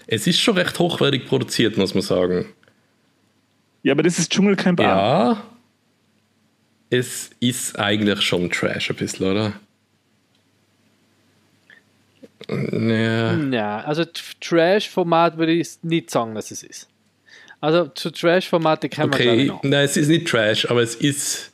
[0.06, 2.46] Es ist schon recht hochwertig produziert, muss man sagen.
[3.82, 4.84] Ja, aber das ist Dschungelcamp auch.
[4.84, 5.42] Ja,
[6.90, 9.52] es ist eigentlich schon Trash ein bisschen, oder?
[12.48, 14.04] Ja, Ja, also
[14.40, 16.88] Trash-Format würde ich nicht sagen, dass es ist.
[17.60, 19.62] Also zu Trash-Formate kann man okay, ich noch.
[19.62, 21.52] nein, es ist nicht Trash, aber es ist,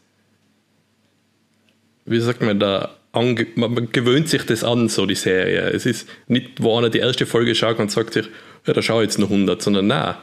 [2.07, 5.71] wie sagt man da, ange man, man gewöhnt sich das an, so die Serie.
[5.71, 8.27] Es ist nicht, wo einer die erste Folge schaut und sagt sich,
[8.67, 10.15] ja, da schau ich jetzt noch 100, sondern nein.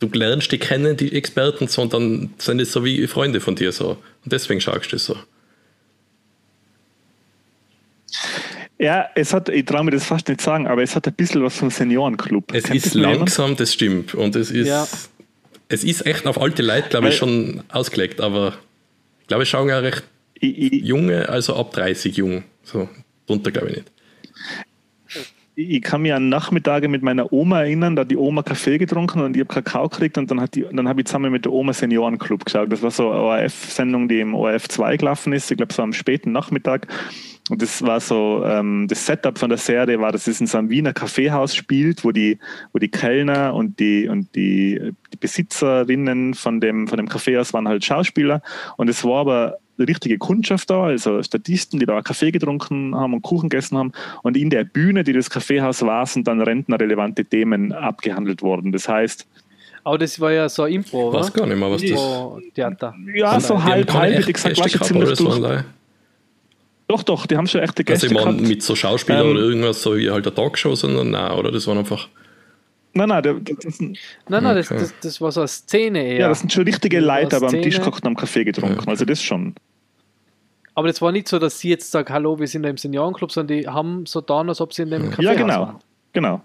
[0.00, 3.54] Du lernst die kennen, die Experten, so, und dann sind es so wie Freunde von
[3.56, 3.90] dir so.
[4.24, 5.16] Und deswegen schaust du es so.
[8.78, 11.42] Ja, es hat, ich traue mir das fast nicht sagen, aber es hat ein bisschen
[11.42, 12.52] was vom Seniorenclub.
[12.52, 13.18] Es Kennt ist jemand?
[13.18, 14.14] langsam, das stimmt.
[14.14, 14.86] Und es ist, Ja.
[15.68, 18.20] es ist echt auf alte Leute, glaube ich, schon ausgelegt.
[18.20, 18.54] Aber
[19.22, 20.02] ich glaube, es schauen ja recht
[20.34, 22.44] Ich, ich, junge, also ab 30 jung.
[22.64, 22.88] So,
[23.26, 23.92] drunter glaube ich nicht.
[25.56, 29.20] Ich kann mich an Nachmittage mit meiner Oma erinnern, da hat die Oma Kaffee getrunken
[29.20, 31.52] und ich habe Kakao gekriegt und dann, hat die, dann habe ich zusammen mit der
[31.52, 32.72] Oma Seniorenclub geschaut.
[32.72, 35.92] Das war so eine ORF-Sendung, die im ORF 2 gelaufen ist, ich glaube so am
[35.92, 36.88] späten Nachmittag.
[37.50, 40.56] Und das war so, ähm, das Setup von der Serie war, dass es in so
[40.56, 42.38] einem Wiener Kaffeehaus spielt, wo die,
[42.72, 44.80] wo die Kellner und die, und die,
[45.12, 48.40] die Besitzerinnen von dem, von dem Kaffeehaus waren halt Schauspieler.
[48.78, 53.22] Und es war aber richtige Kundschaft da, also Statisten, die da Kaffee getrunken haben und
[53.22, 53.92] Kuchen gegessen haben.
[54.22, 58.70] Und in der Bühne, die das Kaffeehaus war, sind dann rentnerrelevante Themen abgehandelt worden.
[58.72, 59.26] Das heißt,
[59.82, 61.40] Aber das war ja so ein Impro, Ich weiß oder?
[61.40, 62.94] gar nicht mehr, was das Impro-Theater.
[63.14, 65.64] ja, so halb, halb, hätte ich gesagt, war schon ziemlich oder so durch.
[66.86, 68.48] Doch, doch, die haben schon echte Gäste Also ich meine, gehabt.
[68.48, 71.50] mit so Schauspielern Ähm, oder irgendwas, so wie halt eine Talkshow, sondern nein, oder?
[71.50, 72.08] Das waren einfach.
[72.94, 73.96] Nein, nein, der, das, Nein,
[74.28, 74.80] nein, das, Okay.
[74.80, 76.20] das, das war so eine Szene eher.
[76.20, 78.88] ja, das sind schon richtige Das Leute, aber am Tisch gekocht und am Kaffee getrunken.
[78.88, 79.54] Also das schon.
[80.76, 83.30] Aber das war nicht so, dass sie jetzt sagen, hallo, wir sind da im Seniorenclub,
[83.30, 85.60] sondern die haben so da, als ob sie in dem Café Ja, genau.
[85.60, 85.76] waren.
[86.12, 86.40] Genau.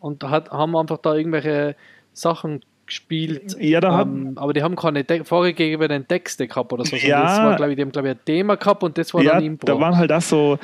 [0.00, 1.74] Und hat, haben einfach da irgendwelche
[2.12, 3.56] Sachen gespielt.
[3.60, 6.96] Ja, da hat, ähm, aber die haben keine te vorgegebenen Texte gehabt oder so.
[6.96, 7.22] Ja.
[7.22, 9.34] Das war, glaube ich, die haben, glaube ich, ein Thema gehabt und das war ja,
[9.34, 9.66] dann Impro.
[9.66, 10.58] da waren halt auch so,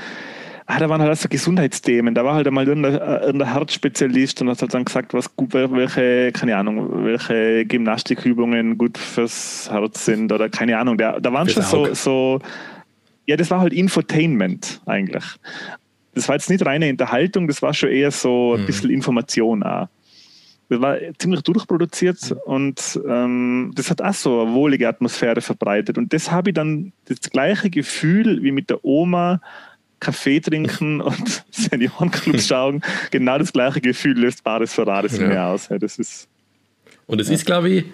[0.66, 2.14] ah, da waren halt auch so Gesundheitsthemen.
[2.14, 5.52] Da war halt einmal irgendein, äh, irgendein Herzspezialist und hat halt dann gesagt, was gut,
[5.54, 10.96] welche, keine Ahnung, welche Gymnastikübungen gut fürs Herz sind oder keine Ahnung.
[10.98, 11.94] Da, da waren schon Fürs so, Auge.
[11.94, 12.40] so,
[13.26, 15.24] ja, das war halt Infotainment eigentlich.
[16.14, 18.66] Das war jetzt nicht reine Unterhaltung, das war schon eher so ein Mhm.
[18.66, 19.88] bisschen Information auch.
[20.70, 25.98] Das war ziemlich durchproduziert und ähm, das hat auch so eine wohlige Atmosphäre verbreitet.
[25.98, 29.40] Und das habe ich dann das gleiche Gefühl wie mit der Oma
[30.04, 32.82] Kaffee trinken und Seniorenclub schauen.
[33.10, 35.28] Genau das gleiche Gefühl löst Bares Ferraris in Ja.
[35.28, 35.68] mir aus.
[35.68, 36.28] Ja, das ist,
[37.06, 37.84] Und es ist, glaube ich,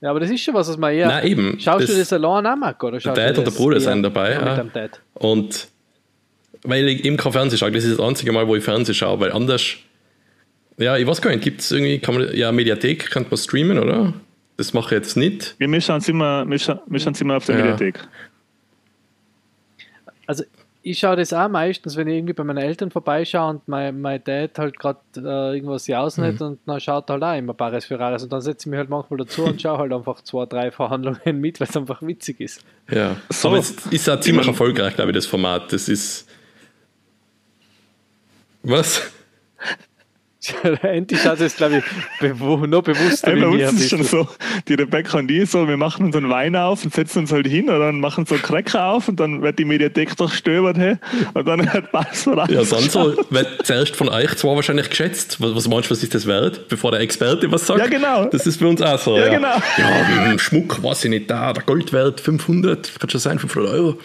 [0.00, 1.06] ja, aber das ist schon was, was man eher.
[1.06, 1.60] nein, eben.
[1.60, 2.88] Schaust du das allein auch, Marco?
[2.88, 4.44] Oder schaust Dad du und der das Bruder sind dabei, ja.
[4.44, 5.00] Mit dem Dad.
[5.14, 5.68] Und
[6.64, 9.20] weil ich eben kein Fernsehen schaue, das ist das einzige Mal, wo ich Fernsehen schaue,
[9.20, 9.76] weil anders,
[10.76, 13.78] ja, ich weiß gar nicht, gibt es irgendwie, kann man, ja, Mediathek kann man streamen,
[13.78, 14.12] oder?
[14.56, 15.54] Das mache ich jetzt nicht.
[15.58, 17.62] wir schauen es immer, wir schauen, wir schauen immer auf der Ja.
[17.62, 18.00] Mediathek.
[20.26, 20.44] Also
[20.84, 24.22] ich schaue das auch meistens, wenn ich irgendwie bei meinen Eltern vorbeischaue und mein, mein
[24.22, 27.84] Dad halt gerade äh, irgendwas jausen hat und dann schaut er halt auch immer Paris
[27.84, 30.70] Ferraris und dann setze ich mich halt manchmal dazu und schaue halt einfach zwei, drei
[30.72, 32.64] Verhandlungen mit, weil es einfach witzig ist.
[32.90, 33.16] Ja.
[33.28, 33.48] So.
[33.48, 35.72] Aber es ist auch ziemlich erfolgreich, glaube ich, das Format.
[35.72, 36.28] Das ist.
[38.64, 39.12] Was?
[40.82, 41.84] Endlich hat es, glaube ich,
[42.20, 44.28] bewu noch bewusster bei uns ist es schon so,
[44.66, 47.68] die Rebecca und ich so, wir machen unseren Wein auf und setzen uns halt hin
[47.68, 50.96] oder dann machen so einen Cracker auf und dann wird die Mediathek durchstöbert hey,
[51.34, 52.70] und dann hat Bares Ferraris.
[52.70, 55.40] Ja, dann so, weil zuerst von euch zwei wahrscheinlich geschätzt.
[55.40, 56.68] Was, was meinst du, was ist das wert?
[56.68, 57.80] Bevor der Experte was sagt.
[57.80, 58.24] Ja, genau.
[58.26, 59.16] Das ist bei uns auch so.
[59.16, 59.56] Ja, genau.
[59.78, 63.98] Ja, hm, Schmuck, weiß ich nicht, da, der Goldwert 500, kann schon sein, 500 Euro.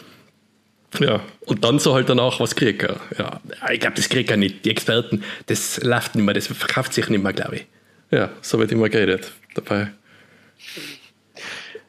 [1.00, 3.00] Ja, und dann so halt danach, was kriegt er?
[3.18, 3.42] Ja,
[3.72, 4.64] ich glaube, das kriegt er nicht.
[4.66, 7.66] Die Experten, das läuft nicht mehr, das verkauft sich nicht mehr, glaube ich.
[8.10, 9.90] Ja, so wird immer geredet dabei.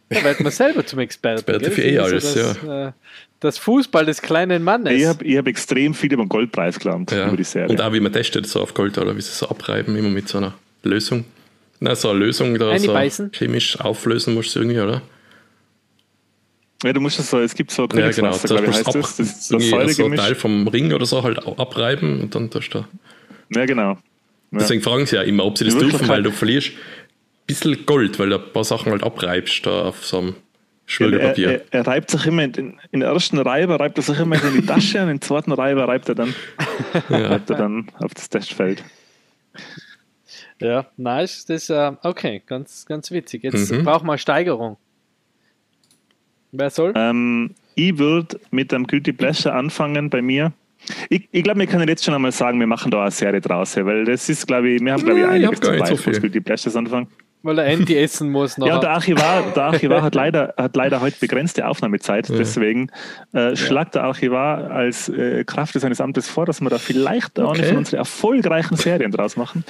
[0.08, 1.38] Da wird man selber zum Experten.
[1.40, 2.92] Experte für eh Das alles, so das, äh,
[3.40, 4.92] das Fußball des kleinen Mannes.
[4.94, 7.28] Ich habe ich hab extrem viel über den Goldpreis gelernt, Ja.
[7.28, 7.68] über die Serie.
[7.68, 10.28] Und auch wie man testet, so auf Gold oder wie sie so abreiben, immer mit
[10.28, 11.24] so einer Lösung.
[11.80, 12.98] Na, so eine Lösung da so
[13.32, 15.02] chemisch auflösen musst du irgendwie, oder?
[16.84, 18.02] Ja, du musst das so, es gibt so Ja, genau.
[18.02, 19.48] Königswasser, glaube ich, musst heißt du das.
[19.48, 20.20] Das ein Säuregemisch.
[20.20, 22.88] Teil vom Ring oder so halt auch abreiben und dann tust du da.
[23.60, 23.92] Ja, genau.
[24.50, 24.58] Ja.
[24.60, 26.74] Deswegen fragen sie ja immer, ob sie das In dürfen, weil du verlierst ein
[27.46, 30.34] bisschen Gold, weil du ein paar Sachen halt abreibst da auf so einem er,
[30.86, 31.50] Schmirgelpapier.
[31.50, 34.42] er, er reibt sich immer, in, den- in der ersten Reibe reibt er sich immer
[34.42, 36.34] in die Tasche und in der zweiten Reibe reibt er dann,
[37.10, 38.82] reibt er dann auf das Testfeld.
[40.60, 41.44] Ja, nice.
[41.46, 43.44] Das ist äh, okay, ganz, ganz witzig.
[43.44, 43.84] Jetzt Mhm.
[43.84, 44.76] brauchen wir eine Steigerung.
[46.58, 46.92] Wer soll?
[46.96, 50.52] Ähm, ich würde mit einem Guilty Pleasure anfangen bei mir.
[51.08, 53.76] Ich, ich glaube, wir können jetzt schon einmal sagen, wir machen da eine Serie draus,
[53.76, 56.20] weil das ist, glaube ich, wir haben, glaube ich, Ja, ich hab einiges zu so.
[56.20, 57.06] Guilty Pleasures anfangen.
[57.42, 58.66] Weil der Andy essen muss noch.
[58.66, 62.28] Ja, und der Archivar, der Archivar hat, leider, hat leider heute begrenzte Aufnahmezeit.
[62.28, 62.90] Deswegen
[63.32, 67.50] äh, schlagt der Archivar als äh, Kraft seines Amtes vor, dass wir da vielleicht auch
[67.52, 67.68] eine Okay.
[67.68, 69.64] von unseren erfolgreichen Serien draus machen.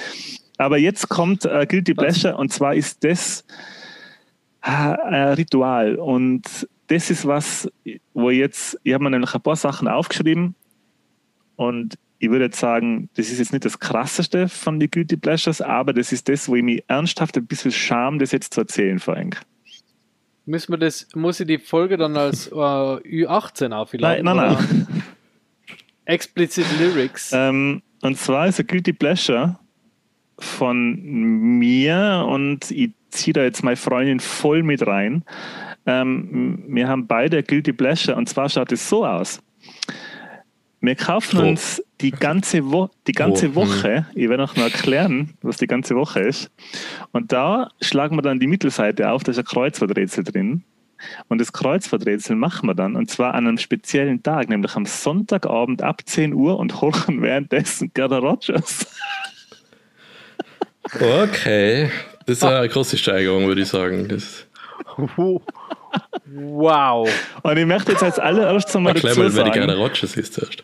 [0.57, 3.45] Aber jetzt kommt äh, Guilty Pleasure und zwar ist das
[4.63, 5.95] äh, ein Ritual.
[5.95, 7.69] Und das ist was,
[8.13, 10.55] wo jetzt, ich habe mir nämlich ein paar Sachen aufgeschrieben
[11.55, 15.61] und ich würde jetzt sagen, das ist jetzt nicht das krasseste von den Guilty Pleasures,
[15.61, 18.99] aber das ist das, wo ich mich ernsthaft ein bisschen scham, das jetzt zu erzählen,
[18.99, 19.41] Frank.
[20.45, 24.25] Müssen wir das, muss ich die Folge dann als äh, Ü18 Nein, aufladen?
[24.25, 24.53] nein, oder?
[24.53, 25.03] nein.
[26.05, 27.31] Explicit Lyrics.
[27.33, 29.59] ähm, und zwar ist ein Guilty Pleasure
[30.39, 30.99] von
[31.59, 35.23] mir und ich ziehe da jetzt meine Freundin voll mit rein.
[35.89, 39.41] Ähm, wir haben beide Guilty Pleasure und zwar schaut es so aus.
[40.81, 41.47] Wir kaufen Oh.
[41.47, 45.65] uns die ganze, Wo die ganze Oh, Woche, ich werde auch noch erklären, was die
[45.67, 46.51] ganze Woche ist.
[47.11, 50.63] Und da schlagen wir dann die Mittelseite auf, da ist ein Kreuzworträtsel drin.
[51.27, 55.81] Und das Kreuzworträtsel machen wir dann, und zwar an einem speziellen Tag, nämlich am Sonntagabend
[55.81, 58.85] ab 10 Uhr und horchen währenddessen Gerda Rogers.
[60.93, 61.89] Okay,
[62.25, 64.07] das ist eine große Steigerung, würde ich sagen.
[64.07, 64.45] Das
[66.25, 67.09] wow.
[67.43, 70.17] Und ich möchte jetzt als allererstes einmal erklär dazu mal, wer die Gerda sagen, Rogers
[70.17, 70.63] ist zuerst.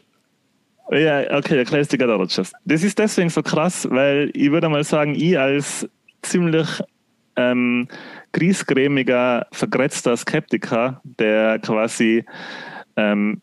[0.92, 2.52] ja, okay, erklär es die Rogers.
[2.66, 5.88] Das ist deswegen so krass, weil ich würde mal sagen, ich als
[6.22, 6.68] ziemlich
[7.36, 7.88] ähm,
[8.32, 12.26] griesgrämiger, vergrätzter Skeptiker, der quasi
[12.98, 13.42] ähm,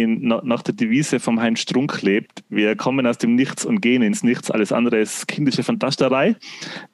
[0.00, 3.80] in, na, nach der Devise vom Heinz Strunk lebt, wir kommen aus dem Nichts und
[3.80, 6.36] gehen ins Nichts, alles andere ist kindische Fantasterei,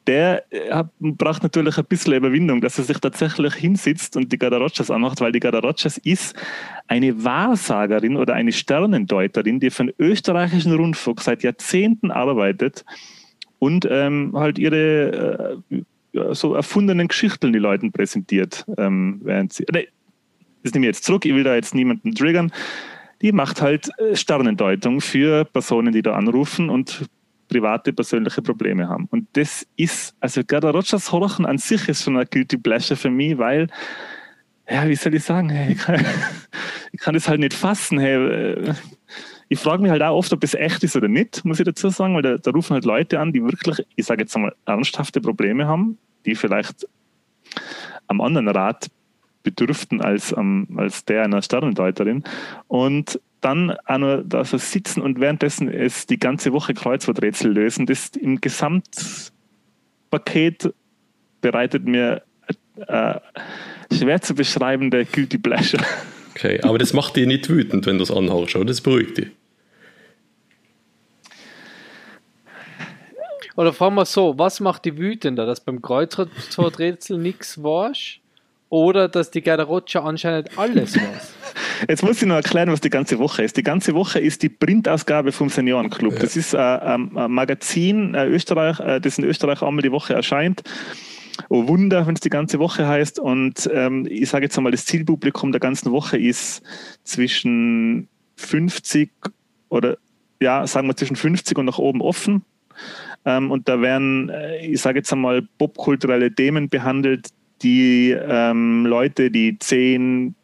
[0.07, 4.39] der äh, hat, braucht natürlich ein bisschen Überwindung, dass er sich tatsächlich hinsitzt und die
[4.39, 6.37] Gerda Rogers anmacht, weil die Gerda Rogers ist
[6.89, 12.85] eine Wahrsagerin oder eine Sternendeuterin, die für den österreichischen Rundfunk seit Jahrzehnten arbeitet
[13.59, 15.83] und ähm, halt ihre äh,
[16.33, 19.65] so erfundenen Geschichten die Leuten präsentiert, ähm, während sie.
[19.73, 19.89] Nee,
[20.63, 22.53] das nehme ich jetzt zurück, ich will da jetzt niemanden triggern.
[23.23, 27.07] Die macht halt äh, Sternendeutung für Personen, die da anrufen und
[27.49, 29.07] private, persönliche Probleme haben.
[29.11, 33.11] Und das ist, also Gerda Rogers Horchen an sich ist schon ein Guilty Pleasure für
[33.11, 33.69] mich, weil,
[34.69, 36.05] ja, wie soll ich sagen, hey, ich, kann,
[36.93, 37.99] ich kann das halt nicht fassen.
[37.99, 38.75] Hey, äh,
[39.49, 41.89] ich frage mich halt auch oft, ob es echt ist oder nicht, muss ich dazu
[41.89, 45.21] sagen, weil da, da rufen halt Leute an, die wirklich, ich sage jetzt einmal, ernsthafte
[45.21, 46.87] Probleme haben, die vielleicht
[48.09, 48.89] am anderen Rat
[49.47, 52.25] bedürften als, am- als der einer Sternendeuterin.
[52.69, 57.87] Und dann auch noch da so sitzen und währenddessen es die ganze Woche Kreuzworträtsel lösen.
[57.87, 60.75] Das im Gesamtpaket
[61.41, 62.23] bereitet mir
[62.89, 63.21] äh,
[63.93, 65.85] schwer zu beschreibende Guilty Pleasure.
[66.35, 68.65] Okay, aber das macht dich nicht wütend, wenn du es anhörst, oder?
[68.65, 69.29] Das beruhigt dich.
[73.55, 78.19] Oder fragen wir so, was macht die wütender, dass beim Kreuzworträtsel nichts warst?
[78.69, 81.35] Oder dass die Gerda Roger anscheinend alles weiß?
[81.89, 83.57] Jetzt muss ich noch erklären, was die ganze Woche ist.
[83.57, 86.19] Die ganze Woche ist die Printausgabe vom Seniorenclub.
[86.19, 90.15] Das ist äh, ein ein Magazin, äh, Österreich, äh, das in Österreich einmal die Woche
[90.15, 90.63] erscheint.
[91.49, 93.19] Oh Wunder, wenn es die ganze Woche heißt.
[93.19, 96.63] Und ähm, ich sage jetzt einmal, das Zielpublikum der ganzen Woche ist
[97.05, 99.11] zwischen 50
[99.69, 99.99] oder
[100.41, 102.43] ja, sagen wir zwischen 50 und nach oben offen.
[103.25, 104.31] Ähm, und da werden,
[104.63, 107.29] ich sage jetzt einmal, popkulturelle Themen behandelt,
[107.63, 110.35] die ähm, Leute, die 10,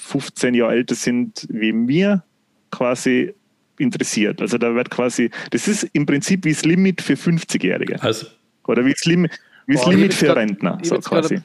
[0.00, 2.22] 15 Jahre älter sind wie mir,
[2.70, 3.34] quasi
[3.78, 4.40] interessiert.
[4.40, 8.26] Also da wird quasi, das ist im Prinzip wie das Limit für 50-Jährige Also,
[8.66, 10.78] oder wie das Limit, wie das Boah, Limit für grad- Rentner.
[10.82, 11.40] ich So jetzt grad quasi.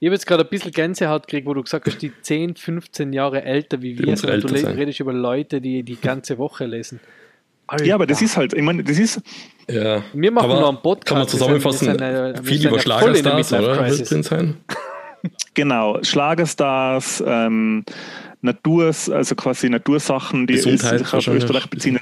[0.00, 3.12] Ich habe jetzt gerade ein bisschen Gänsehaut gekriegt, wo du gesagt hast, die 10, 15
[3.12, 4.30] Jahre älter wie wir sind.
[4.44, 7.00] Und du redest über Leute, die die ganze Woche lesen.
[7.66, 7.84] Alter.
[7.84, 9.20] Ja, aber das ist halt, ich meine, das ist,
[9.68, 10.02] ja.
[10.12, 11.06] Wir machen Kann man- noch einen Podcast.
[11.08, 13.76] Kann man Wir sind- zusammenfassen, wir sind, wir viel sind über in der Schlagerstars, oder?
[14.04, 14.56] Drin sein?
[15.54, 17.84] genau, Schlagerstars, ähm,
[18.42, 21.26] Natur, also quasi Natursachen, die Gesundheit sich auf.
[21.28, 21.98] Österreich beziehen.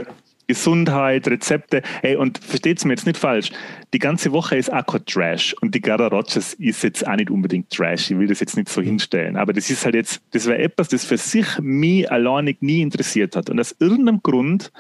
[0.49, 1.83] Gesundheit, Rezepte.
[2.03, 3.51] Hey, und versteht's mir jetzt nicht falsch.
[3.95, 5.55] Die ganze Woche ist auch kein Trash.
[5.61, 8.11] Und die Gara Rogers ist jetzt auch nicht unbedingt Trash.
[8.11, 9.37] Ich will das jetzt nicht so hinstellen.
[9.37, 13.37] Aber das ist halt jetzt, das wäre etwas, das für sich mich alleinig nie interessiert
[13.37, 13.51] hat.
[13.51, 14.73] Und aus irgendeinem Grund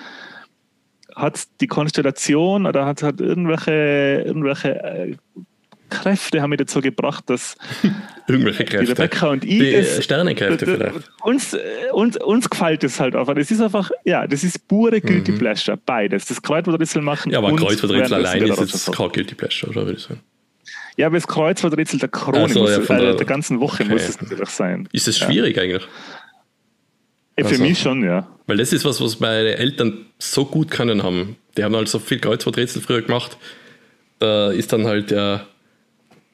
[1.16, 5.16] hat die Konstellation oder hat, hat irgendwelche, irgendwelche äh,
[5.90, 7.56] Kräfte haben mich dazu gebracht, dass
[8.26, 8.92] Irgendwelche die Kräfte.
[8.92, 11.10] Rebecca und ich Die es- Sternenkräfte vielleicht.
[11.22, 11.58] uns, äh,
[11.92, 13.34] uns, uns gefällt es halt einfach.
[13.34, 16.24] Das ist einfach, ja, das ist pure Guilty Pleasure, beides.
[16.26, 17.32] Das Kreuzworträtsel machen Mhm.
[17.32, 20.20] Ja, aber Kreuzworträtsel allein der ist jetzt kein Guilty Pleasure, oder würde ich sagen.
[20.96, 23.60] Ja, aber das Kreuzworträtsel der Krone, Ach so, muss, ja, von äh, der- der, ganzen
[23.60, 23.92] Woche okay.
[23.92, 24.88] muss es natürlich sein.
[24.92, 25.86] Ist es schwierig eigentlich?
[27.42, 27.62] Äh, Für Also.
[27.64, 28.26] mich schon, ja.
[28.46, 31.36] Weil das ist was, was meine Eltern so gut können haben.
[31.56, 33.36] Die haben halt so viel Kreuzworträtsel früher gemacht.
[34.18, 35.46] Da ist dann halt der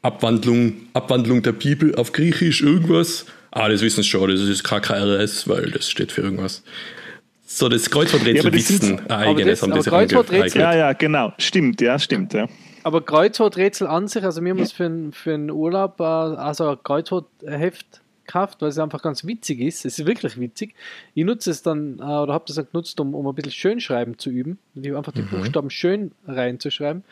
[0.03, 3.27] Abwandlung, Abwandlung der Bibel auf Griechisch irgendwas.
[3.51, 6.63] Ah, das wissen sie schon, das ist KKRS, weil das steht für irgendwas.
[7.47, 10.79] So, das Ja, Kreuzworträtsel das sind- wissen eigenes das- haben sich Kreuzworträtsel- Ja, angeeignet.
[10.79, 11.33] ja, genau.
[11.39, 12.47] Stimmt, ja, stimmt, ja.
[12.85, 16.69] Aber Kreuzworträtsel an sich, also wir haben uns für, einen- für einen Urlaub äh, also
[16.71, 17.87] ein Kreuzwortheft
[18.29, 19.85] gekauft, weil es einfach ganz witzig ist.
[19.85, 20.75] Es ist wirklich witzig.
[21.15, 24.19] Ich nutze es dann, äh, oder habe das dann genutzt, um, um ein bisschen Schönschreiben
[24.19, 27.03] zu üben, einfach die Buchstaben schön reinzuschreiben.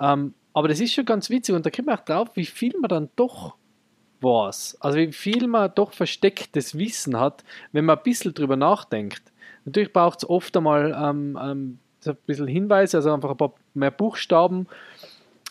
[0.00, 2.72] Ähm, aber das ist schon ganz witzig und da kommt man auch drauf, wie viel
[2.80, 3.54] man dann doch
[4.20, 4.78] weiß.
[4.80, 9.22] Also wie viel man doch verstecktes Wissen hat, wenn man ein bisschen drüber nachdenkt.
[9.64, 13.54] Natürlich braucht es oft einmal ähm, ähm, so ein bisschen Hinweise, also einfach ein paar
[13.74, 14.66] mehr Buchstaben.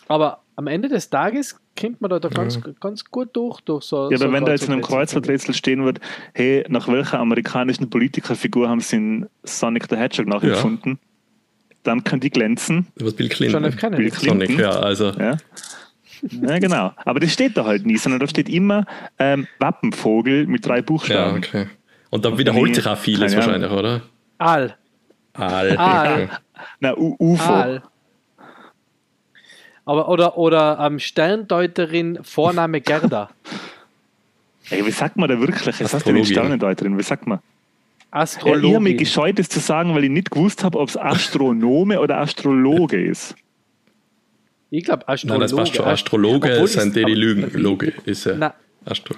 [0.08, 3.60] Aber am Ende des Tages kommt man da, da ganz, ganz gut durch.
[3.62, 5.54] durch so, Ja, so aber wenn da jetzt in einem Kreuzworträtsel.
[5.54, 6.00] Stehen wird,
[6.32, 10.98] hey, nach welcher amerikanischen Politikerfigur haben sie in Sonic the Hedgehog nachempfunden,
[11.82, 12.86] dann können die glänzen.
[12.96, 13.76] Was Bill John F.
[13.76, 13.76] Clinton.
[13.76, 14.02] Kennedy.
[14.02, 14.46] Bill Clinton.
[14.46, 15.10] Sonic, ja, also.
[15.10, 15.36] Ja.
[16.30, 16.92] ja, genau.
[17.04, 18.86] Aber das steht da halt nie, sondern da steht immer
[19.18, 21.38] ähm, Wappenvogel mit drei Ja, Buchstaben.
[21.38, 21.66] okay.
[22.10, 24.02] Und da wiederholt Nee, sich auch vieles wahrscheinlich, oder?
[24.38, 24.76] Aal.
[25.34, 25.76] Aal.
[25.76, 26.28] Aal.
[26.80, 27.52] Na, U UFO.
[27.52, 27.82] Aal.
[29.86, 33.30] Aber, oder oder ähm, Sterndeuterin, Vorname Gerda.
[34.70, 35.66] Ey, wie sagt man da wirklich?
[35.66, 36.24] Was heißt denn Astrologin.
[36.24, 36.98] Sternendeuterin?
[36.98, 37.38] Wie sagt man?
[37.38, 38.82] Ja, ich habe Astrologin.
[38.82, 43.04] mich gescheut, das zu sagen, weil ich nicht gewusst habe, ob es Astronome oder Astrologe
[43.04, 43.34] ist.
[44.70, 45.40] ich glaube, Nein, Astrologe.
[45.40, 45.84] das passt schon.
[45.84, 47.50] Astrologe Obwohl sind die, die lügen.
[47.60, 48.34] Loge ist ja.
[48.38, 48.54] Na,
[48.86, 49.16] Astro.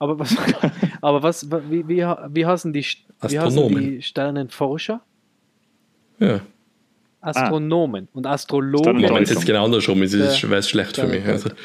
[0.00, 0.34] aber was,
[1.00, 2.84] aber was, wie, wie, wie heißen die,
[3.22, 5.00] wie heißen die Sternenforscher?
[6.18, 6.40] Ja.
[7.20, 9.02] Astronomen und Aber Astrologen.
[9.02, 10.50] wenn es jetzt genau andersrum ist, ist Ja.
[10.50, 11.24] wäre es schlecht für mich.
[11.26, 11.50] Also,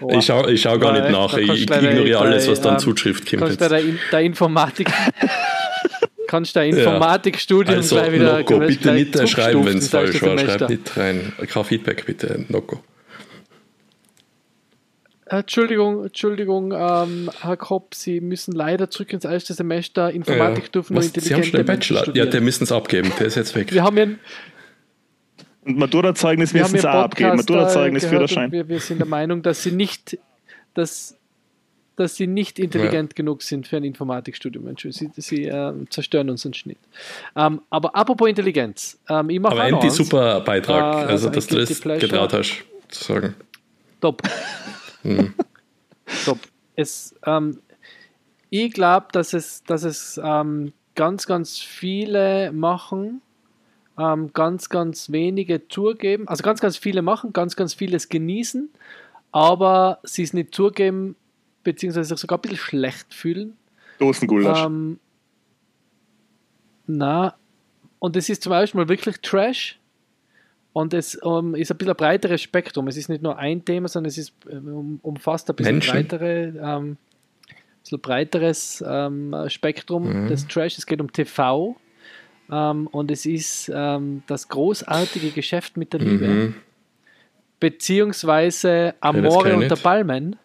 [0.00, 1.36] Oh, ich schaue ich schau gar nicht nach.
[1.36, 3.42] Ich, ich ignoriere alles, was dann ähm, Zuschrift kommt.
[3.42, 4.88] kannst du der, In- der Informatik
[6.28, 10.38] kannst du Informatikstudium Also, gleich wieder Noko, bitte nicht schreiben, wenn es falsch war.
[10.38, 11.32] Schreib nicht rein.
[11.52, 12.80] Kein Feedback, bitte, Noko.
[15.30, 20.10] Entschuldigung, Entschuldigung, ähm, Herr Kopp, Sie müssen leider zurück ins erste Semester.
[20.10, 20.70] Informatik Ja.
[20.70, 22.16] dürfen nur Was, Sie haben schon den Bachelor.
[22.16, 23.12] Ja, der müssen es abgeben.
[23.18, 23.72] Der ist jetzt weg.
[23.72, 24.06] wir haben ja,
[25.64, 27.30] Und Maturazeugnis wir haben müssen sie ja auch abgeben.
[27.30, 28.52] Äh, Maturazeugnis, Führerschein.
[28.52, 30.18] wir, wir sind der Meinung, dass Sie nicht,
[30.74, 31.16] dass,
[31.96, 34.66] dass Sie nicht intelligent genug sind für ein Informatikstudium.
[34.68, 36.78] Entschuldigung, Sie, Sie ähm, zerstören uns einen Schnitt.
[37.36, 39.96] Ähm, aber apropos Intelligenz, ähm, ich mache Aber eins.
[39.96, 40.82] super Beitrag.
[40.82, 43.34] Ah, also, also dass ein du das getraut hast, zu sagen.
[44.00, 44.22] Top.
[45.04, 45.34] Mhm.
[46.24, 46.38] Top.
[46.74, 47.60] Es, ähm,
[48.50, 53.20] ich glaube, dass es, dass es ähm, ganz, ganz viele machen,
[53.98, 56.26] ähm, ganz, ganz wenige zugeben.
[56.28, 58.70] Also ganz, ganz viele machen, ganz, ganz vieles genießen,
[59.32, 61.16] aber sie es nicht zugeben,
[61.62, 63.56] beziehungsweise sich sogar ein bisschen schlecht fühlen.
[63.98, 64.64] Dosengulasch.
[64.64, 64.98] Ähm,
[66.86, 67.34] na,
[67.98, 69.77] und es ist zum Beispiel mal wirklich Trash.
[70.78, 72.86] Und es ähm, ist ein bisschen ein breiteres Spektrum.
[72.86, 75.90] Es ist nicht nur ein Thema, sondern es ist, ähm, um, umfasst ein bisschen Menschen.
[75.92, 76.96] breitere, ähm, ein
[77.82, 80.28] bisschen breiteres ähm, Spektrum Mhm.
[80.28, 80.78] des Trash.
[80.78, 81.74] Es geht um TV.
[82.52, 86.28] Ähm, und es ist ähm, das großartige Geschäft mit der Liebe.
[86.28, 86.54] Mhm.
[87.58, 89.82] Beziehungsweise Amore der nicht.
[89.82, 90.36] Ballman.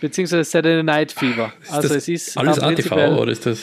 [0.00, 1.52] Beziehungsweise Saturday Night Fever.
[1.60, 3.60] Ist also es ist alles ATV oder ist das.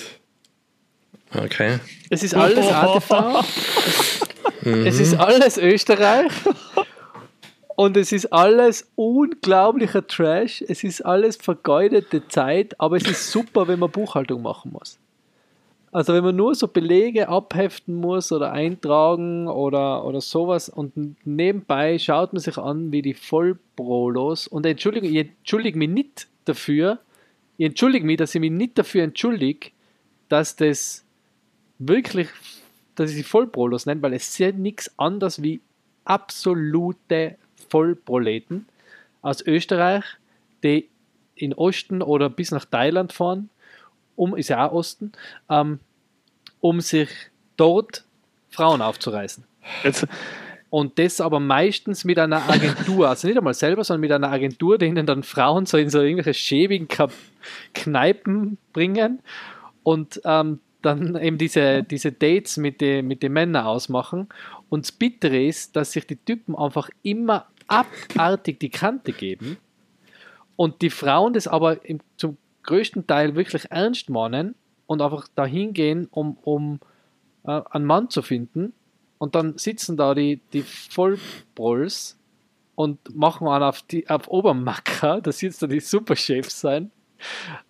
[1.36, 1.80] Okay.
[2.12, 3.44] Es ist alles ATV.
[4.64, 6.32] Es ist alles Österreich.
[7.76, 10.62] Und es ist alles unglaublicher Trash.
[10.68, 15.00] Es ist alles vergeudete Zeit, aber es ist super, wenn man Buchhaltung machen muss.
[15.92, 20.94] Also wenn man nur so Belege abheften muss oder eintragen oder, oder sowas und
[21.26, 27.00] nebenbei schaut man sich an, wie die Vollprolos und Entschuldigung, ich entschuldige mich nicht dafür,
[27.58, 29.72] ich entschuldige mich, dass ich mich nicht dafür entschuldige,
[30.28, 31.06] dass das
[31.80, 32.28] wirklich,
[33.00, 35.62] dass ich sie Vollprolos nenne, weil es sind nichts anderes wie
[36.06, 37.38] absolute
[37.70, 38.68] Vollproleten
[39.22, 40.04] aus Österreich,
[40.64, 40.90] die
[41.36, 43.50] in Osten oder bis nach Thailand fahren,
[44.16, 45.14] um, ist ja auch Osten,
[45.50, 45.80] ähm,
[46.60, 47.10] um sich
[47.56, 48.04] dort
[48.50, 49.44] Frauen aufzureißen.
[49.84, 50.08] Jetzt,
[50.70, 54.78] Und das aber meistens mit einer Agentur, also nicht einmal selber, sondern mit einer Agentur,
[54.78, 56.88] die ihnen dann Frauen so in so irgendwelche schäbigen
[57.74, 59.20] Kneipen bringen
[59.84, 64.28] und ähm, dann eben diese, diese Dates mit den mit den Männern ausmachen.
[64.70, 69.58] Und das Bittere ist, dass sich die Typen einfach immer abartig die Kante geben
[70.56, 74.56] und die Frauen das aber im, zum größten Teil wirklich ernst meinen
[74.88, 76.80] und einfach dahin gehen, um, um
[77.46, 78.74] äh, einen Mann zu finden.
[79.20, 82.18] Und dann sitzen da die, die Vollbrolls
[82.76, 86.92] und machen einen auf, die, auf Obermacker, da jetzt da die Superchefs sein.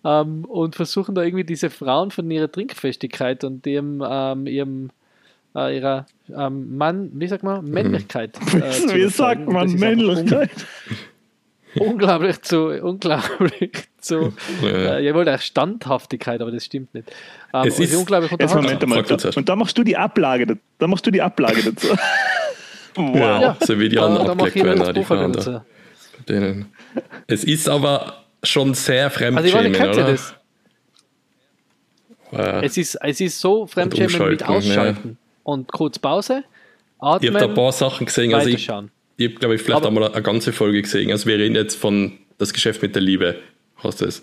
[0.03, 4.89] Ähm, und versuchen da irgendwie diese Frauen von ihrer Trinkfestigkeit und ihrem, ähm, ihrem
[5.55, 6.05] äh, ihrer
[6.35, 8.37] ähm, Mann, wie sagt man, Männlichkeit.
[8.53, 10.51] Äh, wie sagt man Männlichkeit?
[10.51, 10.97] un-
[11.87, 14.97] Unglaublich zu, unglaublich zu, Ja.
[14.97, 17.09] äh, jawohl, der Standhaftigkeit, aber das stimmt nicht.
[17.53, 18.55] Ähm, Es ist- unglaublich Jetzt.
[18.55, 21.61] Moment du Da, und da machst du die Ablage, da, da machst du die Ablage
[21.63, 21.87] dazu.
[22.95, 23.15] wow.
[23.15, 25.65] Ja, so wie die anderen abgelegt werden, die halt Frauen da.
[26.27, 26.65] Denen.
[27.27, 30.11] Es ist aber schon sehr Also fremdschämen, ihr oder?
[30.11, 30.35] das?
[32.31, 35.17] Äh, Es ist, es ist so Fremdschämen mit Ausschalten.
[35.43, 36.43] Und kurz Pause,
[36.97, 39.77] ich habe da ein atmen, paar Sachen gesehen, also ich, ich habe, glaube ich, vielleicht
[39.77, 41.11] Aber- einmal eine ganze Folge gesehen.
[41.11, 43.35] Also wir reden jetzt von das Geschäft mit der Liebe,
[43.83, 44.21] heißt es.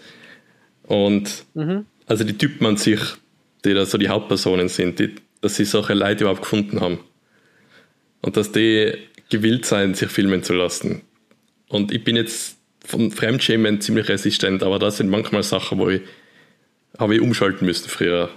[0.85, 1.85] Und Mhm.
[2.07, 3.01] also die Typen an sich,
[3.65, 7.01] die da so die Hauptpersonen sind, die, dass sie solche Leute überhaupt gefunden haben.
[8.23, 8.95] Und dass die
[9.31, 11.03] gewillt sein, sich filmen zu lassen.
[11.69, 12.56] Und ich bin jetzt
[12.87, 16.03] von Fremdschämen ziemlich resistent, aber das sind manchmal Sachen, wo ich
[16.99, 18.31] habe ich umschalten müssen früher.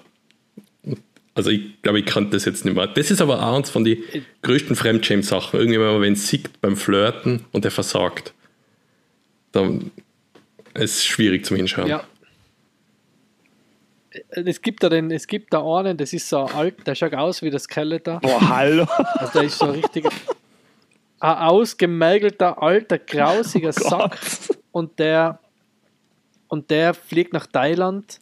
[1.33, 2.87] Also ich glaube, ich kann das jetzt nicht mehr.
[2.87, 4.03] Das ist aber eins von den
[4.41, 5.57] größten Fremdschämen-Sachen.
[5.57, 8.33] Irgendjemand, wenn es sieht beim Flirten und der versagt,
[9.53, 9.91] dann
[10.73, 11.87] ist es schwierig zum Hinschauen.
[11.87, 12.03] Ja.
[14.31, 17.41] Es gibt da den, es gibt da einen, das ist so alt, der schaut aus
[17.41, 18.19] wie das Skeletor.
[18.19, 18.85] Boah, hallo.
[19.15, 20.05] Also der ist so ein richtig
[21.19, 24.17] ein ausgemergelter, alter, grausiger Oh Sack.
[24.71, 25.39] Und der
[26.49, 28.19] und der fliegt nach Thailand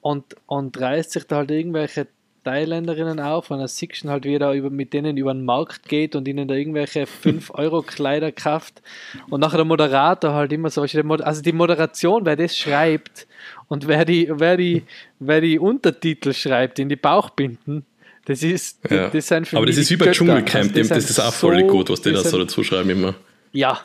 [0.00, 2.08] und, und reißt sich da halt irgendwelche
[2.44, 5.44] Thailänderinnen auf und er sieht schon halt, wie er da über, mit denen über den
[5.44, 8.82] Markt geht und ihnen da irgendwelche 5-Euro-Kleider kauft.
[9.28, 13.26] Und nachher der Moderator halt immer so, also die Moderation, wer das schreibt
[13.68, 14.84] und wer die, wer die,
[15.18, 17.84] wer die Untertitel schreibt in die Bauchbinden,
[18.26, 19.08] das ist, Ja.
[19.08, 20.18] das sind für aber mich das ist wie bei Götter.
[20.18, 22.90] Dschungelcamp, Also sind das ist auch voll so- gut, was die da so dazu schreiben
[22.90, 23.14] immer.
[23.52, 23.80] ja,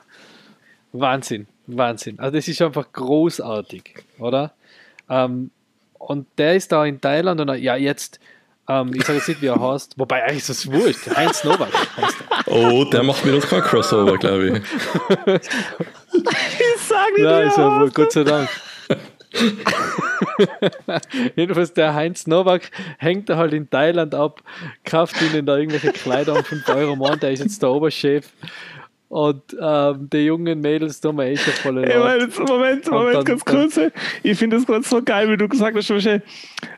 [0.93, 2.19] Wahnsinn, Wahnsinn.
[2.19, 4.53] Also das ist einfach großartig, oder?
[5.09, 5.49] Ähm,
[5.97, 8.19] und der ist da in Thailand und er- ja, jetzt,
[8.68, 11.69] ähm, ich sage jetzt nicht, wie er heißt, wobei eigentlich ist es wurscht, Heinz Novak
[11.97, 12.53] heißt er.
[12.53, 14.53] Oh, der macht mit uns kein Crossover, glaube ich.
[16.13, 17.95] Ich sag nicht, Ja, wie ist er ja wohl, heißt.
[17.95, 18.49] Gott sei Dank.
[21.35, 24.41] Jedenfalls der Heinz Novak hängt da halt in Thailand ab,
[24.83, 28.29] kauft ihnen da irgendwelche Kleider um 5 Euro Monat, der ist jetzt der Oberchef.
[29.11, 33.25] Und ähm, die jungen Mädels tun mir eh schon voll Ey, Moment, Moment, Moment, dann-
[33.25, 33.77] ganz kurz.
[34.23, 35.91] Ich finde das gerade so geil, wie du gesagt hast.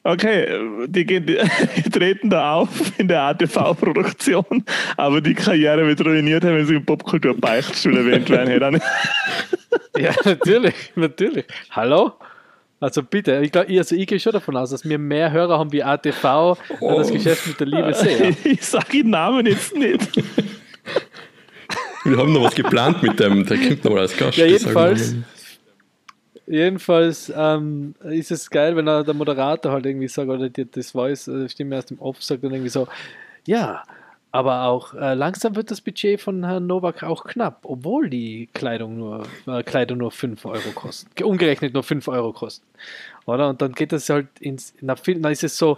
[0.03, 1.38] Okay, die, gehen, die,
[1.75, 4.65] die treten da auf in der ATV-Produktion,
[4.97, 8.81] aber die Karriere wird ruiniert, wenn sie im Popkultur-Beichtstuhl erwähnt werden.
[9.95, 11.45] Ja, natürlich, natürlich.
[11.69, 12.13] Hallo?
[12.84, 15.57] Also bitte, ich, glaub, ich- also ich gehe schon davon aus, dass wir mehr Hörer
[15.57, 16.97] haben wie ATV, oh.
[16.97, 18.35] das Geschäft mit der Liebe sehen.
[18.43, 20.22] ich sage den Namen jetzt nicht.
[22.03, 24.38] Wir haben noch was geplant mit dem, der kommt noch mal als Gast.
[24.38, 25.15] Ja, jedenfalls,
[26.45, 30.91] jedenfalls ähm, ist es geil, wenn er, der Moderator halt irgendwie sagt, oder die, das
[30.91, 32.89] Voice, äh, Stimme aus dem Off sagt dann irgendwie so,
[33.47, 33.84] ja,
[34.34, 38.97] aber auch äh, langsam wird das Budget von Herrn Novak auch knapp, obwohl die Kleidung
[38.97, 41.22] nur, äh, Kleidung nur 5 Euro kostet.
[41.22, 42.65] Umgerechnet nur 5 Euro kosten.
[43.27, 43.49] Oder?
[43.49, 45.77] Und dann geht das halt ins, na, dann ist es so,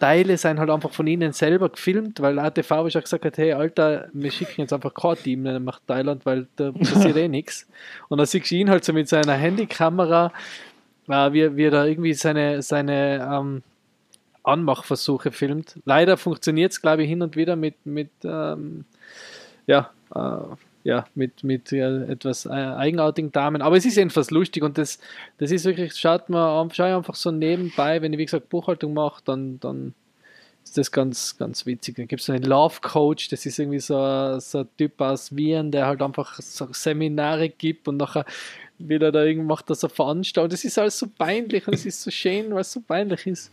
[0.00, 4.08] Teile sind halt einfach von ihnen selber gefilmt, weil ATV schon gesagt hat, hey Alter,
[4.12, 7.68] wir schicken jetzt einfach kein Team nach Thailand, weil da passiert eh nichts.
[8.08, 10.32] Und dann siehst du ihn halt so mit seiner Handykamera,
[11.08, 13.62] äh, wie, wie er da irgendwie seine, seine ähm,
[14.46, 15.78] Anmachversuche filmt.
[15.84, 18.84] Leider funktioniert es, glaube ich, hin und wieder mit, mit ähm,
[19.66, 20.38] ja, äh,
[20.84, 23.60] ja, mit, mit äh, etwas äh, eigenartigen Damen.
[23.60, 25.00] Aber es ist jedenfalls lustig und das,
[25.38, 29.20] das ist wirklich, schaut man, schau einfach so nebenbei, wenn ich wie gesagt Buchhaltung mache,
[29.24, 29.94] dann, dann
[30.62, 31.96] ist das ganz, ganz witzig.
[31.96, 35.72] Dann gibt es einen Love Coach, das ist irgendwie so, so ein Typ aus Wien,
[35.72, 38.24] der halt einfach so Seminare gibt und nachher
[38.78, 40.50] wieder da irgend macht das so Veranstaltung.
[40.50, 43.50] Das ist alles so peinlich und es ist so schön, weil es so peinlich ist.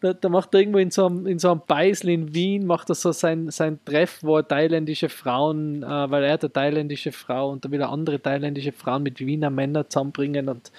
[0.00, 2.88] Da, da macht er irgendwo in so einem, in so einem Beisel in Wien, macht
[2.88, 7.12] er so sein, sein Treff, wo er thailändische Frauen, äh, weil er hat eine thailändische
[7.12, 10.70] Frau und da will er andere thailändische Frauen mit Wiener Männern zusammenbringen und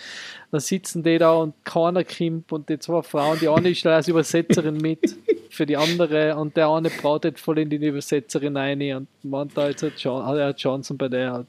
[0.51, 4.07] dann sitzen die da und keiner kommt und die zwei Frauen, die eine ist als
[4.07, 5.17] Übersetzerin mit
[5.49, 9.67] für die andere und der eine bratet voll in die Übersetzerin rein und meint da
[9.67, 11.47] jetzt hat, John, hat er Johnson bei der halt.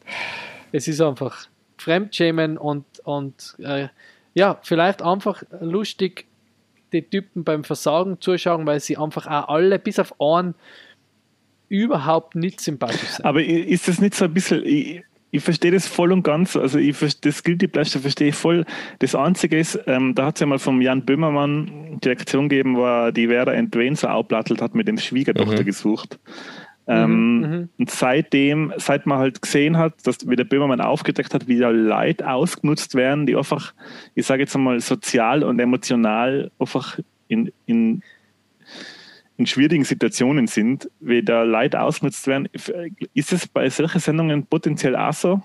[0.73, 1.47] Es ist einfach
[1.79, 3.89] Fremdschämen und, und äh,
[4.35, 6.27] ja, vielleicht einfach lustig
[6.93, 10.55] die Typen beim Versagen zuschauen, weil sie einfach auch alle, bis auf einen,
[11.69, 13.25] überhaupt nicht sympathisch sind.
[13.25, 16.79] Aber ist das nicht so ein bisschen, ich, ich verstehe das voll und ganz, also
[16.79, 18.65] ich, das Guilty Pleasure verstehe ich voll.
[18.99, 22.77] Das Einzige ist, ähm, da hat es ja mal vom Jan Böhmermann die Aktion gegeben,
[22.77, 25.67] wo er die Vera Entwen so aufplattelt hat, mit dem Schwiegertochter mhm.
[25.67, 26.19] gesucht.
[26.87, 31.35] Ähm, mhm, mhm, und seitdem, seit man halt gesehen hat, dass wie der Böhmermann aufgedeckt
[31.35, 33.75] hat, wie da Leute ausgenutzt werden, die einfach,
[34.15, 36.99] ich sage jetzt einmal, sozial und emotional einfach
[37.29, 38.03] in, in,
[39.37, 42.49] in schwierigen Situationen sind, wie da Leute ausgenutzt werden.
[43.15, 45.43] Ist es bei solchen Sendungen potenziell auch so?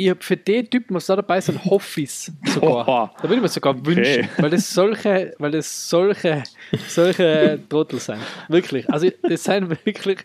[0.00, 2.88] Ich habe für den Typen, was da dabei ist, ein Hoffis sogar.
[2.88, 3.84] Oh, da würde ich mir sogar okay.
[3.84, 6.44] wünschen, weil das solche, weil das solche,
[6.86, 8.20] solche Trottel sind.
[8.46, 8.88] Wirklich.
[8.88, 10.20] Also das sind wirklich.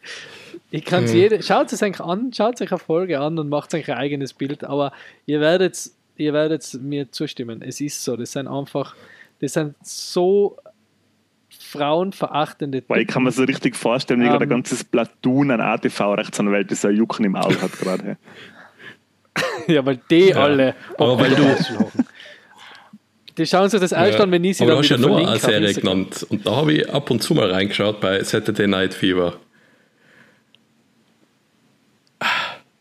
[0.70, 1.18] Ich kann es mhm.
[1.18, 1.42] jede.
[1.42, 4.64] Schaut es eigentlich an, schaut euch eine Folge an und macht euch ein eigenes Bild,
[4.64, 4.94] aber
[5.26, 7.64] ihr werdet, ihr werdet mir zustimmen.
[7.64, 8.16] Es ist so.
[8.16, 8.96] Das sind einfach,
[9.40, 10.56] das sind so
[11.50, 13.00] frauenverachtende Typen.
[13.00, 14.58] Ich kann mir so richtig vorstellen, wie um, gerade ein ähm.
[14.58, 18.18] ganzes Platoon an ATV-Rechtsanwälte so ein Jucken im Auge hat gerade.
[19.68, 20.38] Ja, weil die ja.
[20.38, 20.76] alle.
[20.98, 21.92] Aber weil du.
[23.38, 23.98] Die schauen sich das ja.
[23.98, 26.26] an, wenn ich sie Aber dann du hast ja noch eine Serie genannt.
[26.30, 29.34] Und da habe ich ab und zu mal reingeschaut bei Saturday Night Fever.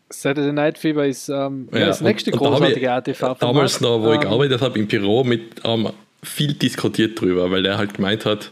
[0.09, 3.35] Saturday Night Fever ist ähm, ja, das nächste und, großartige ATV.
[3.39, 5.89] Damals noch, wo ähm, ich gearbeitet habe im Büro, mit ähm,
[6.21, 8.51] viel diskutiert drüber, weil der halt gemeint hat,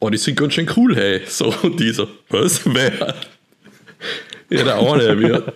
[0.00, 1.20] oh, die sind ganz schön cool, hey.
[1.26, 2.62] So, und dieser, was?
[2.64, 3.14] Wer?
[4.50, 5.52] Ja, der eine, wir,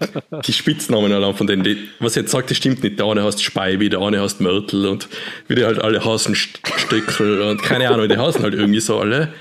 [0.47, 2.99] die Spitznamen allein von denen, die, was jetzt sagt, das stimmt nicht.
[2.99, 5.09] Der eine heißt Speibi, der eine heißt Mörtel und
[5.49, 9.33] wie die halt alle heißen Stöckel und keine Ahnung, die heißen halt irgendwie so alle.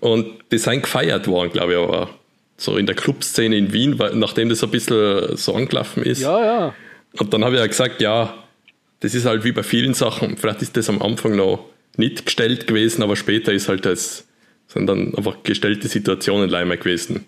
[0.00, 2.10] Und die sind gefeiert worden, glaube ich, aber
[2.56, 6.22] so in der Clubszene in Wien, weil, nachdem das ein bisschen so angelaufen ist.
[6.22, 6.74] Ja, ja.
[7.18, 8.34] Und dann habe ich ja gesagt, ja,
[9.00, 12.66] das ist halt wie bei vielen Sachen, vielleicht ist das am Anfang noch nicht gestellt
[12.66, 14.26] gewesen, aber später ist halt das,
[14.66, 17.26] sind dann einfach gestellte Situationen leider gewesen.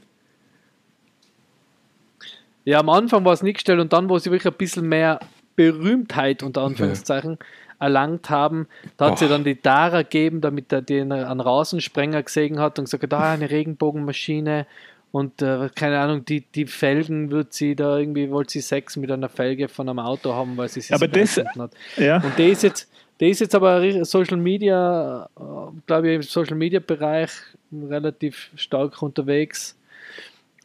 [2.65, 5.21] Ja, am Anfang war es nicht gestellt und dann, wo sie wirklich ein bisschen mehr
[5.57, 7.47] Berühmtheit unter Anführungszeichen ja.
[7.79, 8.67] erlangt haben,
[8.97, 12.87] da hat sie dann die Dara gegeben, damit er den einen Rasensprenger gesehen hat und
[12.87, 14.67] gesagt, da ah, eine Regenbogenmaschine
[15.15, 19.13] und äh, keine Ahnung, die, die Felgen wird sie da irgendwie, wollte sie Sex mit
[19.13, 21.71] einer Felge von einem Auto haben, weil sie sich aber so das, hat.
[21.97, 22.17] Ja.
[22.17, 25.43] Und der ist jetzt, der ist jetzt aber Social Media, äh,
[25.87, 27.31] glaube ich, im Social Media Bereich
[27.73, 29.79] relativ stark unterwegs.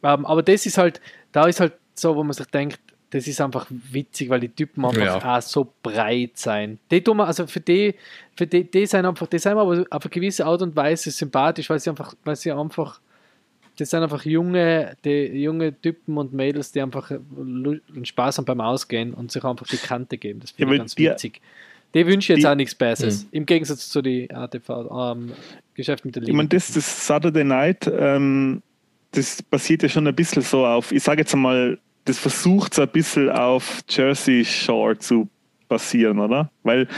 [0.02, 1.00] Ähm, aber das ist halt,
[1.30, 4.84] da ist halt so, wo man sich denkt, das ist einfach witzig, weil die Typen
[4.84, 5.36] einfach ja.
[5.36, 6.78] auch so breit sein.
[6.90, 7.94] Die tun also für die,
[8.36, 11.68] für die, die sind einfach, die sind aber auf eine gewisse Art und Weise sympathisch,
[11.68, 13.00] weil sie einfach, weil sie einfach,
[13.76, 17.10] das sind einfach junge, die junge Typen und Mädels, die einfach
[18.02, 20.40] Spaß haben beim Ausgehen und sich einfach die Kante geben.
[20.40, 21.40] Das finde ja, ich ganz witzig.
[21.92, 23.28] Die wünschen jetzt die, auch nichts Besseres, mh.
[23.32, 25.34] im Gegensatz zu den ATV-Geschäften
[25.76, 26.30] ähm, mit der Liga.
[26.30, 28.62] Ich meine, das, das Saturday Night, ähm,
[29.10, 31.80] das basiert ja schon ein bisschen so auf, ich sage jetzt einmal,
[32.10, 35.28] das versucht so ein bisschen auf Jersey Shore zu
[35.68, 36.50] basieren, oder?
[36.64, 36.88] Weil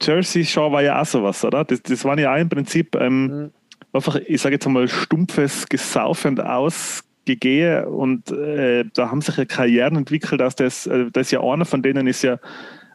[0.00, 1.62] Jersey Shore war ja auch sowas, oder?
[1.64, 3.50] Das, das waren ja auch im Prinzip ähm, mhm.
[3.92, 9.96] einfach, ich sage jetzt einmal, stumpfes Gesaufen ausgegehe und äh, da haben sich ja Karrieren
[9.96, 12.38] entwickelt, dass das, äh, das ist ja einer von denen ist ja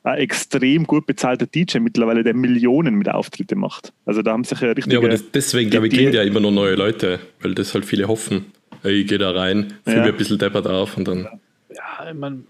[0.02, 3.94] ein extrem gut bezahlter DJ mittlerweile, der Millionen mit Auftritte macht.
[4.06, 4.94] Also da haben sich ja richtig.
[4.94, 7.86] Ja, aber das, deswegen, glaube ich, gehen ja immer nur neue Leute, weil das halt
[7.86, 8.46] viele hoffen
[8.84, 10.04] ich gehe da rein, fühle ja.
[10.04, 11.28] mir ein bisschen deppert auf und dann.
[11.70, 12.44] Ja, ich meine,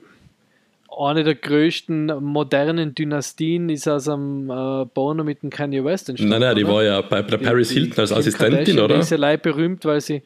[0.98, 6.32] eine der größten modernen Dynastien ist aus einem äh, Bono mit dem Kanye West entstanden.
[6.32, 6.74] Nein, nein, die oder?
[6.74, 8.96] war ja bei, bei der Paris Hilton die, als Assistentin, oder?
[8.96, 10.22] Die ist ja leicht berühmt, weil sie.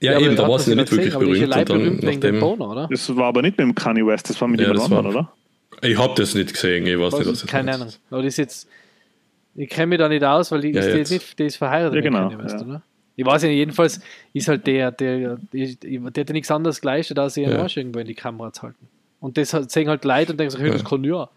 [0.00, 1.42] Ja, ja eben, da war sie ja nicht wirklich gesehen, berühmt.
[1.42, 2.88] Und dann berühmt nachdem, Bono, oder?
[2.90, 5.32] Das war aber nicht mit dem Kanye West, das war mit ja, jemand anderem, oder?
[5.82, 7.88] Ich habe das nicht gesehen, ich weiß was nicht, was das Keine Ahnung.
[8.10, 8.68] Aber das ist jetzt.
[9.54, 11.96] Ich kenne mich da nicht aus, weil die, ja, ist, die, nicht, die ist verheiratet
[11.96, 12.82] ja, genau, mit Kanye West, oder?
[13.18, 14.00] Ich weiß nicht, jedenfalls
[14.32, 17.62] ist halt der, der, der, der hat ja nichts anderes geleistet, als ihren ja.
[17.62, 18.88] Arsch irgendwo in die Kamera zu halten.
[19.18, 21.28] Und das sehen halt Leute und denken sich, hey, das kann ja.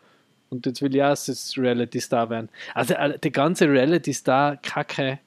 [0.52, 2.50] Und jetzt will ich auch das Reality-Star werden.
[2.76, 5.18] Also äh, die ganze Reality-Star-Kacke,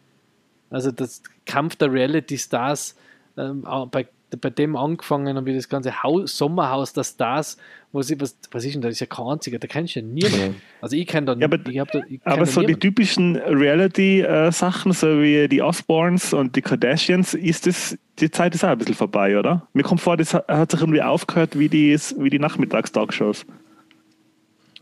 [0.70, 2.94] also das Kampf der Reality-Stars,
[3.36, 4.06] ähm, bei,
[4.36, 7.56] bei dem angefangen und wie das ganze Haus, Sommerhaus, das das,
[7.93, 8.90] wo sie, was, was ist denn das?
[8.90, 10.56] Das ist ja kein einziger, da kennst du ja niemand.
[10.81, 12.82] Also ich kenne da ja, aber, ich da, ich aber so niemand.
[12.82, 18.65] die typischen Reality-Sachen, so wie die Osborns und die Kardashians, ist das, die Zeit ist
[18.65, 19.66] auch ein bisschen vorbei, oder?
[19.73, 23.47] Mir kommt vor, das hat sich irgendwie aufgehört wie die, wie die Nachmittagstalkshows.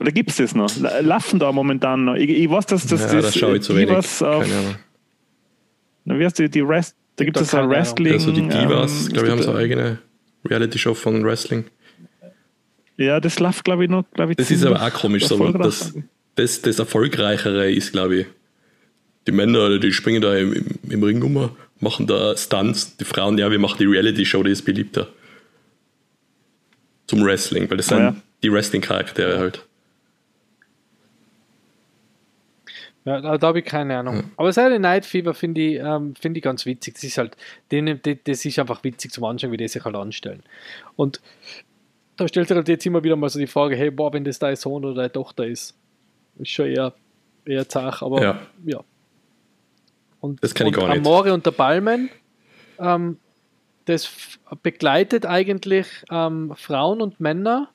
[0.00, 0.70] Oder gibt es das noch?
[1.00, 2.14] Laufen da momentan noch?
[2.14, 3.94] Ich, ich weiß, dass das, ja, das, das schaue ich zu wenig.
[3.94, 4.76] Auf, Keine Ahnung.
[6.04, 8.12] Na, wie heißt die, die Rest, da gibt es so Wrestling.
[8.12, 9.98] Also die Divas, ähm, glaube ich, haben so eine eigene
[10.44, 11.64] Reality-Show von Wrestling.
[12.96, 14.04] Ja, das läuft, glaube ich, noch.
[14.12, 15.94] Glaub ich, das ist aber auch komisch, so, das,
[16.34, 18.26] das, das Erfolgreichere ist, glaube ich,
[19.26, 22.96] die Männer, die springen da im, im, im Ring um, machen da Stunts.
[22.96, 25.08] Die Frauen, ja, wir machen die Reality-Show, die ist beliebter.
[27.06, 28.16] Zum Wrestling, weil das oh, sind ja.
[28.42, 29.66] die Wrestling-Charaktere halt.
[33.04, 34.16] Ja, da, da habe ich keine Ahnung.
[34.16, 34.22] Ja.
[34.36, 36.94] Aber Saturday Night Fever finde ich, ähm, find ich ganz witzig.
[36.94, 37.36] Das ist halt,
[37.68, 40.42] das ist einfach witzig zum Anschauen, wie die sich halt anstellen.
[40.94, 41.20] Und
[42.16, 44.38] da stellt sich halt jetzt immer wieder mal so die Frage, hey, boah, wenn das
[44.38, 45.76] dein Sohn oder deine Tochter ist,
[46.38, 46.92] ist schon eher,
[47.44, 48.38] eher zach, aber ja.
[48.64, 48.80] ja.
[50.20, 50.98] Und, das kann ich gar nicht.
[50.98, 52.08] Amore und der Balmen,
[52.78, 53.18] ähm,
[53.86, 57.68] das begleitet eigentlich ähm, Frauen und Männer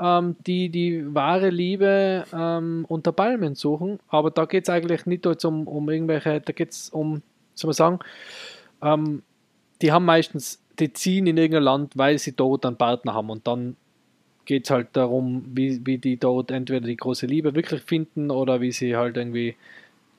[0.00, 4.00] ähm, die die wahre Liebe ähm, unter Palmen suchen.
[4.08, 7.22] Aber da geht es eigentlich nicht jetzt um, um irgendwelche, da geht es um,
[7.54, 7.98] soll man sagen,
[8.82, 9.22] ähm,
[9.82, 13.46] die haben meistens, die ziehen in irgendein Land, weil sie dort einen Partner haben und
[13.46, 13.76] dann
[14.46, 18.60] geht es halt darum, wie, wie die dort entweder die große Liebe wirklich finden oder
[18.60, 19.54] wie sie halt irgendwie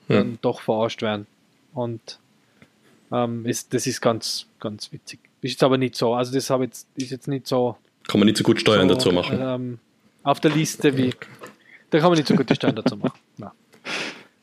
[0.08, 0.16] ja.
[0.16, 1.26] dann doch verarscht werden.
[1.74, 2.18] Und
[3.12, 5.20] ähm, ist, das ist ganz, ganz witzig.
[5.42, 7.76] Ist jetzt aber nicht so, also das habe jetzt, ist jetzt nicht so
[8.08, 9.38] kann man nicht so gut Steuern so, dazu machen.
[9.40, 9.78] Ähm,
[10.22, 11.12] auf der Liste wie.
[11.90, 13.18] Da kann man nicht so gut die Steuern dazu machen.
[13.36, 13.52] Na.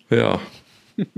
[0.09, 0.39] Ja.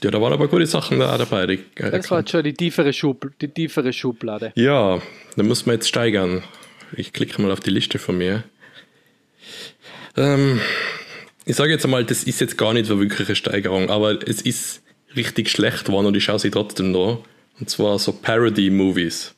[0.00, 1.44] Ja, da waren aber gute Sachen da dabei.
[1.46, 4.52] Die, das war schon die tiefere, Schub, die tiefere Schublade.
[4.54, 5.00] Ja,
[5.34, 6.44] da muss man jetzt steigern.
[6.92, 8.44] Ich klicke mal auf die Liste von mir.
[10.16, 10.60] Ähm,
[11.44, 14.40] ich sage jetzt einmal, das ist jetzt gar nicht so wirklich eine Steigerung, aber es
[14.40, 14.82] ist
[15.16, 17.24] richtig schlecht geworden und ich schaue sie trotzdem noch.
[17.58, 19.34] Und zwar so Parody-Movies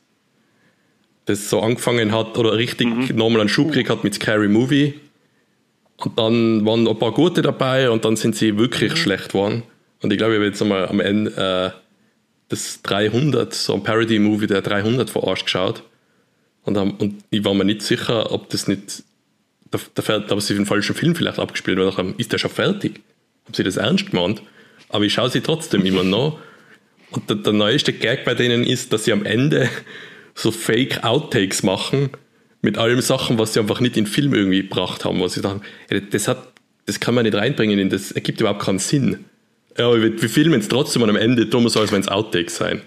[1.25, 3.15] das so angefangen hat oder richtig mhm.
[3.15, 4.99] nochmal einen Schub gekriegt hat mit Scary Movie.
[5.97, 8.97] Und dann waren ein paar gute dabei und dann sind sie wirklich mhm.
[8.97, 9.63] schlecht geworden.
[10.01, 11.77] Und ich glaube, ich habe jetzt einmal am Ende äh,
[12.49, 15.83] das 300, so ein Parody-Movie der 300 verarscht geschaut.
[16.63, 19.03] Und, und ich war mir nicht sicher, ob das nicht,
[19.69, 23.01] da, da, da sie den falschen Film vielleicht abgespielt, weil dachte, ist der schon fertig?
[23.45, 24.41] Haben sie das ernst gemeint?
[24.89, 26.39] Aber ich schaue sie trotzdem immer noch.
[27.11, 29.69] Und der, der neueste Gag bei denen ist, dass sie am Ende
[30.41, 32.09] so Fake-Outtakes machen
[32.61, 35.41] mit allen Sachen, was sie einfach nicht in den Film irgendwie gebracht haben, wo sie
[35.41, 35.61] dachten,
[36.11, 36.47] das, hat,
[36.85, 39.25] das kann man nicht reinbringen, in das ergibt überhaupt keinen Sinn.
[39.77, 42.07] Ja, wir, wir filmen es trotzdem und am Ende tun wir so, als wenn es
[42.07, 42.81] Outtakes sein.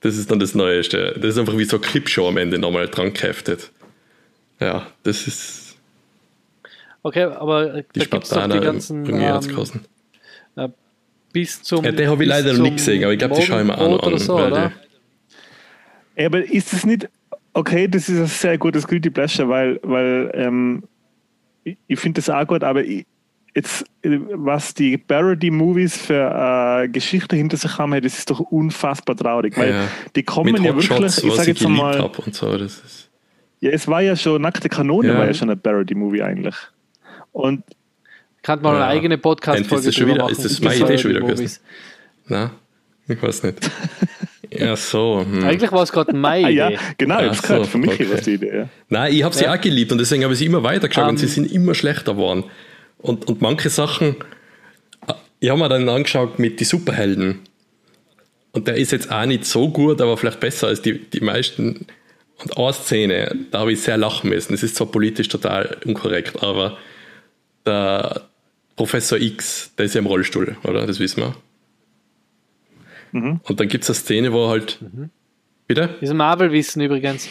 [0.00, 1.14] Das ist dann das Neueste.
[1.16, 3.70] Das ist einfach wie so eine Clipshow am Ende nochmal dran geheftet.
[4.60, 5.76] Ja, das ist.
[7.02, 9.06] Okay, aber die da gibt es die ganzen.
[9.06, 9.94] Ähm,
[10.56, 10.68] äh,
[11.32, 11.84] bis zum.
[11.84, 13.78] Ja, den habe ich leider noch nicht gesehen, aber ich glaube, die schaue ich mir
[13.78, 14.18] auch noch an.
[14.18, 14.72] So, oder?
[16.18, 17.08] Aber ist es nicht,
[17.52, 20.84] okay, das ist ein sehr gutes Guilty Pleasure, weil, weil ähm,
[21.64, 23.06] ich, ich finde das auch gut, aber ich,
[23.54, 29.56] jetzt, was die Parody-Movies für äh, Geschichte hinter sich haben, das ist doch unfassbar traurig,
[29.56, 29.88] weil ja.
[30.14, 33.06] die kommen Mit ja wirklich, Shots, ich sage jetzt mal, und so, das ist
[33.60, 35.18] ja, es war ja schon, Nackte Kanone ja.
[35.18, 36.54] war ja schon ein Parody-Movie eigentlich.
[37.32, 37.64] Und
[38.42, 38.84] kann man ja.
[38.84, 40.32] eine eigene Podcast-Folge drüber wieder, machen.
[40.32, 41.60] Ist das meine Idee schon wieder gewesen?
[42.26, 42.52] Na,
[43.08, 43.70] ich weiß nicht.
[44.50, 45.24] Ja, so.
[45.28, 45.44] Hm.
[45.44, 46.62] Eigentlich war es gerade meine Idee.
[46.62, 48.06] Ah, ja, genau, das so, für mich okay.
[48.24, 48.56] die Idee.
[48.56, 48.68] Ja.
[48.88, 49.54] Nein, ich habe sie ja.
[49.54, 51.32] auch geliebt und deswegen habe ich sie immer weitergeschaut um, und sie ähm.
[51.32, 52.44] sind immer schlechter geworden.
[52.98, 54.16] Und, und manche Sachen,
[55.40, 57.40] ich habe mir dann angeschaut mit die Superhelden.
[58.52, 61.86] Und der ist jetzt auch nicht so gut, aber vielleicht besser als die, die meisten.
[62.42, 64.52] Und eine Szene, da habe ich sehr lachen müssen.
[64.52, 66.76] Das ist zwar politisch total unkorrekt, aber
[67.64, 68.22] der
[68.76, 70.86] Professor X, der ist ja im Rollstuhl, oder?
[70.86, 71.34] Das wissen wir.
[73.16, 73.40] Mhm.
[73.42, 74.78] Und dann gibt es eine Szene, wo halt.
[74.80, 75.10] Mhm.
[75.66, 75.88] Bitte?
[76.00, 77.28] Das ist Marvel-Wissen übrigens.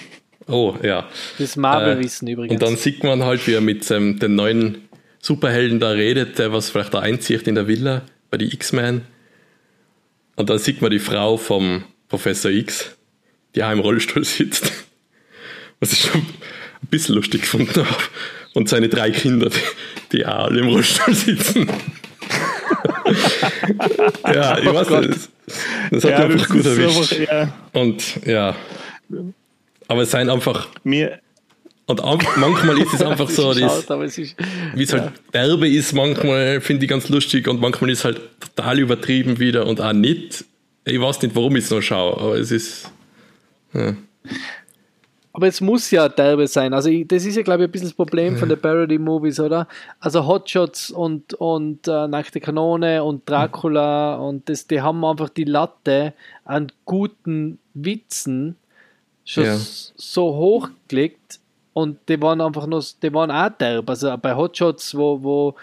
[0.48, 1.07] Oh, ja.
[1.38, 2.53] Das ist Marvel-Wissen äh, übrigens.
[2.53, 4.90] Und dann sieht man halt, wie er mit ähm, den neuen
[5.20, 9.02] Superhelden da redet, der was vielleicht da einzieht in der Villa bei die X-Men.
[10.36, 12.95] Und dann sieht man die Frau vom Professor X,
[13.56, 14.72] die auch im Rollstuhl sitzt.
[15.80, 18.03] Was ich schon ein bisschen lustig gefunden habe.
[18.53, 19.60] Und seine drei Kinder, die,
[20.12, 21.70] die auch alle im Rollstuhl sitzen.
[24.34, 25.07] ja, ich oh weiß Gott.
[25.07, 25.30] nicht.
[25.91, 27.14] Das hat ja, einfach gut erwischt.
[27.14, 27.53] Einfach, ja.
[27.74, 28.56] Und ja.
[29.88, 30.68] Aber es seien einfach.
[30.84, 31.20] Mir.
[31.88, 32.02] Und
[32.38, 37.10] manchmal ist es einfach so, das, wie es halt derbe ist, manchmal finde ich ganz
[37.10, 40.45] lustig und manchmal ist es halt total übertrieben wieder und auch nicht.
[40.84, 42.91] Ich weiß nicht, warum ich es noch schaue, aber es ist.
[43.74, 43.95] Ja.
[45.36, 46.74] Aber es muss ja derbe sein.
[46.74, 49.68] Also ich, das ist ja, glaube ich, ein bisschen das Problem von den Parody-Movies, oder?
[49.99, 55.44] Also Hotshots und, und äh, Nackte Kanone und Dracula und das, die haben einfach die
[55.44, 56.14] Latte
[56.45, 58.56] an guten Witzen
[59.26, 59.57] schon Ja.
[59.57, 61.40] so hochgelegt
[61.74, 63.90] und die waren einfach nur, die waren auch derb.
[63.90, 65.56] Also bei Hotshots, wo, wo,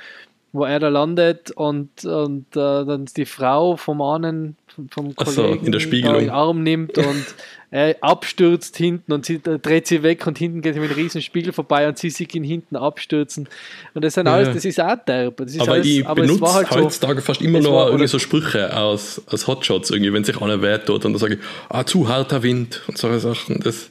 [0.53, 4.57] wo er da landet und, und äh, dann die Frau vom einen,
[4.91, 6.16] vom- Ach so, Kollegen in der Spiegelung.
[6.16, 7.24] in den Arm nimmt und
[7.70, 10.99] er abstürzt hinten und sie äh, dreht sie weg und hinten geht sie mit einem
[10.99, 13.49] riesen Spiegel vorbei und sie sieht ihn hinten abstürzen.
[13.95, 15.39] Und das sind Ja, alles, das ist auch derb.
[15.39, 18.09] Das ist Aber alles, ich aber benutze halt so, heutzutage fast immer noch war- irgendwie
[18.09, 21.41] so Sprüche aus, aus Hotshots, irgendwie, wenn sich einer weh tut und dann sage ich,
[21.70, 23.61] ah, zu harter Wind und solche Sachen.
[23.61, 23.91] Das,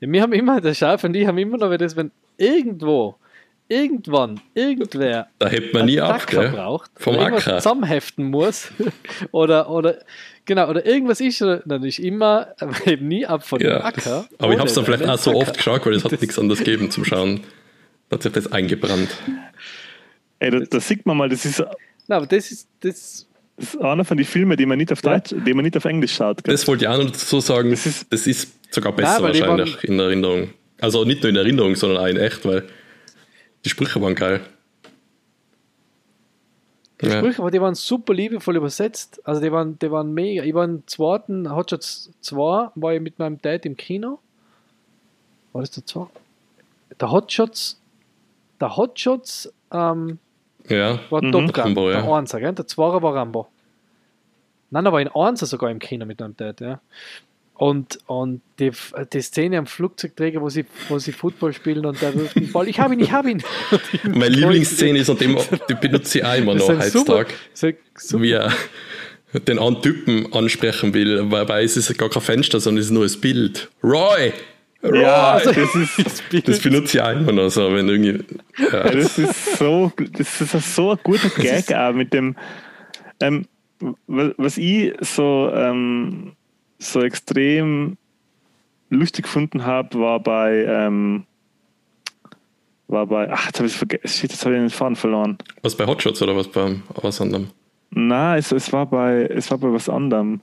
[0.00, 3.14] Ja, wir haben immer, der Schaf und ich haben immer noch, das, wenn irgendwo,
[3.68, 6.50] irgendwann, irgendwer da hebt man nie ab, Acker gell?
[6.50, 7.58] braucht, Vom Acker.
[7.58, 8.68] zusammenheften muss
[9.32, 9.98] oder, oder
[10.44, 14.26] genau, oder irgendwas ist, dann ist immer, aber eben nie ab von dem Ja, Acker.
[14.30, 16.38] das, aber ich habe es dann vielleicht auch so oft geschaut, weil es hat nichts
[16.38, 17.40] anderes gegeben zum Schauen.
[18.08, 19.08] Da hat sich das eingebrannt.
[20.38, 23.26] Ey, da, da sieht man mal, das ist, Nein, aber das ist, das,
[23.56, 25.14] das ist einer von den Filmen, die man nicht auf Ja.
[25.18, 26.44] Deutsch, die man nicht auf Englisch schaut.
[26.44, 26.54] gell?
[26.54, 29.82] Das wollte ich auch noch dazu sagen, das Das ist, ist- sogar besser die wahrscheinlich
[29.84, 30.50] in Erinnerung.
[30.80, 32.64] Also nicht nur in Erinnerung, sondern auch in echt, weil
[33.66, 34.40] die Sprüche waren geil.
[37.00, 37.18] Die Ja.
[37.18, 39.20] Sprüche, aber die waren super liebevoll übersetzt.
[39.26, 40.44] Also die waren, die waren mega.
[40.44, 44.20] Ich war im zweiten Hotshots 2, war ich mit meinem Dad im Kino.
[45.52, 46.06] War das der 2?
[47.00, 47.80] Der Hotshots,
[48.60, 50.20] der Hotshots ähm,
[50.68, 51.32] ja, war Mhm.
[51.32, 52.02] Top Gun, Rambo, ja.
[52.02, 52.52] der 1, gell?
[52.52, 53.48] Der 2 war Rambo.
[54.70, 56.80] Nein, da war in 1 sogar im Kino mit meinem Dad, ja.
[57.58, 58.70] Und, und die,
[59.12, 62.68] die Szene am Flugzeugträger, wo sie, wo sie Football spielen und der wirft den Ball,
[62.68, 63.42] ich habe ihn, ich habe ihn.
[64.04, 65.34] Meine Lieblingsszene ist, und die,
[65.68, 67.30] die benutze ich auch immer noch heutzutage.
[68.12, 68.52] Wie er
[69.46, 73.04] den anderen Typen ansprechen will, weil es ist gar kein Fenster, sondern es ist nur
[73.06, 73.70] ein Bild.
[73.82, 74.32] Roy!
[74.82, 75.00] Roy!
[75.00, 76.48] Ja, Also, das ist, das Bild.
[76.48, 78.22] das benutze ich auch immer noch so, wenn irgendwie.
[78.70, 82.36] Ja, das ist so, das ist so ein guter Gag auch mit dem,
[83.20, 83.46] ähm,
[84.06, 86.32] wa- was ich so, ähm,
[86.78, 87.96] so extrem
[88.90, 91.24] lustig gefunden habe, war bei, ähm,
[92.88, 95.38] war bei, ach, jetzt habe ich vergessen, jetzt habe ich den Faden verloren.
[95.62, 97.48] Was bei Hotshots oder was beim was anderem?
[97.90, 100.40] Nein, es, es, war bei, es war bei was anderem.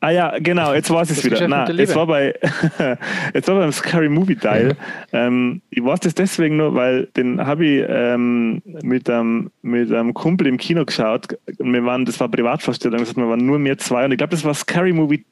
[0.00, 1.48] Ah ja, genau, jetzt weiß ich es wieder.
[1.48, 2.32] Nein, es war bei
[3.32, 4.76] es war beim Scary Movie Teil.
[5.12, 10.14] Ähm, ich weiß das deswegen nur, weil den habe ich ähm, mit, einem, mit einem
[10.14, 11.26] Kumpel im Kino geschaut.
[11.58, 14.04] Wir waren, das war Privatvorstellung, das heißt, wir waren nur wir zwei.
[14.04, 15.24] Und ich glaube, das war Scary Movie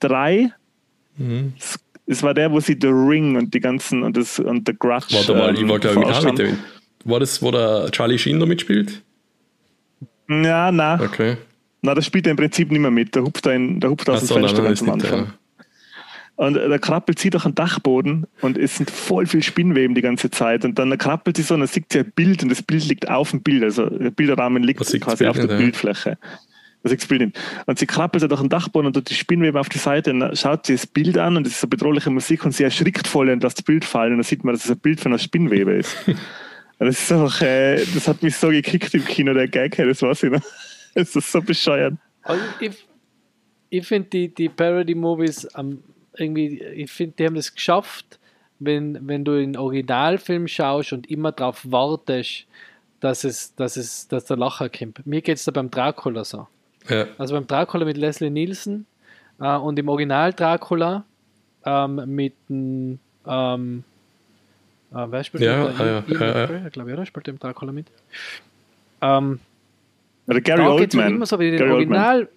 [0.00, 0.50] 3.
[1.18, 1.52] Mhm.
[2.06, 5.06] Es- war der, wo sie The Ring und die ganzen und das und The Grudge.
[5.10, 6.58] Warte mal, ich ähm, war glaube ich mit auch mit dem.
[7.04, 9.02] War das, wo der Charlie Sheen da mitspielt?
[10.28, 11.00] Ja, nein.
[11.02, 11.36] Okay.
[11.84, 13.14] Na, das spielt er im Prinzip nicht mehr mit.
[13.14, 15.34] Der hupft, da in, der hupft aus dem Fenster ganz am Anfang.
[16.36, 20.00] Und äh, der krabbelt sie durch den Dachboden und es sind voll viel Spinnweben die
[20.00, 20.64] ganze Zeit.
[20.64, 23.10] Und dann krabbelt sie so und dann sieht sie ein Bild und das Bild liegt
[23.10, 23.62] auf dem Bild.
[23.62, 25.56] Also der Bilderrahmen liegt quasi Bild auf der ja?
[25.58, 26.16] Bildfläche.
[26.82, 27.38] Das Bild.
[27.66, 30.20] Und sie krabbelt so durch den Dachboden und tut die Spinnweben auf die Seite und
[30.20, 33.06] dann schaut sie das Bild an und es ist so bedrohliche Musik und sie erschrickt
[33.06, 35.12] voll und lässt das Bild fallen und dann sieht man, dass es ein Bild von
[35.12, 35.94] einer Spinnwebe ist.
[36.06, 36.16] und
[36.78, 40.22] das ist einfach, äh, das hat mich so gekickt im Kino, der Gag, das weiß
[40.22, 40.40] ich noch.
[41.04, 41.94] Das ist so bescheuert.
[42.22, 42.86] Also ich
[43.70, 45.82] ich finde die, die Parody-Movies am
[46.16, 48.20] irgendwie, ich finde, die haben es geschafft,
[48.60, 52.46] wenn, wenn du in Originalfilm schaust und immer darauf wartest,
[53.00, 55.04] dass es, dass es, dass der Lacher kommt.
[55.06, 56.46] Mir geht es da beim Dracula so.
[56.88, 57.06] Ja.
[57.18, 58.86] Also beim Dracula mit Leslie Nielsen
[59.40, 61.04] äh, und im Original Dracula
[61.64, 63.84] ähm, mit dem ähm,
[64.92, 65.80] äh, wer spielt Ja, mit?
[65.80, 66.68] ah, ja, ja, ja.
[66.68, 67.06] Glaube ich, oder?
[67.06, 67.88] Spielt im Dracula mit.
[69.00, 69.40] Ähm,
[70.26, 71.14] Oder Gary da Oldman.
[71.14, 71.98] immer so wie den Gary Oldman.
[71.98, 72.28] Original.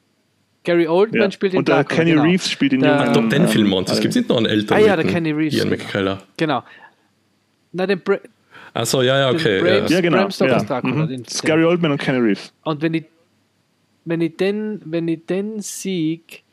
[0.63, 1.31] Gary Oldman Ja.
[1.31, 1.95] spielt den Und der Dracula.
[1.95, 2.23] Kenny genau.
[2.23, 3.13] Reeves spielt den Der- jungen.
[3.13, 3.73] Doch, den Film?
[3.73, 4.83] Es äh, gibt nicht noch einen älteren.
[4.83, 5.53] Ah ja, der Kenny Reeves.
[5.55, 6.21] Ian McKellar.
[6.35, 6.63] Genau.
[7.71, 8.17] Na, den Bra
[8.73, 9.59] Achso, ja, ja, okay.
[9.61, 10.17] Braves- Ja, genau.
[10.17, 10.67] Bram Stoker's Ja.
[10.67, 11.07] Dracula, Mhm.
[11.07, 12.53] den- Das ist Gary Oldman und Kenny Reeves.
[12.63, 13.05] Und wenn ich,
[14.05, 16.43] wenn ich den, wenn ich den sieg,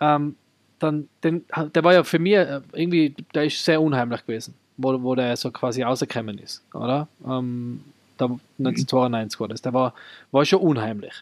[0.00, 0.34] ähm,
[0.80, 1.44] dann, den,
[1.74, 5.36] der war ja für mich äh, irgendwie, der ist sehr unheimlich gewesen, wo, wo der
[5.36, 7.06] so quasi rausgekommen ist, oder?
[7.26, 7.80] Ähm,
[8.20, 8.26] da,
[8.58, 9.62] 1992 war das.
[9.62, 9.94] Der war,
[10.30, 11.14] war schon unheimlich.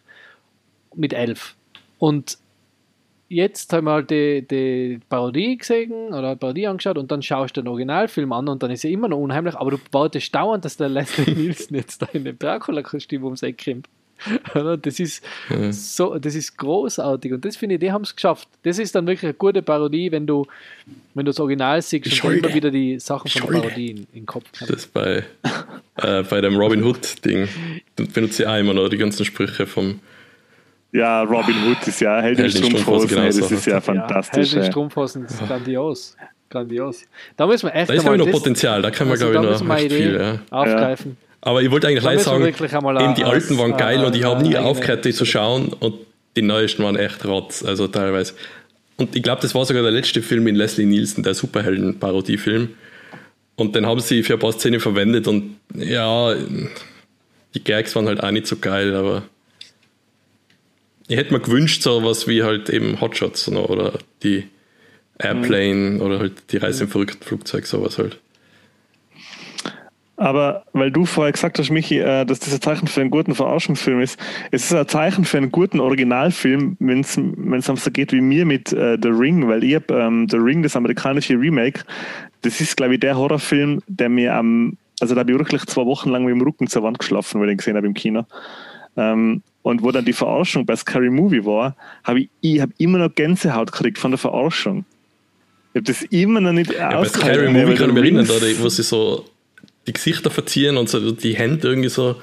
[0.95, 1.57] Mit elf.
[1.99, 2.39] Und
[3.29, 7.63] jetzt haben wir halt die, die Parodie gesehen oder Parodie angeschaut und dann schaust du
[7.63, 10.77] den Originalfilm an und dann ist er immer noch unheimlich, aber du wartest dauernd, dass
[10.77, 13.89] der Leslie Nielsen jetzt da in dem Dracula-Kostüm ums Eck kommt.
[14.83, 15.73] Das ist Ja.
[15.73, 18.49] so, das ist großartig und das finde ich, die haben es geschafft.
[18.63, 20.47] Das ist dann wirklich eine gute Parodie, wenn du,
[21.15, 22.39] wenn du das Original siehst und dann Schulde.
[22.47, 23.61] immer wieder die Sachen von der Schulde.
[23.69, 24.71] Parodie in, in den Kopf kommen.
[24.73, 25.25] Das bei,
[25.97, 27.49] äh, bei dem Robin Hood-Ding.
[27.97, 30.01] Da benutze ich auch immer noch die ganzen Sprüche vom,
[30.93, 33.55] Ja, Robin Hood ist ja Held in Held in Strumpfhosen, genau das so.
[33.55, 34.53] ist ja fantastisch.
[34.55, 34.71] Ja, ey.
[34.71, 36.17] Strumpfhosen ist grandios.
[36.51, 37.03] Grandios.
[37.37, 38.81] Da müssen wir echt Da ist, glaube ich, noch das- Potenzial.
[38.81, 40.15] Da kann man, also glaube ich, noch viel.
[40.19, 40.39] Ja.
[40.51, 41.17] aufgreifen.
[41.41, 44.57] Aber ich wollte eigentlich gleich sagen, eben die alten waren geil und ich habe nie
[44.57, 45.95] aufgehört, die zu schauen und
[46.37, 48.35] die neuesten waren echt rotz, also teilweise.
[48.97, 52.71] Und ich glaube, das war sogar der letzte Film mit Leslie Nielsen, der Superhelden-Parodiefilm.
[53.55, 56.35] Und den haben sie für ein paar Szenen verwendet und ja,
[57.55, 59.23] die Gags waren halt auch nicht so geil, aber
[61.09, 64.45] ich hätte mir gewünscht, so was wie halt eben Hotshots oder die
[65.19, 68.19] Airplane oder halt die Reise im verrückten Flugzeug, sowas halt.
[70.19, 73.37] Aber weil du vorher gesagt hast, Michi, äh, dass das ein Zeichen für einen guten
[73.37, 74.19] Verarschungsfilm ist,
[74.51, 77.15] es ist ein Zeichen für einen guten Originalfilm, wenn es
[77.67, 80.75] so geht wie mir mit äh, The Ring, weil ich hab, ähm, The Ring, das
[80.75, 81.85] amerikanische Remake,
[82.43, 85.87] das ist, glaube ich, der Horrorfilm, der mir am, also da habe ich wirklich zwei
[85.87, 88.27] Wochen lang mit dem Rücken zur Wand geschlafen, weil ich ihn gesehen habe im Kino.
[88.97, 92.99] Ähm, und wo dann die Verarschung bei Scary Movie war, habe ich, ich hab immer
[92.99, 94.85] noch Gänsehaut gekriegt von der Verarschung.
[95.75, 98.35] Ich habe das immer noch nicht Ja, bei Scary Movie kann ich mich erinnern, da,
[98.61, 99.25] wo sie so
[99.89, 102.17] die Gesichter verziehen und so die Hände irgendwie so,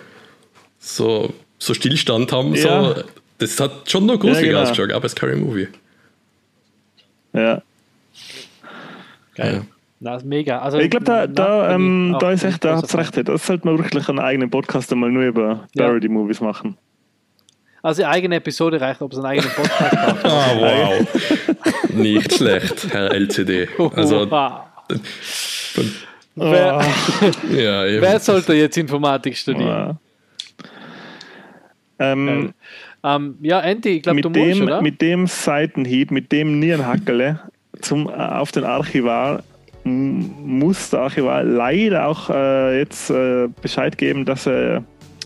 [0.79, 2.53] so, so Stillstand haben.
[2.55, 2.95] Ja.
[2.95, 3.03] So.
[3.39, 4.61] Das hat schon noch gruselig genau.
[4.61, 5.67] ausgeschaut, bei Scary Movie.
[7.33, 7.61] Ja.
[9.35, 9.65] Geil.
[9.99, 10.59] Na, ist mega.
[10.59, 13.01] Also, Ich glaube, da, da, ähm, da ist echt, da hat's Fan.
[13.01, 13.27] recht.
[13.27, 15.85] Da sollte man wirklich einen eigenen Podcast einmal nur über Ja.
[15.87, 16.77] Parody-Movies machen.
[17.81, 20.17] Also eine eigene Episode reicht, ob es einen eigenen Podcast hat.
[20.25, 21.89] Ah, wow.
[21.93, 23.67] Nicht schlecht, Herr LCD.
[23.95, 24.61] Also, Wow.
[26.37, 26.81] Oh, wer,
[27.51, 28.01] ja, eben.
[28.01, 29.67] wer sollte jetzt Informatik studieren?
[29.67, 29.99] ja.
[31.97, 32.53] Ähm,
[33.05, 34.81] Ähm, ja, Andy, ich glaube, du mit, musst, dem, oder?
[34.81, 37.39] mit dem Seitenhieb, mit dem Nierenhackele
[37.81, 39.43] zum, äh, auf den Archivar
[39.83, 44.83] muss der Archivar leider auch äh, jetzt äh, Bescheid geben, dass er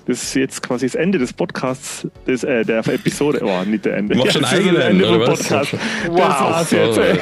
[0.10, 3.42] das ist jetzt quasi das Ende des Podcasts, des, äh, der Episode.
[3.44, 4.16] Oh, nicht der Ende.
[4.16, 5.24] Du machst schon das ist eigene das Ende vom?
[5.24, 5.74] Podcast.
[6.08, 6.18] Wow.
[6.18, 6.98] Das jetzt.
[6.98, 7.20] ey.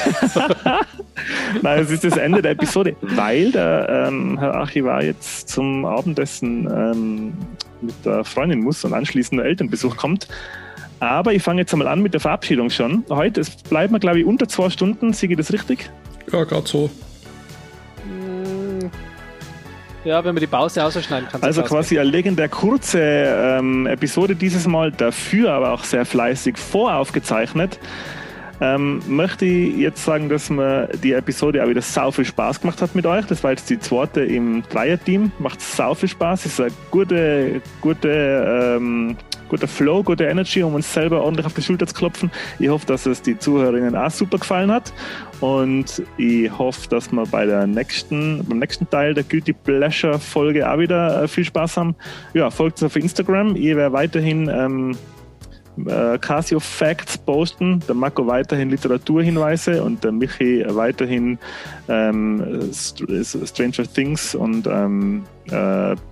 [1.61, 6.65] Nein, es ist das Ende der Episode, weil der ähm, Herr Archivar jetzt zum Abendessen
[6.71, 7.33] ähm,
[7.81, 10.29] mit der Freundin muss und anschließend der Elternbesuch kommt.
[11.01, 13.03] Aber ich fange jetzt einmal an mit der Verabschiedung schon.
[13.09, 15.11] Heute es bleiben wir, glaube ich, unter zwei Stunden.
[15.11, 15.89] Sehe ich das richtig?
[16.31, 16.89] Ja, gerade so.
[20.07, 24.37] Ja, wenn wir die Pause ausschneiden, kannst du Also quasi eine legendär kurze ähm, Episode
[24.37, 27.77] dieses Mal, dafür aber auch sehr fleißig voraufgezeichnet.
[28.61, 32.81] Ähm, möchte ich jetzt sagen, dass mir die Episode auch wieder sau viel Spaß gemacht
[32.81, 33.25] hat mit euch.
[33.25, 35.33] Das war jetzt die zweite im Dreier-Team.
[35.39, 36.45] Macht sau viel Spaß.
[36.45, 39.17] Ist ein gute, gute, ähm,
[39.49, 42.31] guter Flow, gute Energy, um uns selber ordentlich auf die Schulter zu klopfen.
[42.59, 44.93] Ich hoffe, dass es die Zuhörerinnen auch super gefallen hat.
[45.39, 50.69] Und ich hoffe, dass wir bei der nächsten, beim nächsten Teil der Guilty Pleasure Folge
[50.69, 51.95] auch wieder äh, viel Spaß haben.
[52.33, 53.55] Ja, folgt uns auf Instagram.
[53.55, 54.97] Ich werde weiterhin ähm,
[55.85, 61.37] äh, Casio Facts posten, der Marco weiterhin Literaturhinweise und der Michi weiterhin
[61.87, 63.03] ähm, St
[63.45, 65.51] Stranger Things und ähm, äh,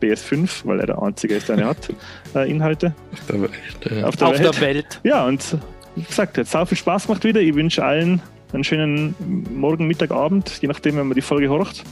[0.02, 1.90] PS5, weil er der Einzige ist, der eine hat,
[2.36, 2.94] äh, Inhalte
[3.28, 4.56] Der war echt, äh, auf der auf Welt.
[4.56, 5.02] der Welt.
[5.04, 5.58] Ja, und
[5.96, 7.42] wie gesagt, jetzt sau viel Spaß gemacht wieder.
[7.42, 8.22] Ich wünsche allen
[8.54, 9.16] einen schönen
[9.54, 11.84] Morgen, Mittag, Abend, je nachdem, wenn man die Folge horcht.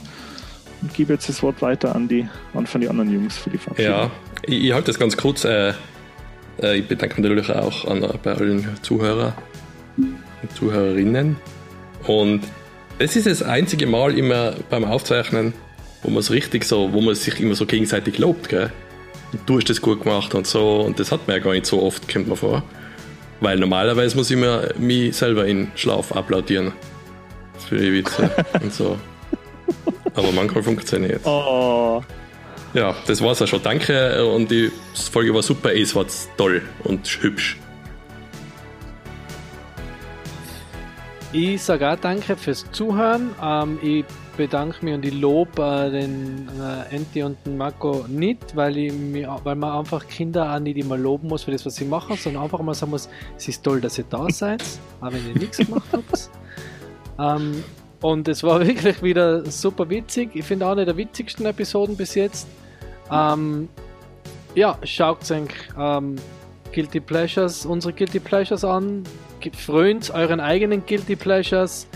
[0.82, 3.58] Und gebe jetzt das Wort weiter an die, an von die anderen Jungs für die
[3.58, 3.92] Verabschiedung.
[3.92, 4.10] Ja,
[4.42, 5.44] ich, ich halte das ganz kurz.
[5.44, 5.72] Äh,
[6.62, 9.34] äh, ich bedanke mich natürlich auch an, bei allen Zuhörer
[9.96, 11.36] und Zuhörerinnen.
[12.06, 12.42] Und
[12.98, 15.54] das ist das einzige Mal immer beim Aufzeichnen,
[16.02, 18.70] wo man es richtig so, wo man sich immer so gegenseitig lobt, gell?
[19.46, 20.80] Du hast das gut gemacht und so.
[20.80, 22.62] Und das hat man ja gar nicht so oft, kommt mir vor.
[23.44, 26.72] Weil normalerweise muss ich mir mich selber in Schlaf applaudieren.
[27.68, 28.30] Für die Witze
[28.62, 28.98] und so.
[30.14, 31.26] Aber manchmal funktioniert es.
[31.26, 32.02] Oh,
[32.72, 33.62] Ja, das war's auch schon.
[33.62, 34.72] Danke und die
[35.12, 35.74] Folge war super.
[35.74, 36.06] Es war
[36.38, 37.58] toll und hübsch.
[41.32, 43.34] Ich sage auch danke fürs Zuhören.
[43.42, 44.04] Ähm, ich
[44.36, 48.92] bedanke mich und ich lobe äh, den äh, Enti und den Marco nicht, weil, ich
[48.92, 52.16] mich, weil man einfach Kinder auch nicht immer loben muss für das, was sie machen,
[52.16, 54.62] sondern einfach mal sagen muss, es ist toll, dass ihr da seid,
[55.00, 56.30] auch wenn ihr nichts gemacht habt.
[57.18, 57.62] Ähm,
[58.00, 60.30] und es war wirklich wieder super witzig.
[60.34, 62.46] Ich finde auch eine der witzigsten Episoden bis jetzt.
[63.10, 63.68] Ähm,
[64.54, 65.48] ja, schaut euch
[65.78, 66.16] ähm,
[66.72, 69.04] Guilty Pleasures, unsere Guilty Pleasures an.
[69.56, 71.86] Freut euren eigenen Guilty Pleasures.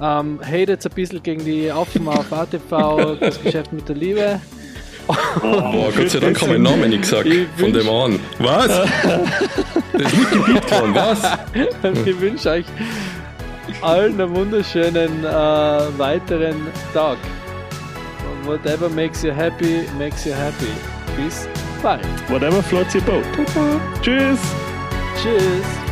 [0.00, 4.40] Ähm, hatet ein bisschen gegen die Affen auf ATV, das Geschäft mit der Liebe.
[5.06, 8.20] Boah, Gott sei Dank haben wir den Namen nicht gesagt Ich von dem an.
[8.38, 8.68] Was?
[8.68, 11.22] Das ist nicht gebietet worden, was?
[12.06, 12.64] Ich wünsche euch
[13.82, 15.28] allen einen wunderschönen äh,
[15.98, 16.56] weiteren
[16.92, 17.18] Tag.
[18.44, 20.72] Whatever makes you happy, makes you happy.
[21.16, 21.48] Bis
[21.82, 22.00] bald.
[22.28, 23.24] whatever floats your boat.
[24.02, 24.38] Tschüss.
[25.20, 25.87] Tschüss.